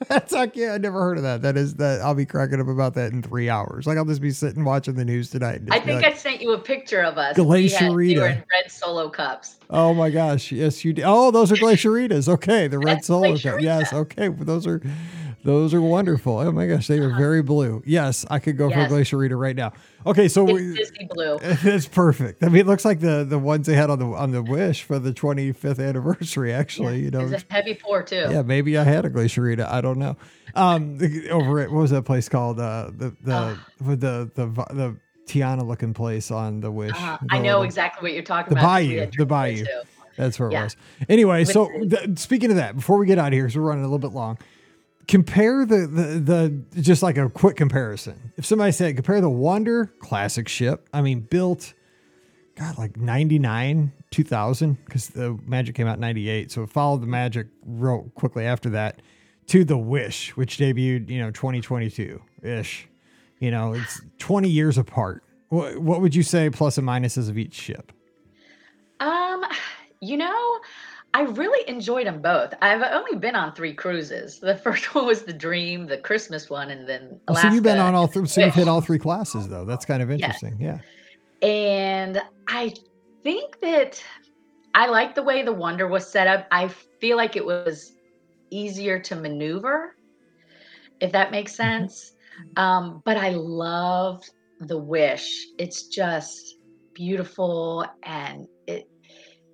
That's 0.09 0.33
like, 0.33 0.57
yeah, 0.57 0.73
I 0.75 0.79
never 0.79 1.01
heard 1.01 1.17
of 1.17 1.23
that. 1.23 1.43
That 1.43 1.57
is 1.57 1.75
that 1.75 2.01
I'll 2.01 2.15
be 2.15 2.27
cracking 2.27 2.61
up 2.61 2.69
about 2.69 2.95
that 2.95 3.13
in 3.13 3.23
three 3.23 3.49
hours. 3.49 3.87
Like 3.87 3.99
I'll 3.99 4.05
just 4.05 4.21
be 4.23 4.31
sitting 4.31 4.65
watching 4.65 4.95
the 4.95 5.05
news 5.05 5.31
tonight. 5.31 5.63
I 5.71 5.81
think 5.81 6.03
like, 6.03 6.15
I 6.15 6.17
sent 6.17 6.41
you 6.41 6.53
a 6.53 6.59
picture 6.59 7.03
of 7.03 7.19
us. 7.19 7.37
Had- 7.37 7.47
We 7.47 7.63
were 7.65 7.69
Glacierita. 7.69 8.33
in 8.33 8.45
red 8.53 8.71
solo 8.71 9.09
cups. 9.09 9.57
Oh 9.71 9.95
my 9.95 10.11
gosh. 10.11 10.53
Yes, 10.53 10.85
you 10.85 10.93
did. 10.93 11.05
Oh, 11.07 11.31
those 11.31 11.51
are 11.53 11.57
glacieritas. 11.57 12.29
Okay. 12.29 12.69
The 12.69 12.79
red 12.79 13.05
solo. 13.05 13.33
cup. 13.33 13.41
glacierita. 13.41 13.63
Yes. 13.63 13.93
Okay. 13.93 14.29
Those 14.29 14.67
are 14.67 14.81
those 15.45 15.75
are 15.75 15.81
wonderful. 15.83 16.39
Oh 16.39 16.53
my 16.53 16.67
gosh. 16.67 16.87
They 16.87 16.99
are 16.99 17.15
very 17.17 17.43
blue. 17.43 17.83
Yes. 17.85 18.25
I 18.31 18.39
could 18.39 18.57
go 18.57 18.69
Yes. 18.69 18.89
for 18.89 18.95
a 18.95 18.99
glacierita 18.99 19.39
right 19.39 19.57
now. 19.57 19.73
Okay. 20.07 20.29
So 20.29 20.47
It's 20.49 20.79
Disney 20.79 21.09
blue. 21.13 21.39
it's 21.43 21.87
perfect. 21.89 22.43
I 22.45 22.47
mean, 22.49 22.61
it 22.61 22.67
looks 22.67 22.85
like 22.85 23.01
the 23.01 23.25
the 23.29 23.39
ones 23.39 23.67
they 23.67 23.75
had 23.75 23.91
on 23.91 23.99
the 23.99 24.07
on 24.07 24.31
the 24.31 24.43
wish 24.43 24.83
for 24.83 24.99
the 24.99 25.13
25th 25.13 25.79
anniversary, 25.87 26.53
actually, 26.63 27.01
you 27.01 27.11
know. 27.11 27.21
It's 27.21 27.45
a 27.49 27.53
heavy 27.53 27.75
pour 27.75 28.03
too. 28.03 28.27
Yeah, 28.31 28.43
maybe 28.43 28.77
I 28.79 28.85
had 28.85 29.05
a 29.05 29.11
glacierita. 29.11 29.67
I 29.69 29.81
don't 29.81 29.99
know. 29.99 30.17
Um, 30.55 30.99
over 31.31 31.61
at 31.61 31.71
what 31.71 31.81
was 31.81 31.91
that 31.93 32.03
place 32.03 32.29
called? 32.29 32.61
Uh, 32.61 32.91
the 32.97 33.15
the 33.23 33.59
with 33.85 34.01
the 34.01 34.31
the 34.35 34.47
the, 34.47 34.65
the 34.75 34.97
Tiana 35.27 35.67
looking 35.67 35.95
place 35.95 36.31
on 36.31 36.61
the 36.61 36.71
Wish. 36.71 36.93
Uh, 36.95 37.17
The 37.23 37.29
I 37.31 37.39
know 37.39 37.45
little- 37.45 37.63
exactly 37.63 38.03
what 38.09 38.13
you're 38.15 38.23
talking 38.23 38.53
about. 38.53 38.79
the 38.81 38.99
about. 38.99 39.11
Bayou, 39.11 39.17
the 39.17 39.27
Bayou. 39.27 39.65
too. 39.65 39.81
That's 40.19 40.39
where 40.39 40.51
it 40.51 40.55
was. 40.55 40.77
Anyway, 41.09 41.45
so 41.47 41.69
th- 41.89 42.19
speaking 42.19 42.51
of 42.51 42.57
that, 42.57 42.77
before 42.77 42.99
we 42.99 43.07
get 43.07 43.19
out 43.19 43.29
of 43.29 43.33
here, 43.33 43.45
because 43.45 43.57
we're 43.57 43.63
running 43.67 43.83
a 43.85 43.87
little 43.87 43.99
bit 43.99 44.15
long, 44.15 44.37
compare 45.09 45.67
the, 45.67 45.87
the 45.87 46.55
the 46.73 46.81
just 46.81 47.03
like 47.03 47.19
a 47.19 47.29
quick 47.29 47.57
comparison. 47.57 48.33
If 48.37 48.47
somebody 48.47 48.73
said 48.73 48.95
compare 48.97 49.21
the 49.21 49.31
Wonder 49.31 49.93
classic 49.99 50.49
ship, 50.49 50.89
I 50.93 51.03
mean 51.03 51.21
built, 51.21 51.75
God, 52.57 52.79
like 52.79 52.97
ninety 52.97 53.39
nine, 53.39 53.93
two 54.11 54.25
thousand, 54.25 54.79
because 54.85 55.09
the 55.09 55.39
Magic 55.47 55.75
came 55.75 55.87
out 55.87 55.95
in 55.95 56.01
ninety 56.01 56.29
eight, 56.29 56.51
so 56.51 56.63
it 56.63 56.71
followed 56.71 57.03
the 57.03 57.07
Magic 57.07 57.49
real 57.67 58.11
quickly 58.15 58.45
after 58.47 58.71
that, 58.71 59.03
to 59.49 59.65
the 59.65 59.79
Wish, 59.79 60.37
which 60.37 60.59
debuted, 60.59 61.09
you 61.09 61.21
know, 61.21 61.31
twenty 61.31 61.61
twenty 61.61 61.91
two 61.91 62.23
ish. 62.43 62.89
You 63.39 63.51
know, 63.51 63.73
it's 63.73 64.01
twenty 64.19 64.49
years 64.49 64.79
apart. 64.79 65.25
What, 65.49 65.79
what 65.79 66.01
would 66.01 66.15
you 66.15 66.23
say 66.23 66.49
plus 66.49 66.79
and 66.79 66.89
minuses 66.89 67.29
of 67.29 67.37
each 67.37 67.55
ship? 67.55 67.93
Um, 69.01 69.45
you 70.01 70.17
know, 70.17 70.61
I 71.15 71.23
really 71.23 71.69
enjoyed 71.69 72.07
them 72.07 72.23
both. 72.23 72.55
I've 72.63 72.83
only 72.83 73.19
been 73.19 73.35
on 73.37 73.55
three 73.55 73.75
cruises. 73.75 74.41
The 74.41 74.57
first 74.57 74.95
one 74.95 75.07
was 75.07 75.23
the 75.25 75.33
Dream, 75.33 75.87
the 75.87 75.99
Christmas 75.99 76.49
one, 76.49 76.71
and 76.71 76.89
then 76.89 77.21
Alaska. 77.29 77.49
so 77.49 77.55
you've 77.55 77.63
been 77.65 77.79
on 77.79 77.95
all 77.95 78.07
three. 78.07 78.27
So 78.27 78.43
you've 78.45 78.55
hit 78.55 78.69
all 78.69 78.81
three 78.81 78.99
classes, 78.99 79.49
though. 79.49 79.65
That's 79.65 79.85
kind 79.85 80.03
of 80.03 80.11
interesting. 80.11 80.57
Yeah. 80.59 80.79
And 81.47 82.23
I 82.49 82.73
think 83.23 83.61
that 83.61 84.03
I 84.75 84.87
like 84.87 85.15
the 85.15 85.23
way 85.23 85.43
the 85.43 85.53
Wonder 85.53 85.87
was 85.87 86.11
set 86.11 86.27
up. 86.27 86.47
I 86.51 86.69
feel 86.69 87.17
like 87.17 87.37
it 87.37 87.45
was 87.45 87.93
easier 88.51 88.99
to 89.01 89.17
maneuver, 89.17 89.97
if 91.01 91.13
that 91.13 91.31
makes 91.31 91.53
Mm-hmm. 91.57 91.81
sense. 91.83 92.15
Um, 92.57 93.03
but 93.05 93.17
I 93.19 93.31
love 93.31 94.23
the 94.61 94.79
Wish. 94.79 95.47
It's 95.59 95.89
just 95.89 96.57
beautiful 96.95 97.87
and 98.03 98.47
it 98.67 98.89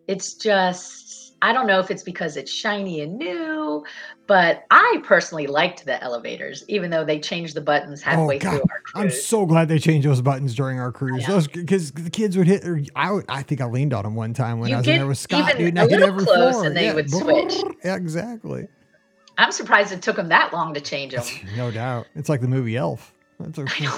it's 0.09 0.35
just 0.35 1.28
I 1.41 1.53
don't 1.53 1.67
know 1.67 1.79
if 1.79 1.91
it's 1.91 2.03
because 2.03 2.37
it's 2.37 2.51
shiny 2.51 3.01
and 3.01 3.17
new, 3.17 3.85
but 4.27 4.65
I 4.71 5.01
personally 5.05 5.47
liked 5.47 5.85
the 5.85 6.03
elevators, 6.03 6.65
even 6.69 6.91
though 6.91 7.05
they 7.05 7.21
changed 7.21 7.55
the 7.55 7.61
buttons 7.61 8.03
halfway 8.03 8.37
Oh, 8.37 8.39
God. 8.41 8.51
through 8.51 8.61
our 8.95 9.03
I'm 9.03 9.11
so 9.11 9.47
glad 9.47 9.69
they 9.69 9.79
changed 9.79 10.07
those 10.09 10.21
buttons 10.21 10.55
during 10.55 10.81
our 10.81 10.91
cruise. 10.91 11.25
Those 11.27 11.47
because 11.47 11.93
the 11.93 12.11
kids 12.11 12.37
would 12.37 12.49
hit. 12.49 12.65
Or 12.67 12.83
I 12.97 13.13
would, 13.13 13.25
I 13.29 13.43
think 13.43 13.61
I 13.61 13.67
leaned 13.67 13.95
on 13.95 14.03
them 14.03 14.15
one 14.17 14.35
time 14.35 14.59
when 14.59 14.71
You 14.71 14.77
I 14.77 14.79
was 14.79 14.89
in 14.89 14.97
there 14.99 15.07
with 15.07 15.19
Scott, 15.19 15.55
even 15.55 15.57
dude. 15.57 15.69
And 15.69 15.79
a 15.79 15.83
I 15.83 15.85
little 15.85 16.09
every 16.09 16.25
close 16.25 16.55
floor. 16.55 16.67
and 16.67 16.77
they 16.77 16.87
yeah. 16.87 16.95
would 16.95 17.11
switch. 17.11 17.55
Yeah, 17.85 17.95
exactly. 17.95 18.67
I'm 19.37 19.53
surprised 19.53 19.93
it 19.93 20.03
took 20.03 20.17
them 20.17 20.29
that 20.31 20.53
long 20.53 20.75
to 20.75 20.81
change 20.81 21.15
them. 21.15 21.25
No 21.57 21.71
doubt. 21.71 22.07
It's 22.17 22.29
like 22.29 22.41
the 22.41 22.49
movie 22.49 22.77
Elf. 22.77 23.15
That's 23.39 23.59
I 23.81 23.91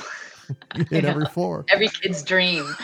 you 0.76 0.84
hit 0.90 1.06
every 1.06 1.24
floor. 1.26 1.64
Every 1.70 1.88
kid's 1.88 2.22
dream. 2.22 2.74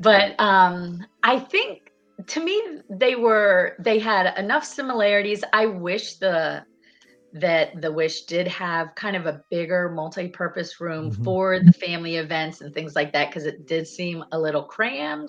But 0.00 0.38
um, 0.40 1.04
I 1.24 1.38
think 1.40 1.87
to 2.26 2.44
me 2.44 2.60
they 2.90 3.14
were 3.14 3.74
they 3.78 3.98
had 3.98 4.36
enough 4.38 4.64
similarities. 4.64 5.44
I 5.52 5.66
wish 5.66 6.16
the 6.16 6.64
that 7.32 7.80
the 7.80 7.92
wish 7.92 8.24
did 8.24 8.48
have 8.48 8.94
kind 8.94 9.16
of 9.16 9.26
a 9.26 9.42
bigger 9.50 9.90
multi-purpose 9.90 10.80
room 10.80 11.10
Mhm. 11.10 11.24
for 11.24 11.58
the 11.60 11.72
family 11.72 12.16
events 12.16 12.60
and 12.60 12.72
things 12.74 12.94
like 12.96 13.12
that 13.12 13.28
because 13.28 13.44
it 13.46 13.66
did 13.66 13.86
seem 13.86 14.24
a 14.32 14.38
little 14.38 14.62
crammed 14.64 15.28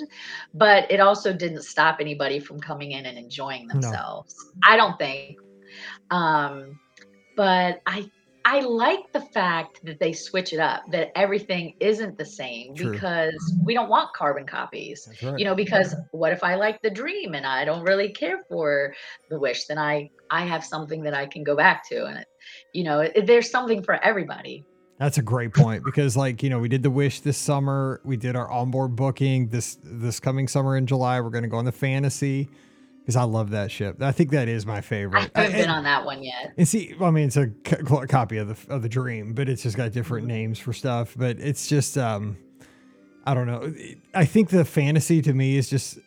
but 0.53 0.89
it 0.89 0.99
also 1.01 1.33
didn't 1.33 1.63
stop 1.63 1.97
anybody 1.99 2.39
from 2.39 2.59
coming 2.59 2.91
in 2.91 3.05
and 3.05 3.17
enjoying 3.17 3.67
No. 3.71 3.91
themselves 3.91 4.33
i 4.63 4.77
don't 4.77 4.97
think 4.97 5.27
um 6.11 6.79
but 7.35 7.81
i 7.85 8.09
I 8.45 8.61
like 8.61 9.11
the 9.11 9.21
fact 9.21 9.83
that 9.85 9.99
they 9.99 10.13
switch 10.13 10.53
it 10.53 10.59
up, 10.59 10.83
that 10.91 11.11
everything 11.15 11.75
isn't 11.79 12.17
the 12.17 12.25
same 12.25 12.75
True. 12.75 12.91
because 12.91 13.53
we 13.63 13.73
don't 13.73 13.89
want 13.89 14.13
carbon 14.13 14.45
copies. 14.45 15.09
Right. 15.21 15.37
You 15.37 15.45
know, 15.45 15.55
because 15.55 15.95
what 16.11 16.31
if 16.31 16.43
I 16.43 16.55
like 16.55 16.81
the 16.81 16.89
dream 16.89 17.35
and 17.35 17.45
I 17.45 17.65
don't 17.65 17.83
really 17.83 18.09
care 18.09 18.43
for 18.49 18.93
the 19.29 19.39
wish? 19.39 19.65
Then 19.65 19.77
I 19.77 20.09
I 20.31 20.45
have 20.45 20.63
something 20.63 21.03
that 21.03 21.13
I 21.13 21.25
can 21.25 21.43
go 21.43 21.55
back 21.55 21.87
to, 21.89 22.05
and 22.05 22.19
it, 22.19 22.27
you 22.73 22.83
know, 22.83 23.01
it, 23.01 23.25
there's 23.25 23.49
something 23.49 23.83
for 23.83 23.95
everybody. 24.03 24.65
That's 24.99 25.17
a 25.17 25.21
great 25.21 25.53
point 25.53 25.85
because, 25.85 26.17
like, 26.17 26.43
you 26.43 26.49
know, 26.49 26.59
we 26.59 26.67
did 26.67 26.83
the 26.83 26.91
wish 26.91 27.21
this 27.21 27.37
summer. 27.37 28.01
We 28.03 28.17
did 28.17 28.35
our 28.35 28.49
onboard 28.51 28.95
booking 28.95 29.47
this 29.47 29.77
this 29.83 30.19
coming 30.19 30.47
summer 30.47 30.75
in 30.77 30.85
July. 30.85 31.21
We're 31.21 31.29
going 31.29 31.43
to 31.43 31.49
go 31.49 31.57
on 31.57 31.65
the 31.65 31.71
fantasy 31.71 32.49
because 33.09 33.15
I 33.19 33.23
love 33.23 33.49
that 33.49 33.71
ship. 33.71 34.03
I 34.03 34.11
think 34.11 34.29
that 34.31 34.47
is 34.47 34.67
my 34.67 34.81
favorite. 34.81 35.31
I 35.33 35.41
haven't 35.41 35.57
been 35.61 35.69
on 35.71 35.83
that 35.85 36.05
one 36.05 36.21
yet. 36.21 36.53
and 36.55 36.67
see, 36.67 36.93
I 37.01 37.09
mean, 37.09 37.25
it's 37.25 37.37
a 37.37 37.47
co- 37.47 38.05
copy 38.05 38.37
of 38.37 38.47
the 38.49 38.71
of 38.73 38.83
the 38.83 38.89
dream, 38.89 39.33
but 39.33 39.49
it's 39.49 39.63
just 39.63 39.75
got 39.75 39.91
different 39.93 40.27
Mm-hmm. 40.27 40.35
names 40.35 40.59
for 40.59 40.73
stuff. 40.73 41.15
But 41.17 41.39
it's 41.39 41.65
just, 41.67 41.97
um, 41.97 42.37
I 43.25 43.33
don't 43.33 43.47
know. 43.47 43.73
I 44.13 44.25
think 44.25 44.49
the 44.49 44.63
fantasy 44.63 45.23
to 45.23 45.33
me 45.33 45.57
is 45.57 45.71
just 45.71 45.97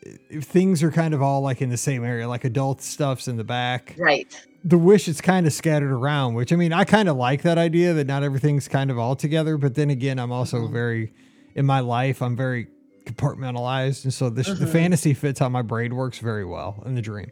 things 0.43 0.81
are 0.85 0.93
kind 0.93 1.13
of 1.13 1.21
all 1.23 1.41
like 1.41 1.61
in 1.61 1.71
the 1.71 1.77
same 1.77 2.05
area. 2.05 2.29
Like 2.29 2.45
adult 2.45 2.83
stuff's 2.83 3.27
in 3.27 3.37
the 3.37 3.43
back 3.45 3.97
Right. 3.99 4.33
the 4.63 4.79
wish 4.79 5.09
is 5.09 5.21
kind 5.21 5.45
of 5.45 5.53
scattered 5.53 5.91
around, 5.91 6.35
which 6.35 6.53
I 6.53 6.57
mean, 6.57 6.73
I 6.73 6.85
kind 6.85 7.09
of 7.09 7.17
like 7.17 7.43
that 7.43 7.59
idea 7.59 7.95
that 7.95 8.07
not 8.07 8.23
everything's 8.23 8.69
kind 8.69 8.93
of 8.93 8.99
all 8.99 9.17
together. 9.17 9.57
But 9.57 9.75
then 9.75 9.91
again, 9.91 10.21
I'm 10.21 10.31
also 10.31 10.59
Mhm. 10.69 10.73
very, 10.73 11.13
in 11.57 11.67
my 11.67 11.81
life, 11.81 12.23
I'm 12.23 12.37
very 12.37 12.69
compartmentalized. 13.05 14.05
And 14.05 14.13
so 14.15 14.31
this, 14.31 14.47
the 14.47 14.67
Mhm. 14.67 14.73
fantasy 14.73 15.15
fits 15.15 15.39
how 15.41 15.49
my 15.49 15.63
brain 15.63 15.95
works 15.95 16.19
very 16.19 16.45
well 16.45 16.83
in 16.87 16.95
the 16.95 17.03
dream. 17.03 17.31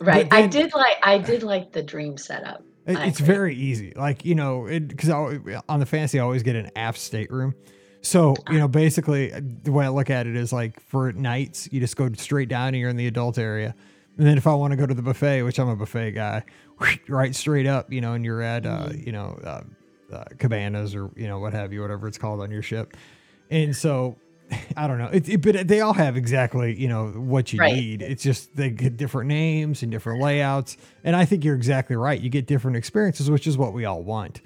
Right. 0.00 0.28
But 0.28 0.36
I 0.36 0.46
did 0.46 0.72
like 0.74 0.96
I 1.02 1.18
did 1.18 1.42
like 1.42 1.72
the 1.72 1.82
dream 1.82 2.16
setup. 2.16 2.64
It- 2.86 2.98
it's 3.00 3.20
very 3.20 3.54
easy. 3.54 3.92
Like, 3.94 4.24
you 4.24 4.34
know, 4.34 4.66
it, 4.66 4.88
because 4.88 5.10
on 5.10 5.80
the 5.80 5.86
fantasy, 5.86 6.18
I 6.18 6.22
always 6.22 6.42
get 6.42 6.56
an 6.56 6.70
aft 6.74 6.98
stateroom. 6.98 7.54
So, 8.02 8.34
you 8.50 8.58
know, 8.58 8.66
basically, 8.66 9.30
uh, 9.32 9.40
the 9.62 9.70
way 9.72 9.84
I 9.84 9.88
look 9.90 10.08
at 10.08 10.26
it 10.26 10.34
is 10.34 10.52
like 10.54 10.80
for 10.80 11.12
nights, 11.12 11.68
you 11.70 11.80
just 11.80 11.96
go 11.96 12.10
straight 12.14 12.48
down 12.48 12.68
and 12.68 12.78
you're 12.78 12.88
in 12.88 12.96
the 12.96 13.06
adult 13.06 13.36
area. 13.36 13.74
And 14.16 14.26
then 14.26 14.38
if 14.38 14.46
I 14.46 14.54
want 14.54 14.70
to 14.72 14.76
go 14.78 14.86
to 14.86 14.94
the 14.94 15.02
buffet, 15.02 15.42
which 15.42 15.58
I'm 15.60 15.68
a 15.68 15.76
buffet 15.76 16.12
guy, 16.12 16.42
right 17.08 17.34
straight 17.34 17.66
up, 17.66 17.92
you 17.92 18.00
know, 18.00 18.14
and 18.14 18.24
you're 18.24 18.40
at, 18.42 18.64
uh, 18.64 18.88
Mhm. 18.88 19.06
you 19.06 19.12
know, 19.12 19.38
uh, 19.44 19.60
uh, 20.14 20.24
cabanas 20.38 20.94
or, 20.94 21.10
you 21.14 21.28
know, 21.28 21.38
what 21.38 21.52
have 21.52 21.74
you, 21.74 21.82
whatever 21.82 22.08
it's 22.08 22.18
called 22.18 22.40
on 22.40 22.50
your 22.50 22.62
ship. 22.62 22.96
And 23.50 23.76
so, 23.76 24.16
I 24.76 24.86
don't 24.86 24.98
know, 24.98 25.08
it, 25.12 25.28
it- 25.28 25.42
but 25.42 25.68
they 25.68 25.80
all 25.80 25.92
have 25.92 26.16
exactly, 26.16 26.74
you 26.78 26.88
know, 26.88 27.06
what 27.08 27.52
you 27.52 27.58
Right. 27.60 27.74
need. 27.74 28.02
It's 28.02 28.22
just 28.22 28.56
they 28.56 28.70
get 28.70 28.96
different 28.96 29.28
names 29.28 29.82
and 29.82 29.90
different 29.92 30.20
layouts. 30.22 30.76
And 31.04 31.14
I 31.16 31.24
think 31.24 31.44
you're 31.44 31.54
exactly 31.56 31.96
right. 31.96 32.20
You 32.20 32.30
get 32.30 32.46
different 32.46 32.76
experiences, 32.76 33.30
which 33.30 33.46
is 33.46 33.56
what 33.58 33.72
we 33.72 33.84
all 33.84 34.02
want. 34.02 34.40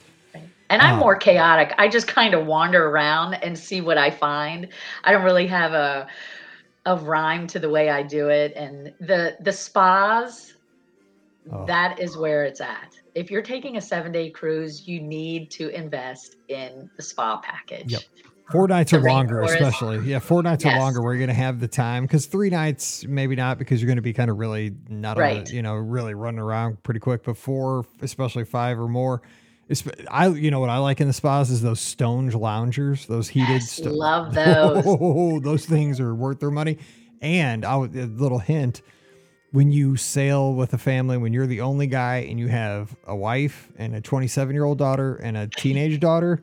And 0.70 0.80
I'm 0.82 0.96
Uh, 0.96 1.00
more 1.00 1.16
chaotic. 1.16 1.72
I 1.78 1.88
just 1.88 2.07
kind 2.09 2.34
of 2.34 2.46
wander 2.46 2.88
around 2.88 3.34
and 3.34 3.57
see 3.57 3.80
what 3.80 3.98
I 3.98 4.11
find. 4.11 4.68
I 5.05 5.12
don't 5.12 5.24
really 5.24 5.46
have 5.46 5.72
a 5.72 6.07
a 6.86 6.96
rhyme 6.96 7.46
to 7.46 7.59
the 7.59 7.70
way 7.70 7.88
I 7.88 8.02
do 8.02 8.28
it. 8.28 8.52
And 8.57 8.92
the 9.00 9.36
the 9.40 9.52
spas, 9.52 10.52
Oh. 11.52 11.64
that 11.66 11.98
is 12.00 12.16
where 12.16 12.44
it's 12.44 12.61
at. 12.61 12.94
If 13.14 13.30
you're 13.30 13.42
taking 13.42 13.76
a 13.76 13.80
seven 13.80 14.12
day 14.12 14.30
cruise, 14.30 14.88
you 14.88 15.00
need 15.00 15.50
to 15.52 15.68
invest 15.68 16.36
in 16.48 16.90
the 16.96 17.02
spa 17.02 17.38
package. 17.38 17.92
Yep. 17.92 18.02
Four 18.51 18.68
nights 18.68 18.92
or 18.92 19.01
longer, 19.01 19.40
especially. 19.42 20.01
Yeah, 20.01 20.18
four 20.18 20.42
nights 20.42 20.66
or 20.66 20.70
longer 20.76 21.03
where 21.03 21.14
you're 21.14 21.18
going 21.26 21.28
to 21.34 21.42
have 21.42 21.61
the 21.61 21.68
time. 21.68 22.05
Because 22.05 22.26
three 22.26 22.51
nights, 22.51 23.05
maybe 23.07 23.34
not, 23.36 23.59
because 23.59 23.80
you're 23.80 23.86
going 23.86 23.97
to 23.97 24.03
be 24.03 24.12
kind 24.12 24.30
of 24.30 24.38
really 24.38 24.74
not, 24.88 25.16
Right. 25.16 25.51
you 25.51 25.62
know, 25.62 25.74
really 25.74 26.14
running 26.14 26.40
around 26.40 26.82
pretty 26.82 27.01
quick. 27.01 27.22
But 27.24 27.36
four, 27.38 27.84
especially 28.03 28.45
five 28.45 28.78
or 28.78 28.88
more. 28.88 29.22
I, 30.11 30.28
you 30.28 30.51
know, 30.51 30.61
what 30.61 30.68
I 30.68 30.76
like 30.76 31.01
in 31.01 31.07
the 31.07 31.14
spas 31.14 31.51
is 31.51 31.62
those 31.62 31.80
stone 31.80 32.28
loungers, 32.28 33.07
those 33.07 33.28
heated. 33.28 33.49
Yes, 33.49 33.72
sto- 33.72 33.92
love 33.95 34.34
oh, 34.36 34.74
those. 34.74 34.84
Oh, 34.86 35.40
those 35.40 35.64
things 35.64 35.99
are 36.01 36.14
worth 36.14 36.38
their 36.40 36.51
money. 36.51 36.76
And 37.22 37.64
I 37.64 37.76
would, 37.76 37.97
a 37.97 38.05
little 38.05 38.40
hint 38.40 38.82
when 39.53 39.70
you 39.72 39.97
sail 39.97 40.53
with 40.53 40.74
a 40.74 40.78
family, 40.78 41.16
when 41.16 41.32
you're 41.32 41.47
the 41.47 41.62
only 41.62 41.86
guy 41.86 42.16
and 42.28 42.38
you 42.38 42.49
have 42.49 42.95
a 43.07 43.16
wife 43.16 43.70
and 43.78 43.95
a 43.95 44.03
27 44.03 44.55
year 44.55 44.64
old 44.64 44.76
daughter 44.76 45.14
and 45.14 45.36
a 45.36 45.47
teenage 45.47 45.99
daughter, 45.99 46.40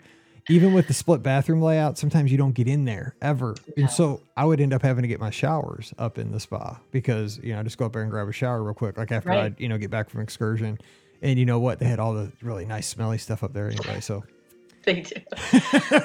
even 0.49 0.73
with 0.73 0.87
the 0.87 0.93
split 0.93 1.21
bathroom 1.23 1.61
layout, 1.61 1.97
sometimes 1.97 2.31
you 2.31 2.37
don't 2.37 2.53
get 2.53 2.67
in 2.67 2.85
there 2.85 3.15
ever. 3.21 3.55
And 3.77 3.89
so 3.89 4.21
I 4.35 4.45
would 4.45 4.59
end 4.59 4.73
up 4.73 4.81
having 4.81 5.01
to 5.03 5.07
get 5.07 5.19
my 5.19 5.29
showers 5.29 5.93
up 5.97 6.17
in 6.17 6.31
the 6.31 6.39
spa 6.39 6.79
because, 6.91 7.37
you 7.43 7.53
know, 7.53 7.59
I 7.59 7.63
just 7.63 7.77
go 7.77 7.85
up 7.85 7.93
there 7.93 8.01
and 8.01 8.11
grab 8.11 8.27
a 8.27 8.31
shower 8.33 8.61
real 8.63 8.73
quick, 8.73 8.97
like 8.97 9.11
after 9.11 9.31
I, 9.31 9.35
Right. 9.41 9.59
you 9.59 9.69
know, 9.69 9.77
get 9.77 9.89
back 9.91 10.09
from 10.09 10.21
excursion. 10.21 10.79
And 11.21 11.37
you 11.37 11.45
know 11.45 11.59
what? 11.59 11.79
They 11.79 11.85
had 11.85 11.99
all 11.99 12.13
the 12.13 12.31
really 12.41 12.65
nice, 12.65 12.87
smelly 12.87 13.17
stuff 13.19 13.43
up 13.43 13.53
there 13.53 13.67
anyway. 13.69 13.99
So 14.01 14.23
They 14.83 15.01
do. 15.01 15.13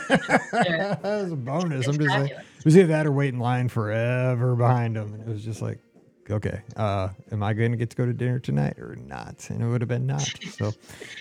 that 0.06 1.00
was 1.02 1.32
a 1.32 1.36
bonus. 1.36 1.86
It's 1.86 1.88
I'm 1.88 1.94
just 1.94 2.08
like, 2.10 2.28
fabulous. 2.28 2.44
it 2.58 2.64
was 2.64 2.76
either 2.76 2.88
that 2.88 3.06
or 3.06 3.12
wait 3.12 3.32
in 3.32 3.40
line 3.40 3.68
forever 3.68 4.54
behind 4.54 4.96
them. 4.96 5.14
And 5.14 5.22
it 5.22 5.28
was 5.28 5.42
just 5.44 5.62
like, 5.62 5.78
okay, 6.30 6.60
uh, 6.76 7.08
am 7.32 7.42
I 7.42 7.52
going 7.52 7.70
to 7.70 7.76
get 7.76 7.90
to 7.90 7.96
go 7.96 8.04
to 8.06 8.12
dinner 8.12 8.38
tonight 8.38 8.78
or 8.78 8.96
not? 8.96 9.48
And 9.50 9.62
it 9.62 9.66
would 9.66 9.80
have 9.80 9.88
been 9.88 10.06
not. 10.06 10.28
So 10.56 10.72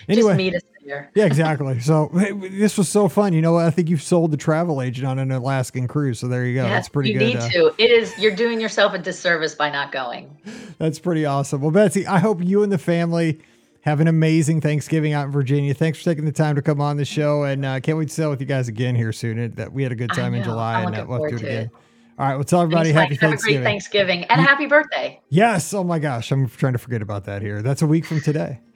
anyway, 0.08 0.30
Just 0.30 0.36
meet 0.38 0.54
us 0.54 0.62
there. 0.84 1.10
yeah, 1.14 1.24
exactly. 1.26 1.78
So 1.80 2.08
hey, 2.14 2.32
this 2.32 2.78
was 2.78 2.88
so 2.88 3.08
fun. 3.08 3.32
You 3.32 3.42
know 3.42 3.52
what? 3.52 3.66
I 3.66 3.70
think 3.70 3.88
you've 3.90 4.02
sold 4.02 4.30
the 4.30 4.36
travel 4.36 4.80
agent 4.80 5.06
on 5.06 5.18
an 5.18 5.30
Alaskan 5.32 5.88
cruise. 5.88 6.18
So 6.20 6.28
there 6.28 6.44
you 6.46 6.54
go. 6.54 6.62
Yes, 6.64 6.72
That's 6.72 6.88
pretty 6.88 7.10
you 7.10 7.18
good. 7.18 7.24
need 7.26 7.36
uh, 7.36 7.48
to. 7.50 7.74
It 7.78 7.90
is. 7.90 8.16
You're 8.18 8.34
doing 8.34 8.60
yourself 8.60 8.94
a 8.94 8.98
disservice 8.98 9.54
by 9.54 9.70
not 9.70 9.92
going. 9.92 10.36
That's 10.78 10.98
pretty 10.98 11.24
awesome. 11.26 11.60
Well, 11.60 11.70
Betsy, 11.70 12.06
I 12.06 12.18
hope 12.18 12.42
you 12.42 12.62
and 12.62 12.72
the 12.72 12.78
family 12.78 13.40
have 13.82 14.00
an 14.00 14.08
amazing 14.08 14.60
Thanksgiving 14.60 15.12
out 15.12 15.26
in 15.26 15.32
Virginia. 15.32 15.72
Thanks 15.72 15.98
for 15.98 16.04
taking 16.04 16.24
the 16.24 16.32
time 16.32 16.56
to 16.56 16.62
come 16.62 16.80
on 16.80 16.96
the 16.96 17.04
show, 17.04 17.44
and 17.44 17.64
uh, 17.64 17.78
can't 17.80 17.96
wait 17.98 18.08
to 18.08 18.14
sail 18.14 18.30
with 18.30 18.40
you 18.40 18.46
guys 18.46 18.66
again 18.68 18.94
here 18.96 19.12
soon. 19.12 19.38
It- 19.38 19.56
That 19.56 19.72
we 19.72 19.82
had 19.82 19.92
a 19.92 19.96
good 19.96 20.10
time 20.12 20.34
in. 20.34 20.42
July, 20.42 20.82
and 20.82 20.96
uh, 20.96 21.04
we'll 21.06 21.22
have 21.22 21.30
to 21.32 21.38
do 21.38 21.44
it 21.46 21.48
again. 21.48 21.70
All 22.18 22.26
right, 22.26 22.34
well, 22.36 22.44
tell 22.44 22.62
everybody 22.62 22.92
Thanks, 22.92 23.00
happy 23.02 23.14
Mike. 23.14 23.20
Have 23.20 23.28
a 23.28 23.30
Thanksgiving. 23.32 23.62
great 23.62 23.70
Thanksgiving 23.70 24.24
and 24.24 24.40
happy 24.40 24.66
birthday. 24.66 25.20
Yes. 25.28 25.74
Oh 25.74 25.84
my 25.84 25.98
gosh, 25.98 26.32
I'm 26.32 26.48
trying 26.48 26.72
to 26.72 26.78
forget 26.78 27.02
about 27.02 27.24
that 27.24 27.42
here. 27.42 27.60
That's 27.60 27.82
a 27.82 27.86
week 27.86 28.04
from 28.06 28.20
today. 28.20 28.60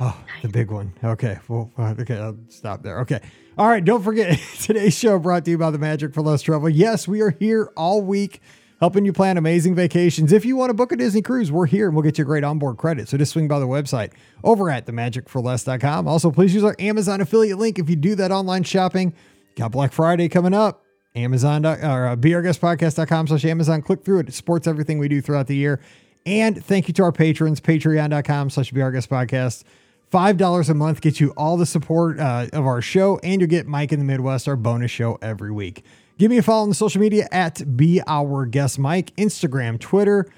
Oh, 0.00 0.18
the 0.40 0.48
big 0.48 0.72
one. 0.72 0.92
Okay. 1.04 1.38
Well, 1.46 1.70
uh, 1.78 1.94
okay. 2.00 2.16
I'll 2.16 2.36
stop 2.48 2.82
there. 2.82 2.98
Okay. 3.00 3.20
All 3.56 3.68
right. 3.68 3.84
Don't 3.84 4.02
forget 4.02 4.36
today's 4.60 4.98
show 4.98 5.16
brought 5.20 5.44
to 5.44 5.52
you 5.52 5.58
by 5.58 5.70
the 5.70 5.78
Magic 5.78 6.12
for 6.12 6.22
Less 6.22 6.42
Travel. 6.42 6.68
Yes, 6.68 7.06
we 7.06 7.20
are 7.20 7.30
here 7.30 7.70
all 7.76 8.02
week 8.02 8.40
helping 8.80 9.04
you 9.04 9.12
plan 9.12 9.36
amazing 9.36 9.76
vacations. 9.76 10.32
If 10.32 10.44
you 10.44 10.56
want 10.56 10.70
to 10.70 10.74
book 10.74 10.90
a 10.90 10.96
Disney 10.96 11.22
cruise, 11.22 11.52
we're 11.52 11.66
here 11.66 11.86
and 11.86 11.94
we'll 11.94 12.02
get 12.02 12.18
you 12.18 12.22
a 12.22 12.24
great 12.24 12.42
onboard 12.42 12.78
credit. 12.78 13.08
So 13.08 13.16
just 13.16 13.30
swing 13.32 13.46
by 13.46 13.60
the 13.60 13.68
website 13.68 14.10
over 14.42 14.70
at 14.70 14.86
themagicforless.com. 14.86 16.08
Also, 16.08 16.32
please 16.32 16.52
use 16.52 16.64
our 16.64 16.74
Amazon 16.80 17.20
affiliate 17.20 17.58
link 17.58 17.78
if 17.78 17.88
you 17.88 17.94
do 17.94 18.16
that 18.16 18.32
online 18.32 18.64
shopping. 18.64 19.14
Got 19.54 19.70
Black 19.70 19.92
Friday 19.92 20.28
coming 20.28 20.54
up. 20.54 20.82
Amazon 21.14 21.66
or 21.66 22.06
uh, 22.06 22.16
beourguestpodcast.com 22.16 23.26
slash 23.28 23.44
Amazon. 23.44 23.82
Click 23.82 24.04
through 24.04 24.20
it. 24.20 24.28
It 24.28 24.34
supports 24.34 24.66
everything 24.66 24.98
we 24.98 25.08
do 25.08 25.20
throughout 25.20 25.46
the 25.46 25.56
year. 25.56 25.80
And 26.24 26.64
thank 26.64 26.88
you 26.88 26.94
to 26.94 27.02
our 27.02 27.12
patrons, 27.12 27.60
patreon.com 27.60 28.50
slash 28.50 28.72
brguestpodcast. 28.72 29.64
$5 30.12 30.68
a 30.68 30.74
month 30.74 31.00
gets 31.00 31.20
you 31.20 31.30
all 31.36 31.56
the 31.56 31.66
support 31.66 32.20
uh, 32.20 32.46
of 32.52 32.66
our 32.66 32.82
show, 32.82 33.18
and 33.22 33.40
you'll 33.40 33.48
get 33.48 33.66
Mike 33.66 33.92
in 33.92 33.98
the 33.98 34.04
Midwest, 34.04 34.46
our 34.46 34.56
bonus 34.56 34.90
show 34.90 35.18
every 35.22 35.50
week. 35.50 35.84
Give 36.18 36.30
me 36.30 36.36
a 36.36 36.42
follow 36.42 36.62
on 36.62 36.68
the 36.68 36.74
social 36.74 37.00
media 37.00 37.26
at 37.32 37.76
Be 37.76 38.02
Our 38.06 38.44
Guest 38.44 38.78
Mike, 38.78 39.16
Instagram, 39.16 39.80
Twitter, 39.80 40.30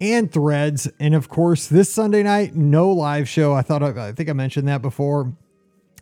and 0.00 0.30
Threads. 0.30 0.90
And 0.98 1.14
of 1.14 1.28
course, 1.28 1.68
this 1.68 1.92
Sunday 1.92 2.24
night, 2.24 2.56
no 2.56 2.90
live 2.90 3.28
show. 3.28 3.54
I 3.54 3.62
thought 3.62 3.82
I, 3.82 4.08
I 4.08 4.12
think 4.12 4.28
I 4.28 4.32
mentioned 4.32 4.66
that 4.66 4.82
before. 4.82 5.32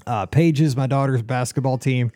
Uh, 0.07 0.25
Paige's, 0.25 0.75
my 0.75 0.87
daughter's 0.87 1.21
basketball 1.21 1.77
team, 1.77 2.11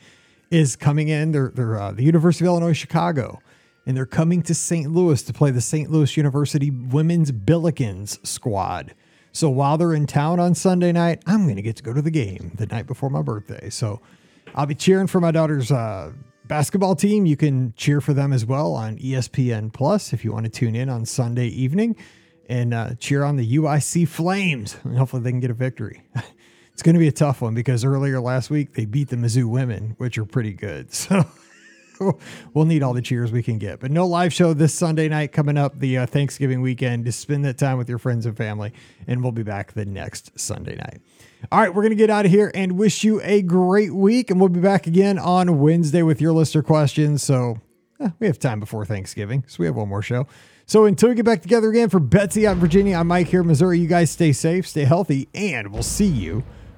is 0.53 0.77
coming 0.77 1.09
in. 1.09 1.33
They're 1.33 1.51
they're 1.55 1.81
uh, 1.81 1.93
the 1.93 2.05
University 2.05 2.45
of 2.45 2.49
Illinois 2.49 2.75
Chicago, 2.75 3.41
and 3.87 3.97
they're 3.97 4.07
coming 4.07 4.43
to 4.43 4.55
St. 4.55 4.93
Louis 4.93 5.23
to 5.23 5.33
play 5.33 5.51
the 5.51 5.61
St. 5.61 5.91
Louis 5.91 6.17
University 6.17 6.71
Women's 6.71 7.33
Billikens 7.33 8.25
squad. 8.25 8.95
So 9.33 9.49
while 9.49 9.79
they're 9.79 9.95
in 9.95 10.07
town 10.07 10.39
on 10.39 10.55
Sunday 10.55 10.93
night, 10.93 11.23
I'm 11.27 11.45
going 11.45 11.57
to 11.57 11.63
get 11.63 11.77
to 11.77 11.83
go 11.83 11.95
to 11.95 12.03
the 12.03 12.11
game 12.11 12.53
the 12.57 12.67
night 12.67 12.87
before 12.87 13.09
my 13.09 13.23
birthday. 13.23 13.71
So 13.71 14.03
I'll 14.55 14.67
be 14.67 14.75
cheering 14.75 15.07
for 15.07 15.21
my 15.21 15.31
daughter's 15.31 15.73
uh, 15.73 16.13
basketball 16.47 16.97
team. 16.97 17.25
You 17.25 17.39
can 17.39 17.73
cheer 17.75 18.03
for 18.03 18.13
them 18.13 18.35
as 18.35 18.45
well 18.45 18.75
on 18.75 18.99
ESPN 18.99 19.73
Plus 19.73 20.13
if 20.13 20.23
you 20.23 20.33
want 20.33 20.45
to 20.45 20.51
tune 20.51 20.77
in 20.77 20.91
on 20.91 21.07
Sunday 21.07 21.47
evening 21.47 21.97
and 22.51 22.75
uh, 22.75 22.95
cheer 22.97 23.25
on 23.25 23.37
the 23.37 23.57
UIC 23.57 24.07
Flames. 24.07 24.77
And 24.85 24.99
hopefully 24.99 25.23
they 25.23 25.31
can 25.31 25.41
get 25.41 25.51
a 25.51 25.55
victory. 25.55 26.03
it's 26.73 26.83
going 26.83 26.95
to 26.95 27.01
be 27.01 27.09
a 27.09 27.13
tough 27.13 27.43
one 27.43 27.55
because 27.55 27.85
earlier 27.85 28.21
last 28.21 28.51
week 28.51 28.75
they 28.75 28.85
beat 28.85 29.09
the 29.09 29.17
Mizzou 29.17 29.45
women, 29.45 29.95
which 29.99 30.19
are 30.19 30.25
pretty 30.25 30.53
good. 30.53 30.89
So 32.03 32.19
we'll 32.55 32.65
need 32.65 32.83
all 32.83 32.95
the 32.95 33.03
cheers 33.03 33.31
we 33.31 33.43
can 33.43 33.59
get. 33.59 33.79
But 33.79 33.91
no 33.91 34.07
live 34.07 34.33
show 34.33 34.55
this 34.55 34.75
Sunday 34.75 35.09
night 35.09 35.31
coming 35.31 35.57
up, 35.57 35.79
the 35.79 35.99
uh, 35.99 36.07
Thanksgiving 36.07 36.61
weekend. 36.61 37.05
Just 37.05 37.21
spend 37.21 37.45
that 37.45 37.59
time 37.59 37.79
with 37.79 37.89
your 37.89 37.99
friends 37.99 38.27
and 38.27 38.37
family, 38.37 38.73
and 39.07 39.23
we'll 39.23 39.31
be 39.31 39.45
back 39.45 39.73
the 39.73 39.85
next 39.85 40.37
Sunday 40.39 40.75
night. 40.75 41.01
All 41.53 41.61
right, 41.61 41.73
we're 41.73 41.83
going 41.83 41.91
to 41.91 41.97
get 41.97 42.11
out 42.11 42.25
of 42.25 42.33
here 42.33 42.51
and 42.55 42.73
wish 42.73 43.05
you 43.05 43.21
a 43.23 43.43
great 43.43 43.95
week. 43.95 44.31
And 44.31 44.41
we'll 44.41 44.49
be 44.49 44.59
back 44.59 44.87
again 44.87 45.19
on 45.19 45.61
Wednesday 45.61 46.03
with 46.03 46.21
your 46.21 46.33
listener 46.33 46.63
questions. 46.63 47.23
So 47.23 47.61
eh, 48.01 48.11
we 48.19 48.27
have 48.27 48.39
time 48.39 48.59
before 48.59 48.85
Thanksgiving, 48.85 49.45
so 49.47 49.57
we 49.61 49.67
have 49.67 49.77
one 49.77 49.89
more 49.89 50.03
show. 50.03 50.27
So 50.67 50.87
until 50.87 51.11
we 51.11 51.15
get 51.15 51.25
back 51.25 51.43
together 51.43 51.69
again 51.69 51.89
for 51.89 52.01
Betsy 52.01 52.47
out 52.47 52.53
in 52.53 52.59
Virginia, 52.61 52.97
I'm 52.97 53.09
Mike 53.09 53.29
here 53.29 53.43
in 53.43 53.47
Missouri. 53.47 53.79
You 53.79 53.89
guys 53.89 54.11
stay 54.11 54.33
safe, 54.33 54.67
stay 54.67 54.85
healthy, 54.85 55.29
and 55.35 55.73
we'll 55.73 55.83
see 55.83 56.07
you 56.07 56.43